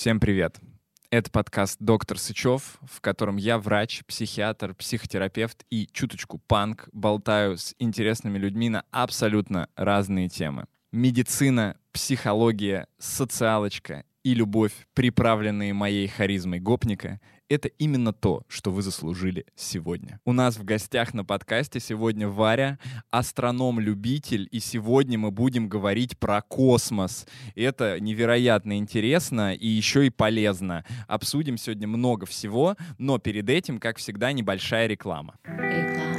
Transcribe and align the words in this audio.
Всем 0.00 0.20
привет! 0.20 0.60
Это 1.10 1.28
подкаст 1.28 1.78
«Доктор 1.80 2.20
Сычев», 2.20 2.78
в 2.82 3.00
котором 3.00 3.36
я 3.36 3.58
врач, 3.58 4.04
психиатр, 4.06 4.72
психотерапевт 4.76 5.64
и 5.70 5.88
чуточку 5.90 6.38
панк 6.38 6.88
болтаю 6.92 7.58
с 7.58 7.74
интересными 7.80 8.38
людьми 8.38 8.68
на 8.68 8.84
абсолютно 8.92 9.68
разные 9.74 10.28
темы. 10.28 10.66
Медицина, 10.92 11.76
психология, 11.90 12.86
социалочка 12.98 14.04
и 14.22 14.34
любовь, 14.34 14.86
приправленные 14.94 15.74
моей 15.74 16.06
харизмой 16.06 16.60
гопника, 16.60 17.20
это 17.48 17.68
именно 17.68 18.12
то, 18.12 18.42
что 18.48 18.70
вы 18.70 18.82
заслужили 18.82 19.46
сегодня. 19.56 20.20
У 20.24 20.32
нас 20.32 20.58
в 20.58 20.64
гостях 20.64 21.14
на 21.14 21.24
подкасте 21.24 21.80
сегодня 21.80 22.28
Варя, 22.28 22.78
астроном-любитель, 23.10 24.48
и 24.50 24.60
сегодня 24.60 25.18
мы 25.18 25.30
будем 25.30 25.68
говорить 25.68 26.18
про 26.18 26.42
космос. 26.42 27.26
Это 27.54 27.98
невероятно 28.00 28.76
интересно 28.78 29.54
и 29.54 29.66
еще 29.66 30.06
и 30.06 30.10
полезно. 30.10 30.84
Обсудим 31.06 31.56
сегодня 31.56 31.88
много 31.88 32.26
всего, 32.26 32.76
но 32.98 33.18
перед 33.18 33.48
этим, 33.48 33.78
как 33.78 33.96
всегда, 33.98 34.32
небольшая 34.32 34.86
реклама. 34.86 35.36
Реклама. 35.44 36.18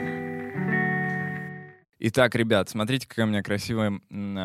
Итак, 2.02 2.33
ребят, 2.35 2.69
смотрите, 2.69 3.07
какая 3.07 3.25
у 3.25 3.30
меня 3.30 3.43
красивая 3.43 3.99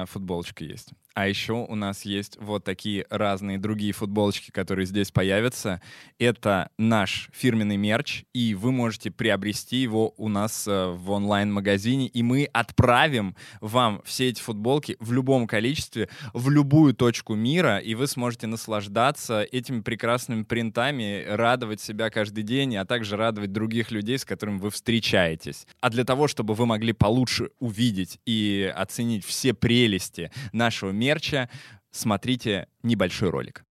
футболочка 0.07 0.65
есть. 0.65 0.91
А 1.15 1.29
еще 1.29 1.53
у 1.69 1.77
нас 1.77 2.05
есть 2.05 2.37
вот 2.41 2.65
такие 2.65 3.07
разные 3.09 3.57
другие 3.57 3.93
футболочки, 3.93 4.51
которые 4.51 4.85
здесь 4.87 5.13
появятся. 5.13 5.81
Это 6.19 6.71
наш 6.77 7.31
фирменный 7.33 7.77
мерч, 7.77 8.25
и 8.33 8.55
вы 8.57 8.73
можете 8.73 9.13
приобрести 9.13 9.77
его 9.77 10.13
у 10.17 10.29
нас 10.29 10.67
э, 10.67 10.89
в 10.89 11.13
онлайн-магазине, 11.13 12.09
и 12.09 12.23
мы 12.25 12.49
отправим 12.53 13.37
вам 13.61 14.03
все 14.05 14.29
эти 14.29 14.41
футболки 14.41 14.97
в 14.99 15.13
любом 15.13 15.47
количестве, 15.47 16.09
в 16.33 16.51
любую 16.51 16.95
точку 16.95 17.37
мира, 17.37 17.79
и 17.79 17.95
вы 17.95 18.09
сможете 18.09 18.49
наслаждаться 18.49 19.43
этими 19.43 19.83
прекрасными 19.83 20.43
принтами, 20.43 21.25
радовать 21.29 21.81
себя 21.81 22.11
каждый 22.11 22.43
день, 22.43 22.77
а 22.77 22.85
также 22.85 23.17
радовать 23.17 23.53
других 23.53 23.93
людей, 23.93 24.19
с 24.19 24.25
которыми 24.25 24.59
вы 24.59 24.71
встречаетесь. 24.71 25.69
А 25.81 25.91
для 25.91 26.03
того, 26.03 26.27
чтобы 26.27 26.55
вы 26.55 26.67
могли 26.67 26.93
получше 26.93 27.51
увидеть 27.61 28.19
и 28.27 28.73
оценить 28.75 29.25
все 29.25 29.55
прелести 29.55 30.33
нашего 30.53 30.91
мира, 30.91 31.04
мерча, 31.05 31.51
смотрите 31.91 32.67
небольшой 32.83 33.29
ролик. 33.29 33.65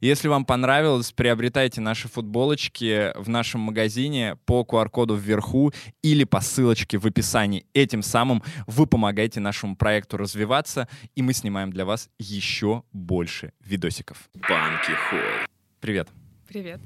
Если 0.00 0.28
вам 0.28 0.44
понравилось, 0.44 1.10
приобретайте 1.12 1.80
наши 1.80 2.08
футболочки 2.08 3.12
в 3.18 3.28
нашем 3.28 3.60
магазине 3.62 4.36
по 4.46 4.62
QR-коду 4.62 5.16
вверху 5.16 5.72
или 6.02 6.24
по 6.24 6.40
ссылочке 6.40 6.98
в 6.98 7.06
описании. 7.06 7.66
Этим 7.74 8.02
самым 8.02 8.42
вы 8.66 8.86
помогаете 8.86 9.40
нашему 9.40 9.76
проекту 9.76 10.16
развиваться, 10.16 10.88
и 11.16 11.22
мы 11.22 11.32
снимаем 11.32 11.72
для 11.72 11.84
вас 11.84 12.10
еще 12.18 12.84
больше 12.92 13.52
видосиков. 13.60 14.28
Банки 14.34 14.92
Холл. 15.10 15.48
Привет. 15.80 16.08
Привет. 16.46 16.80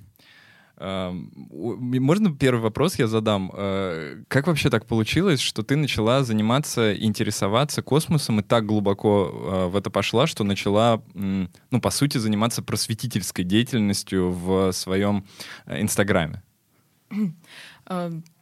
Можно 0.82 2.34
первый 2.34 2.60
вопрос 2.60 2.98
я 2.98 3.06
задам? 3.06 3.52
Э, 3.54 4.24
как 4.26 4.48
вообще 4.48 4.68
так 4.68 4.86
получилось, 4.86 5.38
что 5.38 5.62
ты 5.62 5.76
начала 5.76 6.24
заниматься, 6.24 6.92
интересоваться 6.96 7.82
космосом 7.82 8.40
и 8.40 8.42
так 8.42 8.66
глубоко 8.66 9.30
э, 9.32 9.66
в 9.68 9.76
это 9.76 9.90
пошла, 9.90 10.26
что 10.26 10.42
начала, 10.42 11.00
ну, 11.14 11.80
по 11.80 11.90
сути, 11.90 12.18
заниматься 12.18 12.62
просветительской 12.62 13.44
деятельностью 13.44 14.32
в 14.32 14.72
своем 14.72 15.24
э, 15.66 15.80
Инстаграме? 15.80 16.42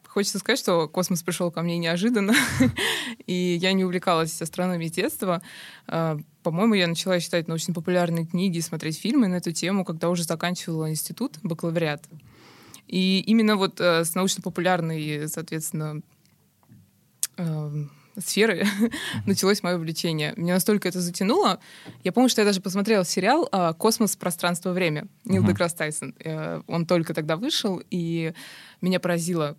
Хочется 0.08 0.38
сказать, 0.38 0.58
что 0.58 0.88
космос 0.88 1.22
пришел 1.22 1.50
ко 1.50 1.60
мне 1.62 1.76
неожиданно, 1.76 2.34
и 3.26 3.58
я 3.60 3.74
не 3.74 3.84
увлекалась 3.84 4.40
астрономией 4.40 4.88
с 4.88 4.92
детства. 4.92 5.40
По-моему, 5.86 6.74
я 6.74 6.88
начала 6.88 7.20
читать 7.20 7.46
научно-популярные 7.46 8.26
книги, 8.26 8.58
смотреть 8.60 8.98
фильмы 8.98 9.28
на 9.28 9.36
эту 9.36 9.52
тему, 9.52 9.84
когда 9.84 10.08
уже 10.08 10.24
заканчивала 10.24 10.90
институт, 10.90 11.38
бакалавриат. 11.42 12.08
И 12.86 13.20
именно 13.20 13.56
вот 13.56 13.80
э, 13.80 14.04
с 14.04 14.14
научно-популярной, 14.14 15.28
соответственно, 15.28 16.02
э, 17.36 17.70
сферы 18.18 18.66
началось 19.26 19.62
мое 19.62 19.76
увлечение. 19.76 20.34
Меня 20.36 20.54
настолько 20.54 20.88
это 20.88 21.00
затянуло. 21.00 21.60
Я 22.04 22.12
помню, 22.12 22.28
что 22.28 22.40
я 22.40 22.46
даже 22.46 22.60
посмотрела 22.60 23.04
сериал 23.04 23.48
э, 23.50 23.72
«Космос. 23.78 24.16
Пространство. 24.16 24.72
Время». 24.72 25.06
Нил. 25.24 25.44
Деграсс 25.44 25.74
Тайсон. 25.74 26.14
Э, 26.24 26.62
он 26.66 26.86
только 26.86 27.14
тогда 27.14 27.36
вышел, 27.36 27.82
и 27.90 28.32
меня 28.80 29.00
поразило 29.00 29.56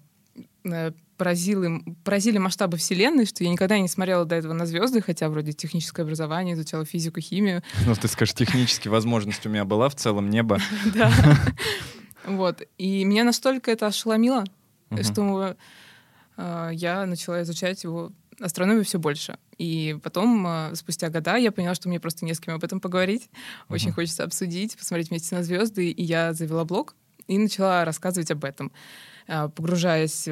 э, 0.64 0.92
поразили, 1.22 1.84
поразили 2.04 2.40
масштабы 2.40 2.78
Вселенной, 2.78 3.28
что 3.28 3.44
я 3.44 3.52
никогда 3.52 3.78
не 3.78 3.88
смотрела 3.88 4.26
до 4.26 4.34
этого 4.34 4.54
на 4.54 4.66
звезды, 4.66 5.02
хотя 5.02 5.30
вроде 5.30 5.54
техническое 5.54 6.02
образование, 6.02 6.56
изучала 6.56 6.84
физику, 6.84 7.20
химию. 7.20 7.62
Ну, 7.86 7.94
ты 7.94 8.08
скажешь, 8.08 8.34
технически 8.34 8.88
возможность 8.88 9.46
у 9.46 9.50
меня 9.50 9.64
была 9.64 9.90
в 9.90 9.96
целом, 9.96 10.32
небо. 10.32 10.60
Да. 10.96 11.12
Вот. 12.26 12.62
И 12.78 13.04
меня 13.04 13.24
настолько 13.24 13.72
это 13.72 13.88
ошеломило, 13.88 14.44
uh-huh. 14.90 15.04
что 15.04 15.56
э, 16.38 16.70
я 16.74 17.06
начала 17.06 17.42
изучать 17.42 17.84
его 17.84 18.12
астрономию 18.40 18.84
все 18.84 19.00
больше. 19.00 19.38
И 19.58 19.98
потом, 20.04 20.46
э, 20.48 20.76
спустя 20.76 21.10
года, 21.10 21.36
я 21.36 21.52
поняла, 21.52 21.76
что 21.76 21.90
мне 21.90 22.00
просто 22.00 22.26
не 22.26 22.34
с 22.34 22.40
кем 22.40 22.56
об 22.56 22.64
этом 22.64 22.80
поговорить. 22.80 23.30
Uh-huh. 23.32 23.76
Очень 23.76 23.92
хочется 23.92 24.24
обсудить, 24.24 24.78
посмотреть 24.78 25.10
вместе 25.10 25.36
на 25.36 25.44
звезды. 25.44 25.90
И 25.90 26.04
я 26.04 26.34
завела 26.34 26.66
блог 26.66 26.96
и 27.28 27.38
начала 27.38 27.86
рассказывать 27.86 28.32
об 28.32 28.44
этом, 28.44 28.72
э, 29.28 29.50
погружаясь 29.50 30.28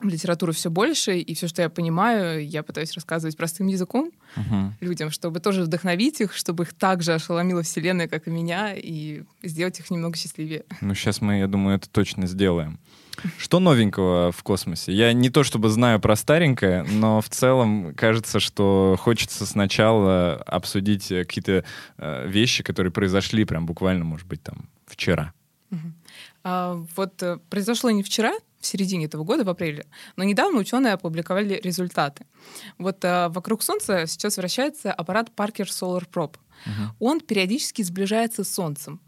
в 0.00 0.06
литературу 0.06 0.52
все 0.52 0.70
больше, 0.70 1.18
и 1.18 1.34
все, 1.34 1.48
что 1.48 1.62
я 1.62 1.68
понимаю, 1.68 2.46
я 2.46 2.62
пытаюсь 2.62 2.92
рассказывать 2.92 3.36
простым 3.36 3.66
языком 3.66 4.12
uh-huh. 4.36 4.70
людям, 4.80 5.10
чтобы 5.10 5.40
тоже 5.40 5.62
вдохновить 5.62 6.20
их, 6.20 6.34
чтобы 6.34 6.64
их 6.64 6.74
так 6.74 7.02
же 7.02 7.14
ошеломила 7.14 7.62
Вселенная, 7.62 8.08
как 8.08 8.28
и 8.28 8.30
меня, 8.30 8.74
и 8.74 9.22
сделать 9.42 9.80
их 9.80 9.90
немного 9.90 10.16
счастливее. 10.16 10.64
Ну, 10.80 10.94
сейчас 10.94 11.20
мы, 11.20 11.38
я 11.38 11.46
думаю, 11.48 11.76
это 11.76 11.88
точно 11.88 12.26
сделаем. 12.26 12.78
Что 13.36 13.58
новенького 13.58 14.30
в 14.30 14.42
космосе? 14.44 14.92
Я 14.92 15.12
не 15.12 15.30
то 15.30 15.42
чтобы 15.42 15.68
знаю 15.70 15.98
про 15.98 16.14
старенькое, 16.14 16.84
но 16.84 17.20
в 17.20 17.28
целом 17.28 17.92
кажется, 17.94 18.38
что 18.38 18.96
хочется 18.98 19.44
сначала 19.44 20.34
обсудить 20.46 21.08
какие-то 21.08 21.64
э, 21.96 22.28
вещи, 22.28 22.62
которые 22.62 22.92
произошли 22.92 23.44
прям 23.44 23.66
буквально, 23.66 24.04
может 24.04 24.28
быть, 24.28 24.42
там 24.42 24.68
вчера. 24.86 25.32
Угу. 25.72 25.92
А, 26.44 26.84
вот 26.96 27.22
э, 27.22 27.38
произошло 27.50 27.90
не 27.90 28.02
вчера, 28.02 28.32
середине 28.68 29.06
этого 29.06 29.24
года, 29.24 29.44
в 29.44 29.48
апреле. 29.48 29.86
Но 30.16 30.24
недавно 30.24 30.58
ученые 30.58 30.94
опубликовали 30.94 31.60
результаты. 31.62 32.26
Вот 32.78 33.04
а, 33.04 33.28
вокруг 33.28 33.62
Солнца 33.62 34.06
сейчас 34.06 34.36
вращается 34.36 34.92
аппарат 34.92 35.30
Parker 35.36 35.66
Solar 35.66 36.08
Probe. 36.10 36.34
Uh-huh. 36.34 36.88
Он 36.98 37.20
периодически 37.20 37.82
сближается 37.82 38.44
с 38.44 38.52
Солнцем. 38.52 39.00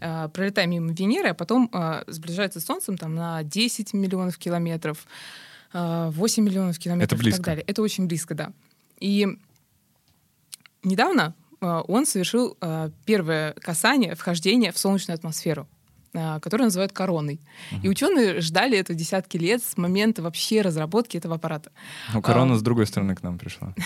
А, 0.00 0.28
пролетая 0.28 0.66
мимо 0.66 0.92
Венеры, 0.92 1.30
а 1.30 1.34
потом 1.34 1.70
а, 1.72 2.04
сближается 2.06 2.60
с 2.60 2.64
Солнцем 2.64 2.98
там, 2.98 3.14
на 3.14 3.42
10 3.42 3.94
миллионов 3.94 4.38
километров, 4.38 5.06
а, 5.72 6.10
8 6.10 6.44
миллионов 6.44 6.78
километров 6.78 7.18
Это 7.18 7.22
близко. 7.22 7.40
и 7.40 7.42
так 7.42 7.46
далее. 7.46 7.64
Это 7.66 7.82
очень 7.82 8.06
близко, 8.06 8.34
да. 8.34 8.52
И 9.00 9.26
недавно 10.82 11.34
а, 11.60 11.82
он 11.82 12.06
совершил 12.06 12.56
а, 12.60 12.90
первое 13.04 13.52
касание, 13.54 14.14
вхождение 14.14 14.72
в 14.72 14.78
солнечную 14.78 15.16
атмосферу. 15.16 15.68
А, 16.18 16.40
которую 16.40 16.66
называют 16.66 16.92
короной. 16.92 17.40
Uh-huh. 17.70 17.80
И 17.82 17.88
ученые 17.90 18.40
ждали 18.40 18.78
это 18.78 18.94
десятки 18.94 19.36
лет 19.36 19.62
с 19.62 19.76
момента 19.76 20.22
вообще 20.22 20.62
разработки 20.62 21.18
этого 21.18 21.34
аппарата. 21.34 21.70
Ну, 22.14 22.22
корона 22.22 22.54
а, 22.54 22.56
с 22.56 22.62
другой 22.62 22.86
стороны 22.86 23.14
к 23.14 23.22
нам 23.22 23.38
пришла. 23.38 23.74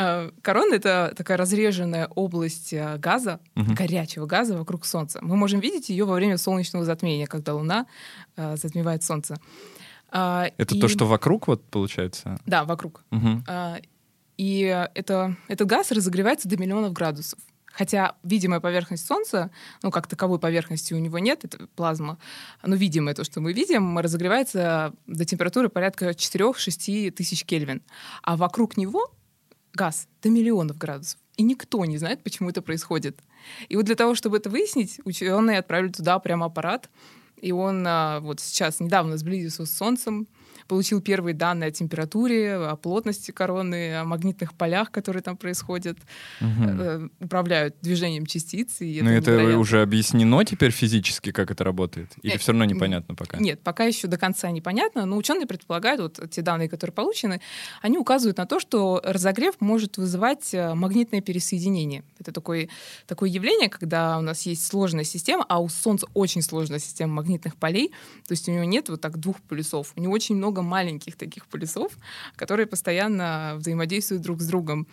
А, 0.00 0.30
корона— 0.42 0.74
это 0.76 1.12
такая 1.16 1.36
разреженная 1.36 2.06
область 2.06 2.72
а, 2.72 2.98
газа, 2.98 3.40
горячего 3.56 4.26
газа 4.26 4.56
вокруг 4.56 4.86
Солнца. 4.86 5.18
Мы 5.22 5.34
можем 5.34 5.58
видеть 5.58 5.88
ее 5.88 6.04
во 6.04 6.14
время 6.14 6.38
солнечного 6.38 6.84
затмения, 6.84 7.26
когда 7.26 7.54
Луна 7.54 7.86
затмевает 8.36 9.02
Солнце. 9.02 9.38
А, 10.10 10.50
Это 10.56 10.76
и- 10.76 10.80
то, 10.80 10.86
что 10.86 11.04
вокруг, 11.06 11.48
вот, 11.48 11.64
получается? 11.64 12.38
Да, 12.46 12.64
вокруг. 12.64 13.04
Мгм. 13.10 13.44
А, 13.48 13.78
И 14.36 14.60
это, 14.94 15.36
этот 15.48 15.66
газ 15.66 15.90
разогревается 15.90 16.48
до 16.48 16.56
миллионов 16.56 16.92
градусов. 16.92 17.40
Хотя 17.72 18.16
видимая 18.22 18.60
поверхность 18.60 19.06
Солнца, 19.06 19.50
ну, 19.82 19.90
как 19.90 20.06
таковой 20.06 20.38
поверхности 20.38 20.94
у 20.94 20.98
него 20.98 21.18
нет, 21.18 21.44
это 21.44 21.66
плазма, 21.76 22.18
но 22.64 22.74
видимое 22.74 23.14
то, 23.14 23.24
что 23.24 23.40
мы 23.40 23.52
видим, 23.52 23.98
разогревается 23.98 24.92
до 25.06 25.24
температуры 25.24 25.68
порядка 25.68 26.10
4-6 26.10 27.10
тысяч 27.12 27.44
Кельвин. 27.44 27.82
А 28.22 28.36
вокруг 28.36 28.76
него 28.76 29.12
газ 29.74 30.08
до 30.22 30.30
миллионов 30.30 30.76
градусов. 30.78 31.20
И 31.36 31.42
никто 31.44 31.84
не 31.84 31.98
знает, 31.98 32.22
почему 32.22 32.50
это 32.50 32.62
происходит. 32.62 33.20
И 33.68 33.76
вот 33.76 33.84
для 33.84 33.94
того, 33.94 34.14
чтобы 34.14 34.38
это 34.38 34.50
выяснить, 34.50 35.00
ученые 35.04 35.60
отправили 35.60 35.92
туда 35.92 36.18
прямо 36.18 36.46
аппарат, 36.46 36.90
и 37.40 37.52
он 37.52 37.84
а, 37.86 38.18
вот 38.20 38.40
сейчас 38.40 38.80
недавно 38.80 39.16
сблизился 39.16 39.64
с 39.64 39.70
Солнцем, 39.76 40.26
получил 40.68 41.00
первые 41.00 41.34
данные 41.34 41.68
о 41.68 41.70
температуре, 41.70 42.54
о 42.54 42.76
плотности 42.76 43.30
короны, 43.30 43.96
о 43.96 44.04
магнитных 44.04 44.54
полях, 44.54 44.90
которые 44.90 45.22
там 45.22 45.36
происходят, 45.36 45.98
э, 46.40 47.08
управляют 47.20 47.76
движением 47.80 48.26
частиц. 48.26 48.80
И 48.80 49.00
Ну, 49.02 49.10
это 49.10 49.30
невероятно. 49.32 49.58
уже 49.58 49.82
объяснено 49.82 50.44
теперь 50.44 50.70
физически, 50.70 51.32
как 51.32 51.50
это 51.50 51.64
работает? 51.64 52.12
Или 52.22 52.34
Э, 52.34 52.38
все 52.38 52.52
равно 52.52 52.64
непонятно 52.66 53.14
пока? 53.14 53.38
Нет, 53.38 53.60
пока 53.60 53.84
еще 53.84 54.06
до 54.06 54.18
конца 54.18 54.50
непонятно, 54.50 55.06
но 55.06 55.16
ученые 55.16 55.46
предполагают, 55.46 56.00
вот 56.00 56.30
те 56.30 56.42
данные, 56.42 56.68
которые 56.68 56.94
получены, 56.94 57.40
они 57.82 57.98
указывают 57.98 58.36
на 58.38 58.46
то, 58.46 58.60
что 58.60 59.00
разогрев 59.04 59.54
может 59.60 59.96
вызывать 59.96 60.52
э, 60.52 60.74
магнитное 60.74 61.20
пересоединение. 61.20 62.04
Это 62.20 62.32
такое, 62.32 62.68
такое 63.06 63.30
явление, 63.30 63.68
когда 63.70 64.18
у 64.18 64.22
нас 64.22 64.42
есть 64.42 64.66
сложная 64.66 65.04
система, 65.04 65.44
а 65.48 65.60
у 65.60 65.68
Солнца 65.68 66.06
очень 66.14 66.42
сложная 66.42 66.78
система 66.78 67.14
магнитных 67.14 67.56
полей, 67.56 67.88
то 68.26 68.32
есть 68.32 68.48
у 68.48 68.52
него 68.52 68.64
нет 68.64 68.88
вот 68.88 69.00
так 69.00 69.18
двух 69.18 69.40
полюсов, 69.40 69.92
у 69.96 70.00
него 70.00 70.12
очень 70.12 70.36
много 70.36 70.57
маленьких 70.62 71.16
таких 71.16 71.46
полюсов, 71.46 71.92
которые 72.36 72.66
постоянно 72.66 73.54
взаимодействуют 73.56 74.22
друг 74.22 74.40
с 74.40 74.46
другом. 74.46 74.86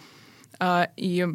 А, 0.60 0.90
И 0.96 1.28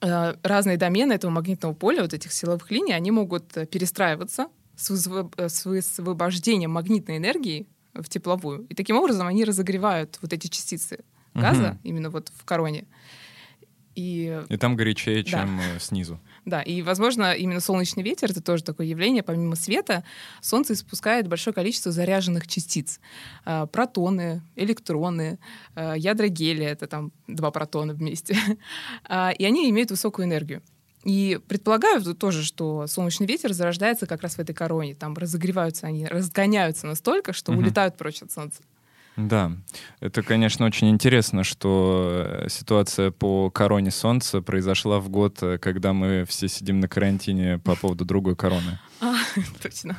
э, 0.00 0.34
разные 0.42 0.76
домены 0.76 1.14
этого 1.14 1.30
магнитного 1.30 1.74
поля, 1.74 2.02
вот 2.02 2.14
этих 2.14 2.32
силовых 2.32 2.70
линий, 2.70 2.92
они 2.92 3.10
могут 3.10 3.52
перестраиваться 3.70 4.48
с, 4.76 4.90
с 4.90 5.64
высвобождением 5.64 6.72
магнитной 6.72 7.16
энергии 7.18 7.66
в 7.94 8.08
тепловую. 8.08 8.66
И 8.68 8.74
таким 8.74 8.96
образом 8.96 9.26
они 9.26 9.44
разогревают 9.44 10.18
вот 10.20 10.32
эти 10.32 10.48
частицы 10.48 10.98
газа 11.34 11.62
Мгм. 11.62 11.78
именно 11.84 12.10
вот 12.10 12.30
в 12.34 12.44
короне. 12.44 12.84
И 13.94 14.42
И 14.48 14.56
там 14.56 14.76
горячее, 14.76 15.22
Да. 15.22 15.30
чем 15.30 15.60
э, 15.60 15.78
снизу. 15.80 16.18
да, 16.44 16.62
и, 16.62 16.82
возможно, 16.82 17.32
именно 17.32 17.60
солнечный 17.60 18.02
ветер 18.02 18.30
это 18.30 18.42
тоже 18.42 18.64
такое 18.64 18.86
явление. 18.86 19.22
Помимо 19.22 19.56
света, 19.56 20.04
Солнце 20.40 20.72
испускает 20.72 21.28
большое 21.28 21.54
количество 21.54 21.92
заряженных 21.92 22.46
частиц. 22.48 23.00
А, 23.44 23.66
Протоны, 23.66 24.42
электроны, 24.56 25.38
а, 25.74 25.94
ядра 25.94 26.28
гелия, 26.28 26.70
это 26.72 26.86
там 26.86 27.12
два 27.28 27.50
протона 27.50 27.94
вместе. 27.94 28.36
А, 29.08 29.30
И 29.30 29.44
они 29.44 29.70
имеют 29.70 29.90
высокую 29.90 30.26
энергию. 30.26 30.62
И 31.04 31.38
предполагаю 31.48 32.02
тоже, 32.14 32.42
что 32.42 32.86
солнечный 32.86 33.26
ветер 33.26 33.52
зарождается 33.52 34.06
как 34.06 34.22
раз 34.22 34.36
в 34.36 34.38
этой 34.38 34.54
короне. 34.54 34.94
Там 34.94 35.12
разогреваются 35.14 35.86
они, 35.86 36.06
разгоняются 36.06 36.86
настолько, 36.86 37.32
что 37.34 37.52
Мгм. 37.52 37.60
улетают 37.62 37.96
прочь 37.98 38.22
от 38.22 38.32
Солнца. 38.32 38.62
Да, 39.16 39.52
это, 40.00 40.22
конечно, 40.22 40.66
очень 40.66 40.90
интересно, 40.90 41.44
что 41.44 42.24
э, 42.26 42.48
ситуация 42.48 43.12
по 43.12 43.48
короне 43.48 43.92
Солнца 43.92 44.42
произошла 44.42 44.98
в 44.98 45.08
год, 45.08 45.38
э, 45.40 45.58
когда 45.58 45.92
мы 45.92 46.24
все 46.24 46.48
сидим 46.48 46.80
на 46.80 46.88
карантине 46.88 47.58
по 47.58 47.76
поводу 47.76 48.04
другой 48.04 48.36
короны. 48.36 48.78
А, 49.00 49.14
точно. 49.62 49.96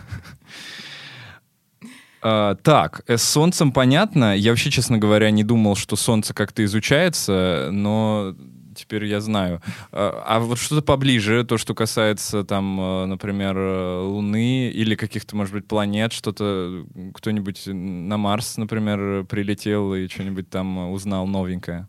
А, 2.22 2.56
так, 2.56 3.04
э, 3.08 3.18
с 3.18 3.24
Солнцем 3.24 3.72
понятно. 3.72 4.36
Я 4.36 4.52
вообще, 4.52 4.72
честно 4.72 4.98
говоря, 4.98 5.30
не 5.30 5.44
думал, 5.44 5.76
что 5.76 5.96
Солнце 5.96 6.34
как-то 6.34 6.66
изучается, 6.66 7.70
но 7.72 8.36
теперь 8.76 9.06
я 9.06 9.22
знаю. 9.22 9.62
А, 9.92 10.24
а 10.26 10.40
вот 10.40 10.58
что-то 10.60 10.82
поближе, 10.82 11.44
то, 11.44 11.58
что 11.58 11.74
касается, 11.74 12.44
там, 12.44 12.80
э, 12.80 13.06
например, 13.06 13.58
э, 13.58 14.02
Луны 14.02 14.70
или 14.70 14.96
каких-то, 14.96 15.36
может 15.36 15.54
быть, 15.54 15.68
планет, 15.68 16.14
что-то 16.14 16.86
кто-нибудь 17.14 17.64
на 17.68 18.18
Марс, 18.18 18.58
например, 18.58 19.24
прилетел 19.26 19.94
и 19.96 20.08
что-нибудь 20.08 20.50
там 20.50 20.92
узнал 20.92 21.28
новенькое. 21.28 21.88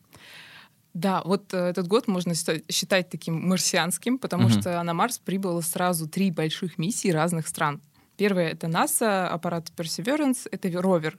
Да, 0.94 1.20
вот 1.26 1.52
э, 1.52 1.58
этот 1.58 1.88
год 1.88 2.08
можно 2.08 2.32
считать, 2.34 3.10
таким 3.10 3.46
марсианским, 3.48 4.18
потому 4.18 4.44
Мгм. 4.48 4.60
что 4.60 4.82
на 4.82 4.94
Марс 4.94 5.18
прибыло 5.18 5.60
сразу 5.60 6.08
три 6.08 6.30
больших 6.30 6.78
миссии 6.78 7.10
разных 7.10 7.48
стран. 7.48 7.82
Первая— 8.16 8.48
это 8.52 8.68
НАСА, 8.68 9.28
аппарат 9.28 9.70
Perseverance, 9.76 10.48
это 10.50 10.70
ровер, 10.80 11.18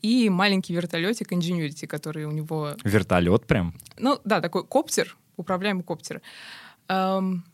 и 0.00 0.28
маленький 0.30 0.74
вертолетик 0.74 1.32
Ingenuity, 1.32 1.86
который 1.86 2.24
у 2.24 2.30
него... 2.30 2.74
Вертолет 2.84 3.46
прям? 3.46 3.74
Ну 3.98 4.20
да, 4.24 4.40
такой 4.40 4.64
коптер, 4.64 5.16
управляемый 5.36 5.84
коптер. 5.84 6.22
Эм, 6.88 7.44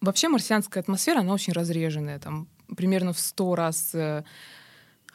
Вообще 0.00 0.28
марсианская 0.28 0.82
атмосфера, 0.82 1.20
она 1.20 1.32
очень 1.32 1.52
разреженная, 1.52 2.20
там 2.20 2.46
примерно 2.76 3.12
в 3.12 3.18
100 3.18 3.54
раз 3.56 3.94
э, 3.94 4.22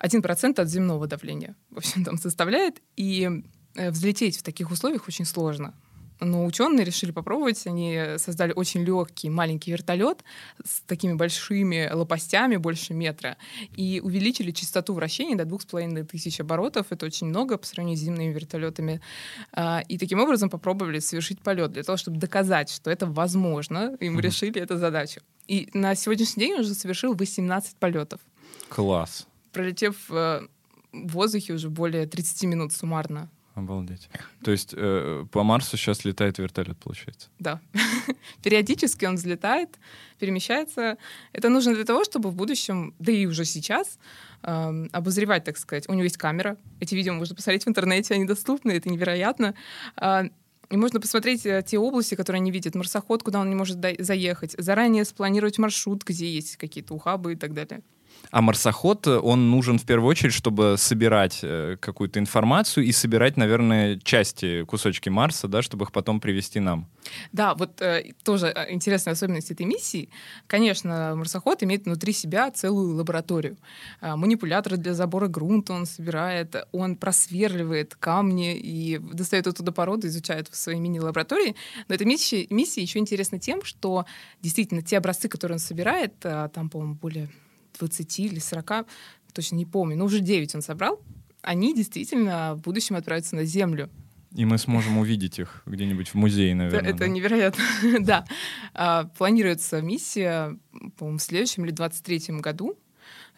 1% 0.02 0.60
от 0.60 0.68
земного 0.68 1.08
давления, 1.08 1.56
в 1.70 1.78
общем, 1.78 2.04
там 2.04 2.18
составляет, 2.18 2.82
и 2.98 3.44
э, 3.76 3.92
взлететь 3.92 4.38
в 4.38 4.44
таких 4.44 4.72
условиях 4.72 5.08
очень 5.08 5.26
сложно. 5.26 5.74
Но 6.24 6.46
ученые 6.46 6.86
решили 6.86 7.12
попробовать. 7.12 7.66
Они 7.68 8.00
создали 8.18 8.54
очень 8.54 8.84
легкий 8.84 9.30
маленький 9.30 9.72
вертолет 9.72 10.24
с 10.66 10.82
такими 10.82 11.14
большими 11.14 11.90
лопастями, 11.92 12.58
больше 12.58 12.94
метра, 12.94 13.38
и 13.76 14.00
увеличили 14.04 14.52
частоту 14.52 14.94
вращения 14.94 15.36
до 15.36 15.46
2500 15.46 16.40
оборотов. 16.42 16.88
Это 16.92 17.06
очень 17.06 17.28
много 17.28 17.58
по 17.58 17.66
сравнению 17.66 17.98
с 17.98 18.02
земными 18.02 18.34
вертолетами. 18.34 19.02
А, 19.52 19.82
И 19.90 19.98
таким 19.98 20.20
образом 20.20 20.50
попробовали 20.50 21.00
совершить 21.00 21.42
полет 21.42 21.72
для 21.72 21.84
того, 21.84 21.98
чтобы 21.98 22.18
доказать, 22.18 22.70
что 22.70 22.90
это 22.90 23.06
возможно. 23.06 23.96
И 24.00 24.10
мы 24.10 24.16
Мгм. 24.18 24.22
решили 24.22 24.62
эту 24.62 24.78
задачу. 24.78 25.22
И 25.48 25.70
на 25.74 25.96
сегодняшний 25.96 26.46
день 26.46 26.54
он 26.56 26.60
уже 26.62 26.74
совершил 26.74 27.14
18 27.16 27.76
полетов 27.78 28.20
Класс. 28.70 29.28
пролетев 29.52 29.96
э, 30.10 30.42
в 30.94 31.08
воздухе 31.12 31.54
уже 31.54 31.70
более 31.70 32.06
30 32.08 32.46
минут 32.48 32.72
суммарно. 32.72 33.30
Обалдеть. 33.56 34.10
То 34.44 34.52
есть 34.52 34.74
э, 34.76 35.26
по 35.32 35.44
Марсу 35.44 35.78
сейчас 35.78 36.06
летает 36.06 36.40
вертолет, 36.40 36.78
получается? 36.78 37.30
Да. 37.38 37.62
Периодически 38.44 39.06
он 39.06 39.16
взлетает, 39.16 39.70
перемещается. 40.18 40.98
Это 41.34 41.50
нужно 41.50 41.76
для 41.76 41.84
того, 41.86 42.04
чтобы 42.04 42.32
в 42.32 42.36
будущем, 42.36 42.96
да 42.98 43.12
и 43.12 43.28
уже 43.28 43.46
сейчас, 43.46 44.00
эм, 44.42 44.90
обозревать, 44.92 45.44
так 45.44 45.58
сказать. 45.58 45.88
У 45.88 45.94
него 45.94 46.04
есть 46.04 46.18
камера. 46.18 46.58
Эти 46.80 46.96
видео 46.96 47.14
можно 47.14 47.36
посмотреть 47.36 47.66
в 47.66 47.70
интернете, 47.70 48.16
они 48.16 48.26
доступны, 48.26 48.72
это 48.72 48.90
невероятно. 48.90 49.54
А, 49.98 50.26
И 50.72 50.78
можно 50.78 51.00
посмотреть 51.00 51.46
э, 51.46 51.62
те 51.64 51.78
области, 51.78 52.16
которые 52.16 52.40
они 52.40 52.50
видят, 52.50 52.74
марсоход, 52.74 53.22
куда 53.22 53.40
он 53.40 53.50
не 53.50 53.56
может 53.56 53.78
заехать, 54.00 54.56
заранее 54.58 55.06
спланировать 55.06 55.60
маршрут, 55.60 56.04
где 56.04 56.28
есть 56.28 56.58
какие-то 56.58 56.96
ухабы 56.96 57.34
и 57.34 57.36
так 57.36 57.54
далее. 57.54 57.82
А 58.34 58.42
марсоход, 58.42 59.06
э, 59.06 59.20
он 59.20 59.52
нужен 59.52 59.78
в 59.78 59.86
первую 59.86 60.10
очередь, 60.10 60.34
чтобы 60.34 60.76
собирать 60.78 61.42
э, 61.44 61.78
какую-то 61.80 62.20
информацию 62.20 62.84
и 62.84 62.92
собирать, 62.92 63.38
наверное, 63.38 64.00
части, 64.00 64.64
кусочки 64.64 65.10
Марса, 65.10 65.48
да, 65.48 65.62
чтобы 65.62 65.86
их 65.86 65.92
потом 65.92 66.20
привести 66.20 66.60
нам. 66.60 66.90
Да, 67.32 67.54
вот 67.54 67.80
э, 67.82 68.14
тоже 68.24 68.48
э, 68.48 68.74
интересная 68.74 69.14
особенность 69.14 69.52
этой 69.52 69.68
миссии. 69.68 70.10
Конечно, 70.48 71.14
марсоход 71.16 71.62
имеет 71.62 71.86
внутри 71.86 72.12
себя 72.12 72.50
целую 72.50 72.96
лабораторию. 72.96 73.56
А, 74.02 74.16
манипуляторы 74.16 74.78
для 74.78 74.96
забора 74.96 75.28
грунта 75.28 75.74
он 75.74 75.86
собирает, 75.86 76.56
он 76.72 76.96
просверливает 76.96 77.94
камни 77.94 78.56
и 78.56 78.98
достает 78.98 79.46
оттуда 79.46 79.72
породу, 79.72 80.08
изучает 80.08 80.48
в 80.48 80.56
своей 80.56 80.80
мини-лаборатории. 80.80 81.56
Но 81.88 81.94
эта 81.94 82.06
миссия, 82.06 82.48
миссия 82.50 82.82
еще 82.82 82.98
интересна 82.98 83.38
тем, 83.38 83.64
что 83.64 84.06
действительно 84.42 84.82
те 84.82 84.98
образцы, 84.98 85.30
которые 85.30 85.58
он 85.58 85.60
собирает, 85.60 86.14
а, 86.24 86.50
там, 86.50 86.72
по-моему, 86.72 86.96
более 86.96 87.30
20 87.80 88.20
или 88.20 88.40
40, 88.40 88.86
точно 89.34 89.56
не 89.56 89.66
помню, 89.66 89.98
но 89.98 90.06
уже 90.06 90.20
9 90.20 90.56
он 90.56 90.62
собрал, 90.62 91.02
они 91.42 91.76
действительно 91.76 92.56
в 92.56 92.62
будущем 92.62 92.96
отправятся 92.96 93.36
на 93.36 93.44
Землю. 93.44 93.90
И 94.36 94.46
мы 94.46 94.58
сможем 94.58 94.98
увидеть 94.98 95.38
их 95.38 95.62
где-нибудь 95.66 96.10
в 96.10 96.16
музее, 96.16 96.56
наверное. 96.56 96.90
это 96.90 97.00
да? 97.00 97.08
невероятно, 97.08 97.64
да. 98.00 98.26
А, 98.74 99.04
Планируется 99.18 99.82
миссия, 99.82 100.58
по-моему, 100.98 101.20
в 101.20 101.22
следующем 101.22 101.66
или 101.66 101.74
23-м 101.74 102.40
году. 102.40 102.80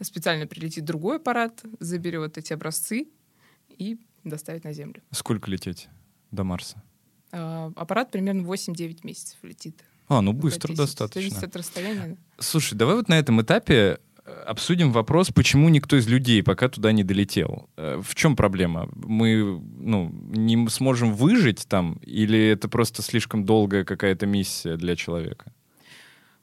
Специально 0.01 0.47
прилетит 0.47 0.85
другой 0.85 1.17
аппарат, 1.17 1.63
заберет 1.79 2.37
эти 2.37 2.53
образцы 2.53 3.07
и 3.69 3.97
доставит 4.23 4.63
на 4.63 4.71
Землю. 4.71 5.01
Сколько 5.11 5.51
лететь 5.51 5.89
до 6.31 6.43
Марса? 6.45 6.81
А, 7.31 7.71
Аппарат 7.75 8.11
примерно 8.11 8.41
8-9 8.41 8.99
месяцев 9.03 9.37
летит. 9.41 9.83
А, 10.07 10.21
ну 10.21 10.31
быстро 10.31 10.69
10. 10.69 10.77
достаточно. 10.77 11.39
От 11.39 11.55
расстояния. 11.55 12.17
Слушай, 12.39 12.75
давай 12.75 12.95
вот 12.95 13.09
на 13.09 13.17
этом 13.17 13.41
этапе 13.41 13.99
обсудим 14.45 14.91
вопрос, 14.91 15.31
почему 15.31 15.69
никто 15.69 15.97
из 15.97 16.07
людей 16.07 16.41
пока 16.43 16.67
туда 16.69 16.91
не 16.91 17.03
долетел. 17.03 17.69
Э, 17.77 18.01
В 18.03 18.15
чем 18.15 18.35
проблема? 18.35 18.89
Мы 18.95 19.61
ну, 19.77 20.11
не 20.29 20.67
сможем 20.69 21.13
выжить 21.13 21.67
там, 21.67 21.99
или 22.01 22.39
это 22.47 22.67
просто 22.67 23.01
слишком 23.01 23.45
долгая 23.45 23.83
какая-то 23.83 24.25
миссия 24.25 24.77
для 24.77 24.95
человека? 24.95 25.51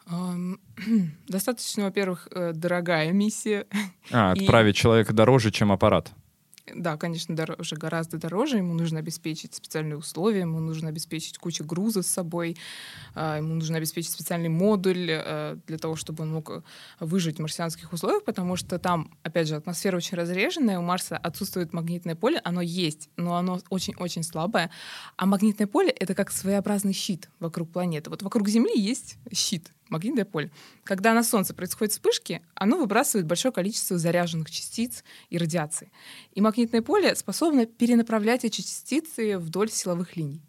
Достаточно, 1.29 1.85
во-первых, 1.85 2.29
э, 2.31 2.53
дорогая 2.53 3.13
миссия. 3.13 3.67
А, 4.11 4.33
И- 4.37 4.41
отправить 4.41 4.77
человека 4.77 5.13
дороже, 5.13 5.51
чем 5.51 5.73
аппарат. 5.73 6.13
Да, 6.67 6.97
конечно, 6.97 7.35
дороже, 7.35 7.77
гораздо 7.77 8.19
дороже. 8.19 8.59
Ему 8.59 8.73
нужно 8.75 9.01
обеспечить 9.01 9.55
специальные 9.55 9.97
условия, 9.97 10.41
ему 10.41 10.61
нужно 10.61 10.91
обеспечить 10.91 11.39
кучу 11.39 11.65
груза 11.65 12.03
с 12.03 12.07
собой, 12.07 12.57
а, 13.15 13.39
ему 13.39 13.55
нужно 13.55 13.79
обеспечить 13.79 14.13
специальный 14.13 14.49
модуль 14.49 15.09
э, 15.11 15.57
для 15.67 15.79
того, 15.79 15.97
чтобы 15.97 16.23
он 16.23 16.33
мог 16.33 16.51
э, 16.51 16.63
выжить 17.01 17.39
в 17.39 17.41
марсианских 17.41 17.93
условиях, 17.93 18.25
потому 18.25 18.55
что 18.55 18.79
там, 18.79 19.11
опять 19.25 19.49
же, 19.49 19.57
атмосфера 19.57 19.97
очень 19.97 20.17
разреженная, 20.17 20.79
у 20.79 20.83
Марса 20.83 21.17
отсутствует 21.17 21.73
магнитное 21.73 22.15
поле, 22.15 22.41
оно 22.45 22.61
есть, 22.61 23.11
но 23.17 23.37
оно 23.37 23.61
очень-очень 23.69 24.23
слабое. 24.23 24.71
А 25.17 25.27
магнитное 25.27 25.67
поле— 25.67 25.91
это 26.01 26.15
как 26.15 26.31
своеобразный 26.31 26.93
щит 26.93 27.29
вокруг 27.41 27.71
планеты. 27.73 28.09
Вот 28.09 28.23
вокруг 28.23 28.49
Земли 28.49 28.81
есть 28.81 29.17
щит, 29.33 29.73
магнитное 29.93 30.25
поле. 30.25 30.51
Когда 30.85 31.15
на 31.15 31.23
Солнце 31.23 31.55
происходят 31.55 31.93
вспышки, 31.93 32.43
оно 32.55 32.79
выбрасывает 32.79 33.27
большое 33.27 33.53
количество 33.53 33.99
заряженных 33.99 34.51
частиц 34.51 35.05
и 35.31 35.39
радиации. 35.39 35.93
И 36.33 36.41
магнитное 36.41 36.83
поле 36.83 37.15
способно 37.15 37.67
перенаправлять 37.67 38.45
эти 38.45 38.63
частицы 38.63 39.39
вдоль 39.39 39.71
силовых 39.71 40.17
линий. 40.17 40.43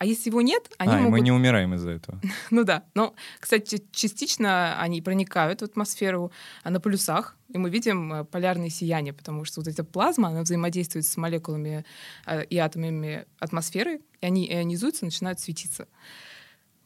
А 0.00 0.06
если 0.06 0.30
его 0.30 0.40
нет, 0.40 0.70
они 0.78 0.94
а, 0.94 0.96
могут... 0.96 1.10
мы 1.10 1.20
не 1.20 1.30
умираем 1.30 1.74
из-за 1.74 1.90
этого. 1.90 2.18
Ну 2.50 2.64
да. 2.64 2.84
Но, 2.94 3.14
кстати, 3.38 3.84
частично 3.92 4.80
они 4.80 5.02
проникают 5.02 5.60
в 5.60 5.64
атмосферу 5.64 6.32
а, 6.62 6.70
на 6.70 6.80
полюсах, 6.80 7.36
и 7.50 7.58
мы 7.58 7.68
видим 7.68 8.10
э, 8.12 8.24
полярные 8.24 8.70
сияния, 8.70 9.12
потому 9.12 9.44
что 9.44 9.60
вот 9.60 9.68
эта 9.68 9.84
плазма, 9.84 10.28
она 10.28 10.40
взаимодействует 10.40 11.04
с 11.04 11.18
молекулами 11.18 11.84
э, 12.24 12.44
и 12.44 12.56
атомами 12.56 13.26
атмосферы, 13.40 14.00
и 14.22 14.26
они 14.26 14.50
ионизуются, 14.50 15.04
начинают 15.04 15.38
светиться. 15.38 15.86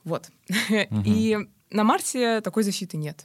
Вот. 0.02 0.30
И 1.04 1.38
на 1.70 1.84
Марсе 1.84 2.40
такой 2.40 2.62
защиты 2.62 2.96
нет. 2.96 3.24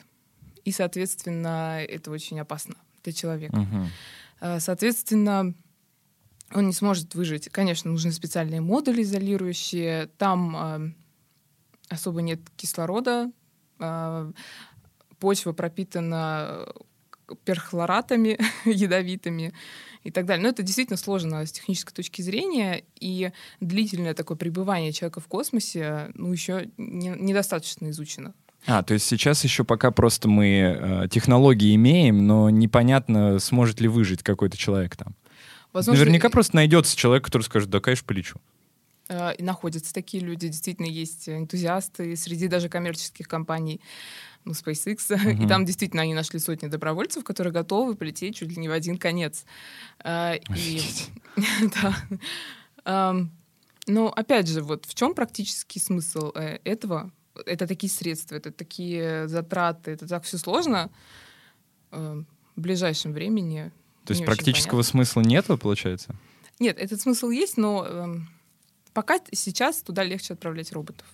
И, 0.65 0.71
соответственно, 0.71 1.79
это 1.87 2.11
очень 2.11 2.39
опасно 2.39 2.75
для 3.03 3.13
человека. 3.13 3.65
Э, 4.41 4.59
Соответственно, 4.59 5.53
он 6.53 6.67
не 6.67 6.73
сможет 6.73 7.15
выжить. 7.15 7.49
Конечно, 7.49 7.91
нужны 7.91 8.11
специальные 8.11 8.61
модули 8.61 9.01
изолирующие. 9.03 10.07
Там 10.17 10.55
э, 10.55 10.91
особо 11.89 12.21
нет 12.21 12.39
кислорода. 12.55 13.31
э, 13.79 14.31
Почва 15.19 15.51
пропитана 15.51 16.65
перхлоратами 17.43 18.39
ядовитыми 18.65 19.53
и 20.03 20.11
так 20.11 20.25
далее. 20.25 20.43
Но 20.43 20.49
это 20.49 20.63
действительно 20.63 20.97
сложно 20.97 21.45
с 21.45 21.51
технической 21.51 21.93
точки 21.93 22.21
зрения, 22.21 22.83
и 22.99 23.31
длительное 23.59 24.13
такое 24.13 24.37
пребывание 24.37 24.91
человека 24.91 25.19
в 25.19 25.27
космосе 25.27 26.11
ну, 26.15 26.31
еще 26.31 26.69
не- 26.77 27.15
недостаточно 27.17 27.89
изучено. 27.89 28.33
А, 28.65 28.83
то 28.83 28.93
есть 28.93 29.05
сейчас 29.05 29.43
еще 29.43 29.63
пока 29.63 29.91
просто 29.91 30.27
мы 30.27 30.47
э, 30.47 31.07
технологии 31.09 31.73
имеем, 31.75 32.27
но 32.27 32.49
непонятно, 32.49 33.39
сможет 33.39 33.79
ли 33.79 33.87
выжить 33.87 34.21
какой-то 34.21 34.57
человек 34.57 34.95
там. 34.97 35.15
Возможно, 35.71 36.01
Наверняка 36.01 36.29
просто 36.29 36.55
найдется 36.55 36.97
человек, 36.97 37.23
который 37.23 37.43
скажет, 37.43 37.69
да, 37.69 37.79
конечно, 37.79 38.05
полечу. 38.05 38.37
Э, 39.07 39.33
И 39.37 39.43
находятся 39.43 39.93
такие 39.93 40.23
люди, 40.23 40.47
действительно 40.47 40.87
есть 40.87 41.29
энтузиасты 41.29 42.15
среди 42.15 42.47
даже 42.47 42.69
коммерческих 42.69 43.27
компаний, 43.27 43.79
ну, 44.45 44.53
SpaceX, 44.53 45.15
Мгм. 45.15 45.43
и 45.45 45.47
там 45.47 45.65
действительно 45.65 46.01
они 46.03 46.13
нашли 46.13 46.39
сотни 46.39 46.67
добровольцев, 46.67 47.23
которые 47.23 47.53
готовы 47.53 47.95
полететь 47.95 48.35
чуть 48.37 48.49
ли 48.49 48.57
не 48.57 48.67
в 48.69 48.71
один 48.71 48.97
конец. 48.97 49.45
Э, 50.03 50.37
И, 50.55 50.81
да. 51.81 51.95
Ам, 52.85 53.31
Но 53.87 54.07
опять 54.09 54.47
же, 54.47 54.61
вот 54.61 54.85
в 54.85 54.93
чем 54.95 55.13
практический 55.13 55.79
смысл 55.79 56.31
э, 56.35 56.59
этого? 56.63 57.11
Это 57.45 57.67
такие 57.67 57.89
средства, 57.91 58.35
это 58.35 58.51
такие 58.51 59.27
затраты, 59.27 59.91
это 59.91 60.07
так 60.07 60.23
все 60.23 60.37
сложно. 60.37 60.89
Э, 61.91 62.23
В 62.55 62.61
ближайшем 62.61 63.13
времени. 63.13 63.71
То 64.05 64.13
есть 64.13 64.25
практического 64.25 64.81
смысла 64.81 65.21
нету, 65.21 65.57
получается? 65.57 66.15
Нет, 66.59 66.77
этот 66.79 66.99
смысл 66.99 67.29
есть, 67.29 67.57
но 67.57 67.85
эм, 67.85 68.27
пока 68.93 69.19
сейчас 69.31 69.81
туда 69.81 70.03
легче 70.03 70.33
отправлять 70.33 70.71
роботов. 70.73 71.05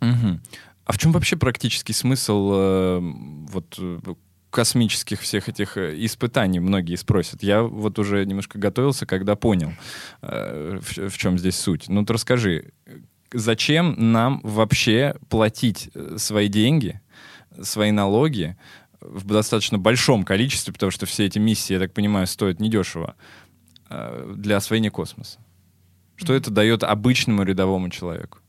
Мгм. 0.00 0.40
А 0.84 0.92
в 0.92 0.98
чем 0.98 1.12
вообще 1.12 1.36
практический 1.36 1.92
смысл 1.92 2.50
э, 2.54 3.00
вот 3.00 3.78
космических 4.50 5.20
всех 5.20 5.48
этих 5.48 5.76
э, 5.76 5.94
испытаний? 6.04 6.60
Многие 6.60 6.96
спросят. 6.96 7.42
Я 7.42 7.62
вот 7.62 7.98
уже 7.98 8.24
немножко 8.24 8.58
готовился, 8.58 9.06
когда 9.06 9.34
понял, 9.34 9.72
э, 10.20 10.78
в, 10.80 11.16
чем 11.16 11.38
здесь 11.38 11.56
суть. 11.56 11.88
Ну, 11.88 12.04
ты 12.04 12.12
расскажи, 12.12 12.72
э, 12.86 12.98
зачем 13.32 14.12
нам 14.12 14.40
вообще 14.42 15.16
платить 15.28 15.90
э, 15.94 16.16
свои 16.18 16.48
деньги, 16.48 17.00
свои 17.60 17.90
налоги 17.90 18.56
в 19.00 19.24
достаточно 19.26 19.78
большом 19.78 20.24
количестве, 20.24 20.72
потому 20.72 20.90
что 20.90 21.06
все 21.06 21.26
эти 21.26 21.38
миссии, 21.38 21.72
я 21.72 21.80
так 21.80 21.92
понимаю, 21.92 22.26
стоят 22.26 22.60
недешево, 22.60 23.14
э, 23.88 24.34
для 24.36 24.58
освоения 24.58 24.90
космоса? 24.90 25.38
Что 26.16 26.34
это 26.34 26.50
дает 26.50 26.84
обычному 26.84 27.42
рядовому 27.42 27.88
человеку? 27.88 28.41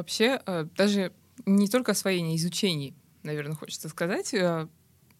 Вообще, 0.00 0.40
э, 0.46 0.66
даже 0.78 1.12
не 1.44 1.68
только 1.68 1.92
освоение, 1.92 2.34
изучение, 2.36 2.94
наверное, 3.22 3.54
хочется 3.54 3.90
сказать. 3.90 4.32
Э, 4.32 4.66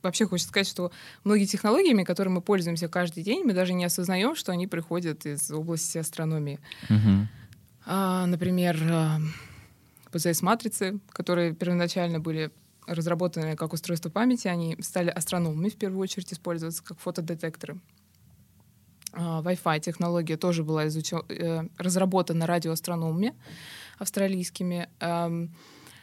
Вообще 0.03 0.27
хочется 0.27 0.49
сказать, 0.49 0.67
что 0.67 0.91
многие 1.25 1.45
технологиями, 1.45 2.05
которыми 2.05 2.37
мы 2.37 2.41
пользуемся 2.41 2.89
каждый 2.89 3.23
день, 3.23 3.45
мы 3.45 3.53
даже 3.53 3.75
не 3.75 3.85
осознаем, 3.85 4.35
что 4.35 4.51
они 4.51 4.67
приходят 4.67 5.27
из 5.27 5.51
области 5.51 5.99
астрономии. 5.99 6.59
Мгм. 6.89 7.29
А, 7.85 8.25
Например, 8.25 8.79
э, 8.83 9.19
ПЦС-матрицы, 10.11 11.01
которые 11.11 11.55
первоначально 11.55 12.19
были 12.19 12.51
разработаны 12.87 13.57
как 13.57 13.75
устройство 13.75 14.09
памяти, 14.09 14.49
они 14.49 14.79
стали 14.81 15.11
астрономами 15.11 15.69
в 15.69 15.77
первую 15.77 16.01
очередь 16.01 16.33
использоваться 16.33 16.83
как 16.83 16.99
фотодетекторы. 16.99 17.79
А, 19.13 19.43
Wi-Fi 19.43 19.81
технология 19.81 20.39
тоже 20.39 20.65
была 20.65 20.85
э, 20.85 21.69
разработана 21.77 22.47
радиоастрономами 22.47 23.35
австралийскими. 24.01 24.89
Эм, 24.99 25.55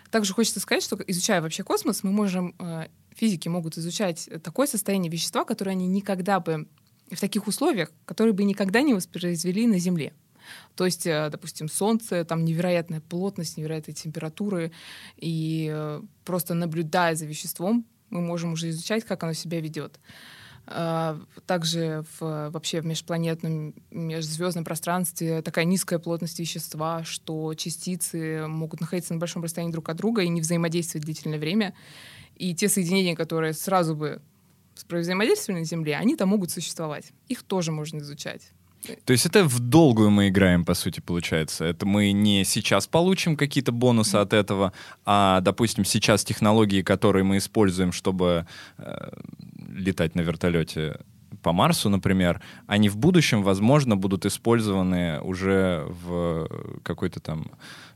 Также 0.10 0.34
хочется 0.34 0.62
сказать, 0.62 0.84
что 0.84 0.98
изучая 1.08 1.42
вообще 1.42 1.64
космос, 1.64 2.04
мы 2.04 2.12
можем, 2.12 2.56
э, 2.60 2.88
физики 3.14 3.50
могут 3.50 3.78
изучать 3.78 4.30
такое 4.42 4.66
состояние 4.68 5.12
вещества, 5.12 5.44
которое 5.44 5.72
они 5.72 5.88
никогда 5.88 6.40
бы 6.40 6.68
в 7.12 7.20
таких 7.20 7.48
условиях, 7.48 7.92
которые 8.06 8.34
бы 8.34 8.46
никогда 8.46 8.82
не 8.82 8.94
воспроизвели 8.94 9.68
на 9.68 9.80
Земле. 9.80 10.14
То 10.76 10.86
есть, 10.86 11.06
э, 11.06 11.30
допустим, 11.30 11.68
Солнце, 11.68 12.24
там 12.24 12.46
невероятная 12.46 13.02
плотность, 13.02 13.58
невероятные 13.58 13.96
температуры, 13.96 14.72
и 15.18 15.70
э, 15.74 16.02
просто 16.24 16.54
наблюдая 16.54 17.16
за 17.16 17.26
веществом, 17.26 17.86
мы 18.10 18.22
можем 18.22 18.54
уже 18.54 18.70
изучать, 18.70 19.04
как 19.04 19.24
оно 19.24 19.34
себя 19.34 19.60
ведет. 19.60 20.00
А, 20.70 21.18
Также 21.46 22.04
в, 22.20 22.50
вообще 22.50 22.82
в 22.82 22.86
межпланетном, 22.86 23.74
межзвездном 23.90 24.66
пространстве 24.66 25.42
такая 25.42 25.64
низкая 25.64 25.98
плотность 25.98 26.40
вещества, 26.40 27.06
что 27.06 27.54
частицы 27.54 28.48
могут 28.48 28.82
находиться 28.82 29.14
на 29.14 29.20
большом 29.20 29.44
расстоянии 29.44 29.72
друг 29.72 29.88
от 29.88 29.96
друга 29.96 30.24
и 30.24 30.28
не 30.28 30.42
взаимодействовать 30.42 31.06
длительное 31.06 31.40
время. 31.40 31.74
И 32.36 32.54
те 32.54 32.68
соединения, 32.68 33.16
которые 33.16 33.54
сразу 33.54 33.96
бы 33.96 34.22
взаимодействовали 34.90 35.62
на 35.62 35.66
Земле, 35.66 35.96
они 35.96 36.18
там 36.18 36.30
могут 36.30 36.52
существовать. 36.52 37.14
Их 37.30 37.44
тоже 37.44 37.72
можно 37.72 38.00
изучать. 38.00 38.52
То 39.06 39.14
есть 39.14 39.26
это 39.26 39.44
в 39.46 39.60
долгую 39.60 40.10
мы 40.10 40.30
играем, 40.30 40.66
по 40.66 40.74
сути, 40.74 41.00
получается. 41.00 41.66
Это 41.66 41.86
мы 41.86 42.12
не 42.12 42.44
сейчас 42.46 42.88
получим 42.88 43.36
какие-то 43.36 43.72
бонусы 43.72 44.16
от 44.16 44.34
этого, 44.34 44.74
а, 45.06 45.42
допустим, 45.42 45.86
сейчас 45.86 46.24
технологии, 46.24 46.82
которые 46.82 47.24
мы 47.24 47.38
используем, 47.38 47.92
чтобы 47.92 48.46
э, 48.78 49.10
летать 49.70 50.16
на 50.16 50.22
вертолете 50.22 51.00
по 51.42 51.54
Марсу, 51.54 51.90
например, 51.90 52.42
они 52.68 52.90
в 52.90 52.98
будущем, 52.98 53.44
возможно, 53.44 53.96
будут 53.96 54.26
использованы 54.26 55.20
уже 55.22 55.86
в 55.88 56.48
какой-то 56.84 57.20
там, 57.20 57.52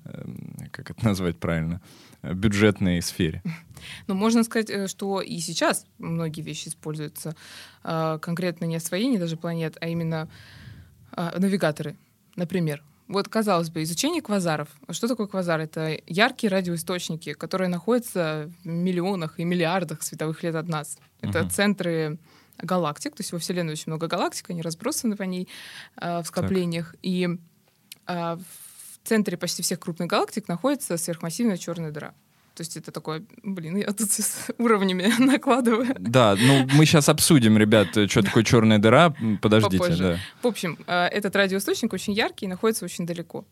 э, 0.06 0.24
как 0.72 0.92
это 0.92 1.06
назвать 1.06 1.38
правильно, 1.38 1.82
э, 2.22 2.34
бюджетной 2.34 3.02
сфере. 3.02 3.42
Но 4.08 4.16
можно 4.16 4.44
сказать, 4.44 4.70
э, 4.70 4.88
что 4.88 5.22
и 5.22 5.40
сейчас 5.40 5.86
многие 5.98 6.42
вещи 6.42 6.70
используются. 6.70 7.36
а, 7.84 8.20
Конкретно 8.20 8.66
не 8.66 8.76
освоение 8.76 9.20
даже 9.20 9.38
планет, 9.38 9.78
а 9.82 9.88
именно 9.88 10.30
а, 11.12 11.38
навигаторы, 11.40 11.96
например. 12.36 12.84
Вот, 13.08 13.28
казалось 13.28 13.70
бы, 13.70 13.84
изучение 13.84 14.22
квазаров. 14.22 14.70
Что 14.90 15.08
такое 15.10 15.28
квазар? 15.28 15.60
Это 15.60 15.98
яркие 16.08 16.50
радиоисточники, 16.50 17.34
которые 17.34 17.68
находятся 17.68 18.50
в 18.64 18.68
миллионах 18.68 19.40
и 19.40 19.44
миллиардах 19.44 20.02
световых 20.02 20.44
лет 20.44 20.56
от 20.56 20.70
нас. 20.70 20.98
Это 21.20 21.42
Мгм. 21.42 21.50
центры 21.50 22.20
галактик, 22.58 23.16
то 23.16 23.22
есть 23.22 23.34
во 23.34 23.40
Вселенной 23.40 23.74
очень 23.74 23.86
много 23.88 24.08
галактик, 24.08 24.50
они 24.50 24.62
разбросаны 24.62 25.16
по 25.18 25.24
ней 25.24 25.50
а, 25.98 26.22
в 26.22 26.28
скоплениях. 26.28 26.96
И 27.02 27.28
а, 28.06 28.38
в 28.38 29.08
центре 29.08 29.36
почти 29.36 29.62
всех 29.62 29.80
крупных 29.80 30.08
галактик 30.08 30.48
находится 30.48 30.96
сверхмассивная 30.98 31.58
черная 31.58 31.92
дыра. 31.92 32.14
То 32.56 32.62
есть 32.62 32.76
это 32.76 32.92
такое, 32.92 33.24
блин, 33.44 33.78
я 33.78 33.88
тут 33.94 34.12
с 34.12 34.50
уровнями 34.58 35.12
накладываю. 35.20 35.96
Да, 36.00 36.36
ну 36.38 36.68
мы 36.74 36.86
сейчас 36.86 37.08
обсудим, 37.10 37.58
ребят, 37.58 37.90
что 38.10 38.22
такое 38.22 38.44
черная 38.44 38.78
дыра. 38.78 39.16
Подождите, 39.42 39.78
Попозже. 39.78 40.04
да. 40.04 40.20
В 40.42 40.48
общем, 40.48 40.78
э, 40.86 41.06
этот 41.08 41.36
радиоисточник 41.36 41.94
очень 41.94 42.14
яркий 42.14 42.46
и 42.46 42.50
находится 42.50 42.84
очень 42.86 43.06
далеко. 43.06 43.46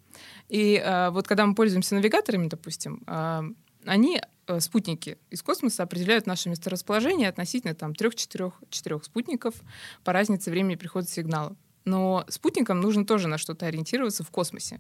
И 0.50 0.82
э, 0.84 1.10
вот 1.12 1.28
когда 1.28 1.46
мы 1.46 1.56
пользуемся 1.56 1.96
навигаторами, 1.96 2.48
допустим, 2.48 3.04
э, 3.08 3.42
Они, 3.86 4.22
спутники 4.60 5.18
из 5.30 5.42
космоса, 5.42 5.84
определяют 5.84 6.28
наше 6.28 6.50
месторасположение 6.50 7.30
относительно 7.30 7.74
там 7.76 7.96
трех-четырех 7.96 9.04
спутников 9.04 9.56
по 10.04 10.12
разнице 10.12 10.52
времени 10.52 10.76
прихода 10.76 11.08
сигнала. 11.08 11.56
Но 11.86 12.26
спутникам 12.28 12.82
нужно 12.82 13.06
тоже 13.06 13.28
на 13.28 13.38
что-то 13.38 13.68
ориентироваться 13.68 14.24
в 14.24 14.30
космосе. 14.30 14.80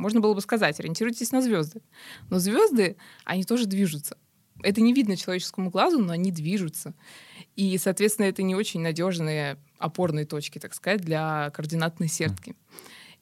Можно 0.00 0.20
было 0.20 0.32
бы 0.32 0.40
сказать, 0.40 0.80
ориентируйтесь 0.80 1.30
на 1.30 1.42
звезды. 1.42 1.82
Но 2.30 2.38
звезды, 2.38 2.96
они 3.24 3.44
тоже 3.44 3.66
движутся. 3.66 4.16
Это 4.62 4.80
не 4.80 4.94
видно 4.94 5.16
человеческому 5.16 5.68
глазу, 5.68 5.98
но 5.98 6.12
они 6.12 6.32
движутся. 6.32 6.94
И, 7.54 7.76
соответственно, 7.76 8.26
это 8.26 8.42
не 8.42 8.54
очень 8.54 8.80
надежные 8.80 9.58
опорные 9.78 10.24
точки, 10.24 10.58
так 10.58 10.74
сказать, 10.74 11.02
для 11.02 11.50
координатной 11.50 12.08
сетки. 12.08 12.56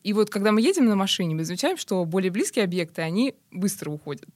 И 0.05 0.13
вот 0.13 0.31
когда 0.31 0.53
мы 0.53 0.61
едем 0.61 0.85
на 0.87 0.95
машине, 0.95 1.35
мы 1.35 1.45
замечаем, 1.45 1.77
что 1.77 2.05
более 2.05 2.31
близкие 2.31 2.65
объекты, 2.65 3.03
они 3.03 3.35
быстро 3.51 3.91
уходят, 3.91 4.31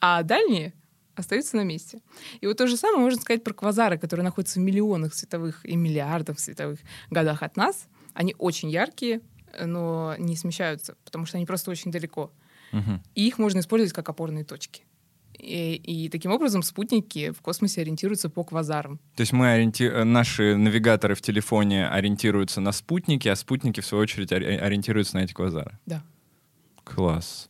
а 0.00 0.22
дальние 0.22 0.74
остаются 1.14 1.56
на 1.56 1.64
месте. 1.64 2.00
И 2.42 2.46
вот 2.46 2.58
то 2.58 2.66
же 2.66 2.76
самое 2.76 3.02
можно 3.02 3.20
сказать 3.20 3.42
про 3.42 3.54
квазары, 3.54 3.96
которые 3.98 4.24
находятся 4.24 4.60
в 4.60 4.62
миллионах 4.62 5.14
световых 5.14 5.64
и 5.64 5.76
миллиардах 5.76 6.38
световых 6.38 6.80
годах 7.10 7.42
от 7.42 7.56
нас. 7.56 7.86
Они 8.12 8.34
очень 8.38 8.70
яркие, 8.70 9.22
но 9.60 10.14
не 10.18 10.36
смещаются, 10.36 10.96
потому 11.04 11.26
что 11.26 11.36
они 11.36 11.46
просто 11.46 11.70
очень 11.70 11.90
далеко. 11.90 12.32
Мгм. 12.72 13.02
И 13.14 13.26
их 13.26 13.38
можно 13.38 13.58
использовать 13.58 13.92
как 13.92 14.08
опорные 14.08 14.44
точки. 14.44 14.84
И, 15.38 15.74
и 15.74 16.08
таким 16.08 16.30
образом 16.30 16.62
спутники 16.62 17.30
в 17.30 17.40
космосе 17.40 17.80
ориентируются 17.80 18.28
по 18.30 18.44
квазарам. 18.44 18.98
То 19.16 19.22
есть 19.22 19.32
мы 19.32 19.52
ориенти... 19.52 19.84
э, 19.84 20.04
наши 20.04 20.56
навигаторы 20.56 21.14
в 21.14 21.22
телефоне 21.22 21.88
ориентируются 21.88 22.60
на 22.60 22.72
спутники, 22.72 23.28
а 23.28 23.36
спутники, 23.36 23.80
в 23.80 23.86
свою 23.86 24.02
очередь, 24.02 24.30
ори- 24.30 24.56
ориентируются 24.56 25.16
на 25.16 25.24
эти 25.24 25.32
квазары. 25.32 25.78
Да. 25.86 26.04
Класс. 26.84 27.48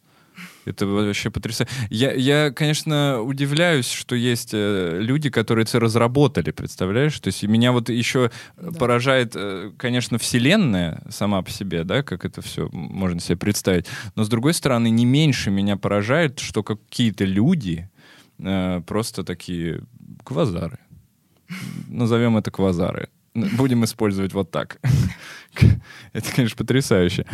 Это 0.65 0.87
вообще 0.87 1.31
потрясающе. 1.31 1.73
Я, 1.91 2.13
я, 2.13 2.51
конечно, 2.53 3.21
удивляюсь, 3.21 3.91
что 3.91 4.15
есть 4.15 4.51
э, 4.53 4.99
люди, 5.01 5.29
которые 5.29 5.65
это 5.65 5.81
разработали, 5.81 6.53
представляешь? 6.53 7.19
То 7.19 7.29
есть 7.29 7.43
меня 7.43 7.73
вот 7.73 7.89
еще 7.89 8.31
э, 8.57 8.69
Да. 8.71 8.79
поражает, 8.79 9.33
э, 9.35 9.73
конечно, 9.77 10.19
Вселенная 10.19 11.03
сама 11.11 11.43
по 11.43 11.51
себе, 11.51 11.83
да, 11.85 12.03
как 12.03 12.25
это 12.25 12.43
все 12.43 12.69
можно 12.73 13.21
себе 13.21 13.37
представить. 13.37 13.87
Но, 14.15 14.23
с 14.25 14.29
другой 14.29 14.55
стороны, 14.55 14.89
не 14.91 15.05
меньше 15.05 15.51
меня 15.51 15.77
поражает, 15.77 16.39
что 16.39 16.63
какие-то 16.63 17.25
люди 17.25 17.91
э, 18.39 18.83
просто 18.87 19.25
такие 19.25 19.83
квазары. 20.25 20.79
Назовем 21.89 22.37
это 22.37 22.51
квазары. 22.51 23.09
Будем 23.35 23.83
использовать 23.85 24.35
вот 24.35 24.51
так. 24.51 24.79
Это, 26.13 26.31
конечно, 26.35 26.57
потрясающе. 26.57 27.25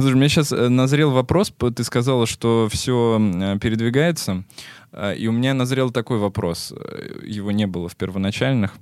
Слушай, 0.00 0.14
у 0.14 0.16
меня 0.16 0.28
сейчас 0.28 0.50
назрел 0.50 1.10
вопрос. 1.10 1.52
Ты 1.76 1.84
сказала, 1.84 2.26
что 2.26 2.68
все 2.70 3.18
передвигается. 3.60 4.44
э, 4.92 5.16
И 5.16 5.26
у 5.28 5.32
меня 5.32 5.52
назрел 5.54 5.90
такой 5.90 6.18
вопрос. 6.18 6.72
э, 6.74 7.20
Его 7.26 7.50
не 7.50 7.66
было 7.66 7.88
в 7.88 7.96
первоначальных. 7.96 8.74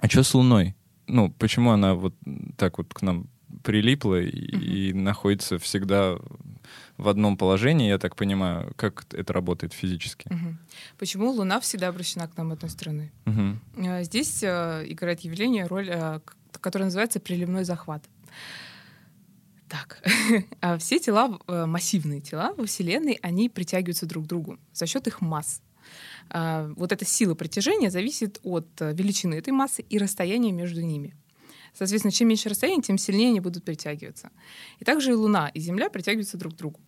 А 0.00 0.08
что 0.08 0.22
с 0.22 0.34
Луной? 0.34 0.74
Ну, 1.06 1.30
почему 1.38 1.70
она 1.70 1.94
вот 1.94 2.14
так 2.56 2.78
вот 2.78 2.92
к 2.92 3.02
нам 3.02 3.28
прилипла 3.62 4.20
и, 4.20 4.90
и 4.90 4.92
находится 4.92 5.58
всегда 5.58 6.16
в 6.96 7.08
одном 7.08 7.36
положении, 7.36 7.88
я 7.88 7.98
так 7.98 8.14
понимаю, 8.16 8.72
как 8.76 9.06
это 9.12 9.32
работает 9.32 9.72
физически? 9.72 10.26
Мгм. 10.30 10.58
Почему 10.98 11.30
Луна 11.30 11.60
всегда 11.60 11.88
обращена 11.88 12.26
к 12.28 12.36
нам 12.36 12.50
одной 12.52 12.70
стороны? 12.70 13.10
Э, 13.76 14.02
Здесь 14.04 14.42
э, 14.42 14.84
играет 14.88 15.20
явление, 15.20 15.66
роль, 15.66 15.88
э, 15.90 16.20
которое 16.60 16.84
называется 16.86 17.20
приливной 17.20 17.64
захват. 17.64 18.02
Так, 19.68 20.02
А 20.60 20.78
все 20.78 20.98
тела, 20.98 21.38
э, 21.46 21.66
массивные 21.66 22.20
тела 22.20 22.54
во 22.56 22.64
Вселенной, 22.64 23.18
они 23.22 23.48
притягиваются 23.48 24.06
друг 24.06 24.24
к 24.24 24.26
другу 24.28 24.58
за 24.72 24.86
счет 24.86 25.06
их 25.06 25.20
масс. 25.20 25.60
А, 26.30 26.70
Вот 26.76 26.92
эта 26.92 27.04
сила 27.04 27.34
притяжения 27.34 27.90
зависит 27.90 28.40
от 28.42 28.66
э, 28.80 28.92
величины 28.94 29.34
этой 29.34 29.50
массы 29.50 29.82
и 29.82 29.98
расстояния 29.98 30.52
между 30.52 30.80
ними. 30.80 31.14
Соответственно, 31.74 32.12
чем 32.12 32.28
меньше 32.28 32.48
расстояние, 32.48 32.82
тем 32.82 32.98
сильнее 32.98 33.28
они 33.28 33.40
будут 33.40 33.64
притягиваться. 33.64 34.30
И 34.80 34.84
также 34.84 35.10
и 35.10 35.14
Луна, 35.14 35.48
и 35.48 35.60
Земля 35.60 35.90
притягиваются 35.90 36.38
друг 36.38 36.54
к 36.54 36.56
другу. 36.56 36.80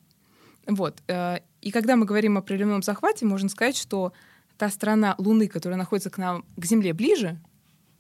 Вот. 0.67 1.03
э, 1.09 1.41
И 1.61 1.71
когда 1.71 1.97
мы 1.97 2.07
говорим 2.07 2.39
о 2.39 2.43
приливном 2.43 2.83
захвате, 2.83 3.27
можно 3.27 3.49
сказать, 3.49 3.77
что 3.77 4.13
та 4.57 4.71
сторона 4.71 5.15
Луны, 5.19 5.49
которая 5.49 5.79
находится 5.79 6.11
к 6.11 6.19
нам, 6.19 6.45
к 6.57 6.65
Земле 6.65 6.93
ближе, 6.93 7.39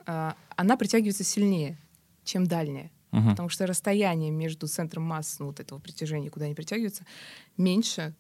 она 0.07 0.77
притягивается 0.77 1.25
сильнее, 1.25 1.79
чем 2.25 2.47
дальняя. 2.47 2.90
Мгм. 3.11 3.31
Потому 3.31 3.49
что 3.49 3.66
расстояние 3.66 4.31
между 4.31 4.66
центром 4.66 5.03
масс, 5.03 5.38
ну, 5.38 5.46
вот 5.46 5.61
этого 5.61 5.79
притяжения, 5.79 6.31
куда 6.31 6.46
они 6.46 6.55
притягиваются, 6.55 7.05
меньше, 7.57 8.14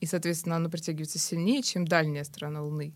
и, 0.00 0.06
соответственно, 0.06 0.56
оно 0.56 0.70
притягивается 0.70 1.18
сильнее, 1.18 1.62
чем 1.62 1.86
дальняя 1.86 2.24
сторона 2.24 2.62
Луны. 2.62 2.94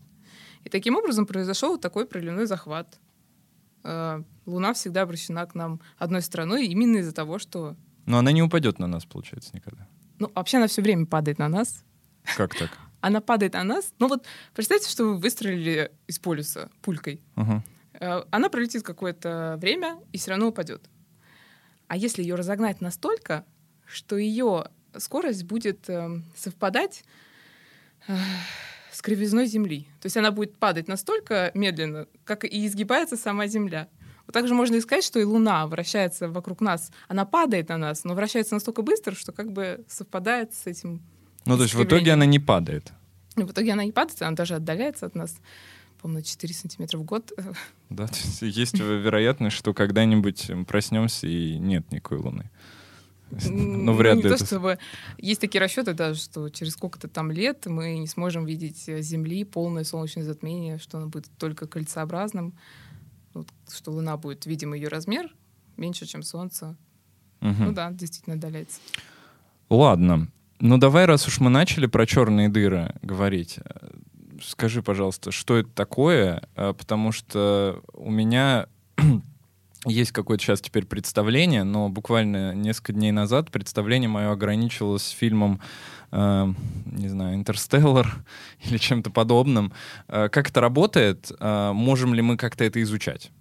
И 0.63 0.69
таким 0.69 0.95
образом 0.95 1.25
произошел 1.25 1.77
такой 1.77 2.05
приливной 2.07 2.47
захват. 2.47 2.99
Э, 3.83 4.23
Луна 4.45 4.73
всегда 4.73 5.03
обращена 5.03 5.45
к 5.45 5.55
нам 5.55 5.79
одной 5.97 6.21
стороной 6.21 6.65
именно 6.67 6.97
из-за 6.97 7.13
того, 7.13 7.37
что... 7.37 7.75
Но 8.05 8.17
она 8.17 8.31
не 8.31 8.41
упадет 8.41 8.79
на 8.79 8.87
нас, 8.87 9.05
получается, 9.05 9.51
никогда. 9.53 9.87
Ну, 10.19 10.31
вообще 10.33 10.57
она 10.57 10.67
все 10.67 10.81
время 10.81 11.05
падает 11.05 11.37
на 11.37 11.47
нас. 11.49 11.83
Как 12.37 12.55
так? 12.55 12.71
Она 13.01 13.21
падает 13.21 13.53
на 13.53 13.63
нас. 13.63 13.93
Ну 13.99 14.07
вот 14.07 14.25
представьте, 14.55 14.89
что 14.89 15.03
вы 15.03 15.17
выстрелили 15.17 15.91
из 16.07 16.17
полюса 16.17 16.71
пулькой. 16.81 17.21
Э, 17.99 18.23
Она 18.31 18.49
пролетит 18.49 18.81
какое-то 18.81 19.57
время 19.61 19.99
и 20.11 20.17
все 20.17 20.31
равно 20.31 20.47
упадет. 20.47 20.89
А 21.87 21.97
если 21.97 22.21
ее 22.21 22.35
разогнать 22.35 22.81
настолько, 22.81 23.45
что 23.85 24.17
ее 24.17 24.65
скорость 24.97 25.43
будет 25.43 25.89
эм, 25.89 26.23
совпадать 26.35 27.03
э, 28.07 28.15
с 28.91 29.01
кривизной 29.01 29.45
Земли. 29.45 29.87
То 30.01 30.05
есть 30.05 30.17
она 30.17 30.31
будет 30.31 30.57
падать 30.57 30.87
настолько 30.87 31.51
медленно, 31.53 32.07
как 32.23 32.45
и 32.45 32.65
изгибается 32.65 33.17
сама 33.17 33.47
Земля. 33.47 33.87
Вот 34.25 34.33
также 34.33 34.53
можно 34.53 34.75
и 34.75 34.81
сказать, 34.81 35.03
что 35.03 35.19
и 35.19 35.23
Луна 35.23 35.67
вращается 35.67 36.29
вокруг 36.29 36.61
нас. 36.61 36.91
Она 37.07 37.25
падает 37.25 37.69
на 37.69 37.77
нас, 37.77 38.03
но 38.03 38.15
вращается 38.15 38.55
настолько 38.55 38.81
быстро, 38.81 39.13
что 39.13 39.31
как 39.31 39.51
бы 39.51 39.85
совпадает 39.87 40.53
с 40.53 40.65
этим. 40.65 41.03
Ну, 41.45 41.57
то 41.57 41.63
есть 41.63 41.75
в 41.75 41.83
итоге 41.83 42.13
она 42.13 42.25
не 42.25 42.39
падает. 42.39 42.91
В 43.35 43.51
итоге 43.51 43.73
она 43.73 43.83
не 43.83 43.91
падает, 43.91 44.21
она 44.21 44.35
даже 44.35 44.55
отдаляется 44.55 45.05
от 45.05 45.15
нас, 45.15 45.35
по-моему, 46.05 46.19
на 46.19 46.23
4 46.23 46.53
сантиметра 46.53 46.97
в 46.99 47.03
год. 47.03 47.31
Да, 47.89 48.07
то 48.07 48.15
есть 48.15 48.41
есть 48.41 48.79
вероятность, 48.79 49.55
что 49.55 49.73
когда-нибудь 49.73 50.51
проснемся 50.67 51.27
и 51.27 51.57
нет 51.57 51.91
никакой 51.91 52.17
Луны. 52.17 52.49
Ну, 53.31 53.93
вряд 53.93 54.17
не 54.17 54.23
ли 54.23 54.29
то, 54.29 54.35
это... 54.35 54.45
чтобы... 54.45 54.79
Есть 55.17 55.41
такие 55.41 55.61
расчеты 55.61 55.93
даже, 55.93 56.19
что 56.19 56.49
через 56.49 56.73
сколько-то 56.73 57.07
там 57.07 57.31
лет 57.31 57.65
мы 57.67 57.97
не 57.97 58.07
сможем 58.07 58.45
видеть 58.45 58.87
э, 58.87 59.01
Земли 59.01 59.43
полное 59.43 59.83
солнечное 59.83 60.23
затмение, 60.23 60.77
что 60.79 60.97
оно 60.97 61.07
будет 61.07 61.29
только 61.37 61.67
кольцеобразным, 61.67 62.53
вот, 63.33 63.47
что 63.71 63.91
Луна 63.91 64.17
будет, 64.17 64.45
видимо, 64.45 64.75
ее 64.75 64.87
размер 64.87 65.31
меньше, 65.77 66.05
чем 66.05 66.23
Солнце. 66.23 66.75
Мгм. 67.41 67.65
Ну 67.65 67.71
да, 67.71 67.91
действительно 67.91 68.35
отдаляется. 68.35 68.79
Ладно. 69.69 70.27
Ну, 70.59 70.77
давай, 70.77 71.05
раз 71.05 71.27
уж 71.27 71.39
мы 71.39 71.49
начали 71.49 71.85
про 71.85 72.05
черные 72.05 72.49
дыры 72.49 72.95
говорить, 73.01 73.59
э, 73.63 73.89
скажи, 74.41 74.81
пожалуйста, 74.81 75.31
что 75.31 75.57
это 75.57 75.69
такое? 75.69 76.41
Э, 76.55 76.73
Потому 76.77 77.11
что 77.11 77.81
у 77.93 78.09
меня 78.11 78.67
есть 79.85 80.11
какое-то 80.11 80.43
сейчас 80.43 80.61
теперь 80.61 80.85
представление, 80.85 81.63
но 81.63 81.89
буквально 81.89 82.53
несколько 82.53 82.93
дней 82.93 83.11
назад 83.11 83.51
представление 83.51 84.09
мое 84.09 84.31
ограничивалось 84.31 85.09
фильмом, 85.09 85.61
э, 86.11 86.53
не 86.85 87.07
знаю, 87.07 87.35
«Интерстеллар» 87.35 88.15
или 88.63 88.77
чем-то 88.77 89.09
подобным. 89.11 89.73
Э, 90.07 90.29
Как 90.29 90.49
это 90.49 90.61
работает? 90.61 91.31
Э, 91.39 91.71
Можем 91.73 92.13
ли 92.13 92.21
мы 92.21 92.37
как-то 92.37 92.63
это 92.63 92.81
изучать? 92.81 93.31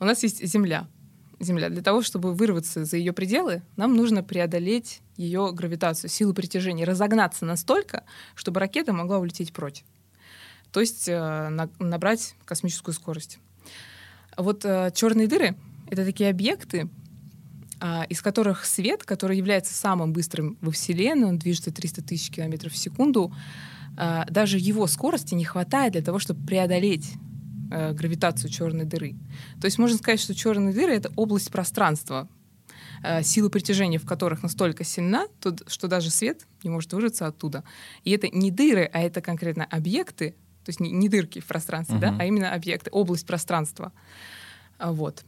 У 0.00 0.04
нас 0.04 0.22
есть 0.22 0.44
Земля. 0.46 0.86
Земля. 1.40 1.68
Для 1.68 1.82
того, 1.82 2.02
чтобы 2.02 2.34
вырваться 2.34 2.84
за 2.84 2.96
ее 2.96 3.12
пределы, 3.12 3.62
нам 3.76 3.96
нужно 3.96 4.22
преодолеть 4.22 5.00
ее 5.16 5.52
гравитацию, 5.52 6.10
силу 6.10 6.34
притяжения, 6.34 6.84
разогнаться 6.84 7.44
настолько, 7.44 8.04
чтобы 8.34 8.60
ракета 8.60 8.92
могла 8.92 9.18
улететь 9.18 9.52
прочь. 9.52 9.84
То 10.72 10.80
есть 10.80 11.08
э, 11.08 11.48
на- 11.48 11.70
набрать 11.78 12.34
космическую 12.44 12.94
скорость. 12.94 13.38
Вот 14.36 14.62
черные 14.94 15.28
дыры— 15.28 15.54
это 15.90 16.04
такие 16.04 16.30
объекты, 16.30 16.88
а, 17.80 18.04
из 18.08 18.22
которых 18.22 18.64
свет, 18.64 19.04
который 19.04 19.36
является 19.36 19.74
самым 19.74 20.12
быстрым 20.12 20.56
во 20.60 20.70
Вселенной, 20.70 21.28
он 21.28 21.38
движется 21.38 21.70
300 21.70 22.02
тысяч 22.02 22.30
километров 22.30 22.72
в 22.72 22.76
секунду, 22.78 23.30
а, 23.96 24.24
даже 24.30 24.58
его 24.58 24.86
скорости 24.86 25.34
не 25.34 25.44
хватает 25.44 25.92
для 25.92 26.02
того, 26.02 26.18
чтобы 26.18 26.46
преодолеть 26.46 27.12
э, 27.70 27.92
гравитацию 27.92 28.50
черной 28.50 28.84
дыры. 28.84 29.14
То 29.60 29.66
есть 29.66 29.78
можно 29.78 29.96
сказать, 29.98 30.20
что 30.20 30.34
черные 30.34 30.74
дыры— 30.74 30.92
это 30.94 31.12
область 31.16 31.50
пространства, 31.50 32.28
э, 33.02 33.22
сила 33.22 33.48
притяжения 33.48 33.98
в 33.98 34.06
которых 34.06 34.42
настолько 34.42 34.84
сильна, 34.84 35.26
то- 35.40 35.56
что 35.66 35.88
даже 35.88 36.10
свет 36.10 36.46
не 36.62 36.70
может 36.70 36.92
вырваться 36.92 37.26
оттуда. 37.26 37.64
И 38.04 38.10
это 38.10 38.28
не 38.28 38.50
дыры, 38.50 38.88
а 38.92 39.00
это 39.00 39.20
конкретно 39.20 39.64
объекты, 39.64 40.30
то 40.64 40.70
есть 40.70 40.80
не, 40.80 40.90
не 40.90 41.08
дырки 41.08 41.40
в 41.40 41.46
пространстве, 41.46 41.98
да, 41.98 42.12
Мгм. 42.12 42.20
а 42.20 42.24
именно 42.24 42.54
объекты, 42.54 42.90
область 42.90 43.26
пространства. 43.26 43.92
А, 44.78 44.92
Вот. 44.92 45.24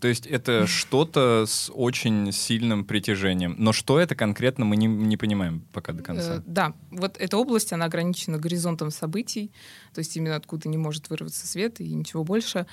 То 0.00 0.08
есть 0.08 0.26
это 0.26 0.66
что-то 0.66 1.44
с 1.46 1.70
очень 1.72 2.32
сильным 2.32 2.84
притяжением. 2.84 3.54
Но 3.58 3.72
что 3.72 4.00
это 4.00 4.14
конкретно, 4.14 4.64
мы 4.64 4.76
не, 4.76 4.86
не 4.86 5.18
понимаем 5.18 5.62
пока 5.72 5.92
до 5.92 6.02
конца. 6.02 6.36
Э, 6.36 6.42
да, 6.46 6.74
вот 6.90 7.18
эта 7.18 7.36
область, 7.36 7.72
она 7.74 7.84
ограничена 7.84 8.38
горизонтом 8.38 8.90
событий, 8.90 9.52
то 9.92 9.98
есть 9.98 10.16
именно 10.16 10.36
откуда 10.36 10.70
не 10.70 10.78
может 10.78 11.10
вырваться 11.10 11.46
свет 11.46 11.80
и 11.80 11.92
ничего 11.92 12.24
больше. 12.24 12.66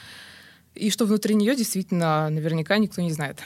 И 0.74 0.90
что 0.90 1.06
внутри 1.06 1.36
нее 1.36 1.56
действительно 1.56 2.30
наверняка 2.30 2.78
никто 2.78 3.02
не 3.02 3.12
знает. 3.12 3.44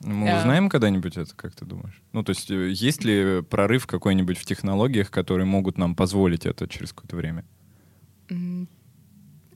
Мы 0.00 0.28
э, 0.28 0.38
узнаем 0.38 0.68
когда-нибудь 0.68 1.16
это, 1.16 1.32
как 1.36 1.54
ты 1.54 1.64
думаешь? 1.64 2.02
Ну, 2.12 2.24
то 2.24 2.30
есть 2.30 2.50
э, 2.50 2.70
есть 2.72 3.04
ли 3.04 3.42
прорыв 3.42 3.86
какой-нибудь 3.86 4.38
в 4.38 4.44
технологиях, 4.44 5.12
которые 5.12 5.46
могут 5.46 5.78
нам 5.78 5.94
позволить 5.94 6.44
это 6.44 6.66
через 6.66 6.92
какое-то 6.92 7.14
время? 7.14 7.44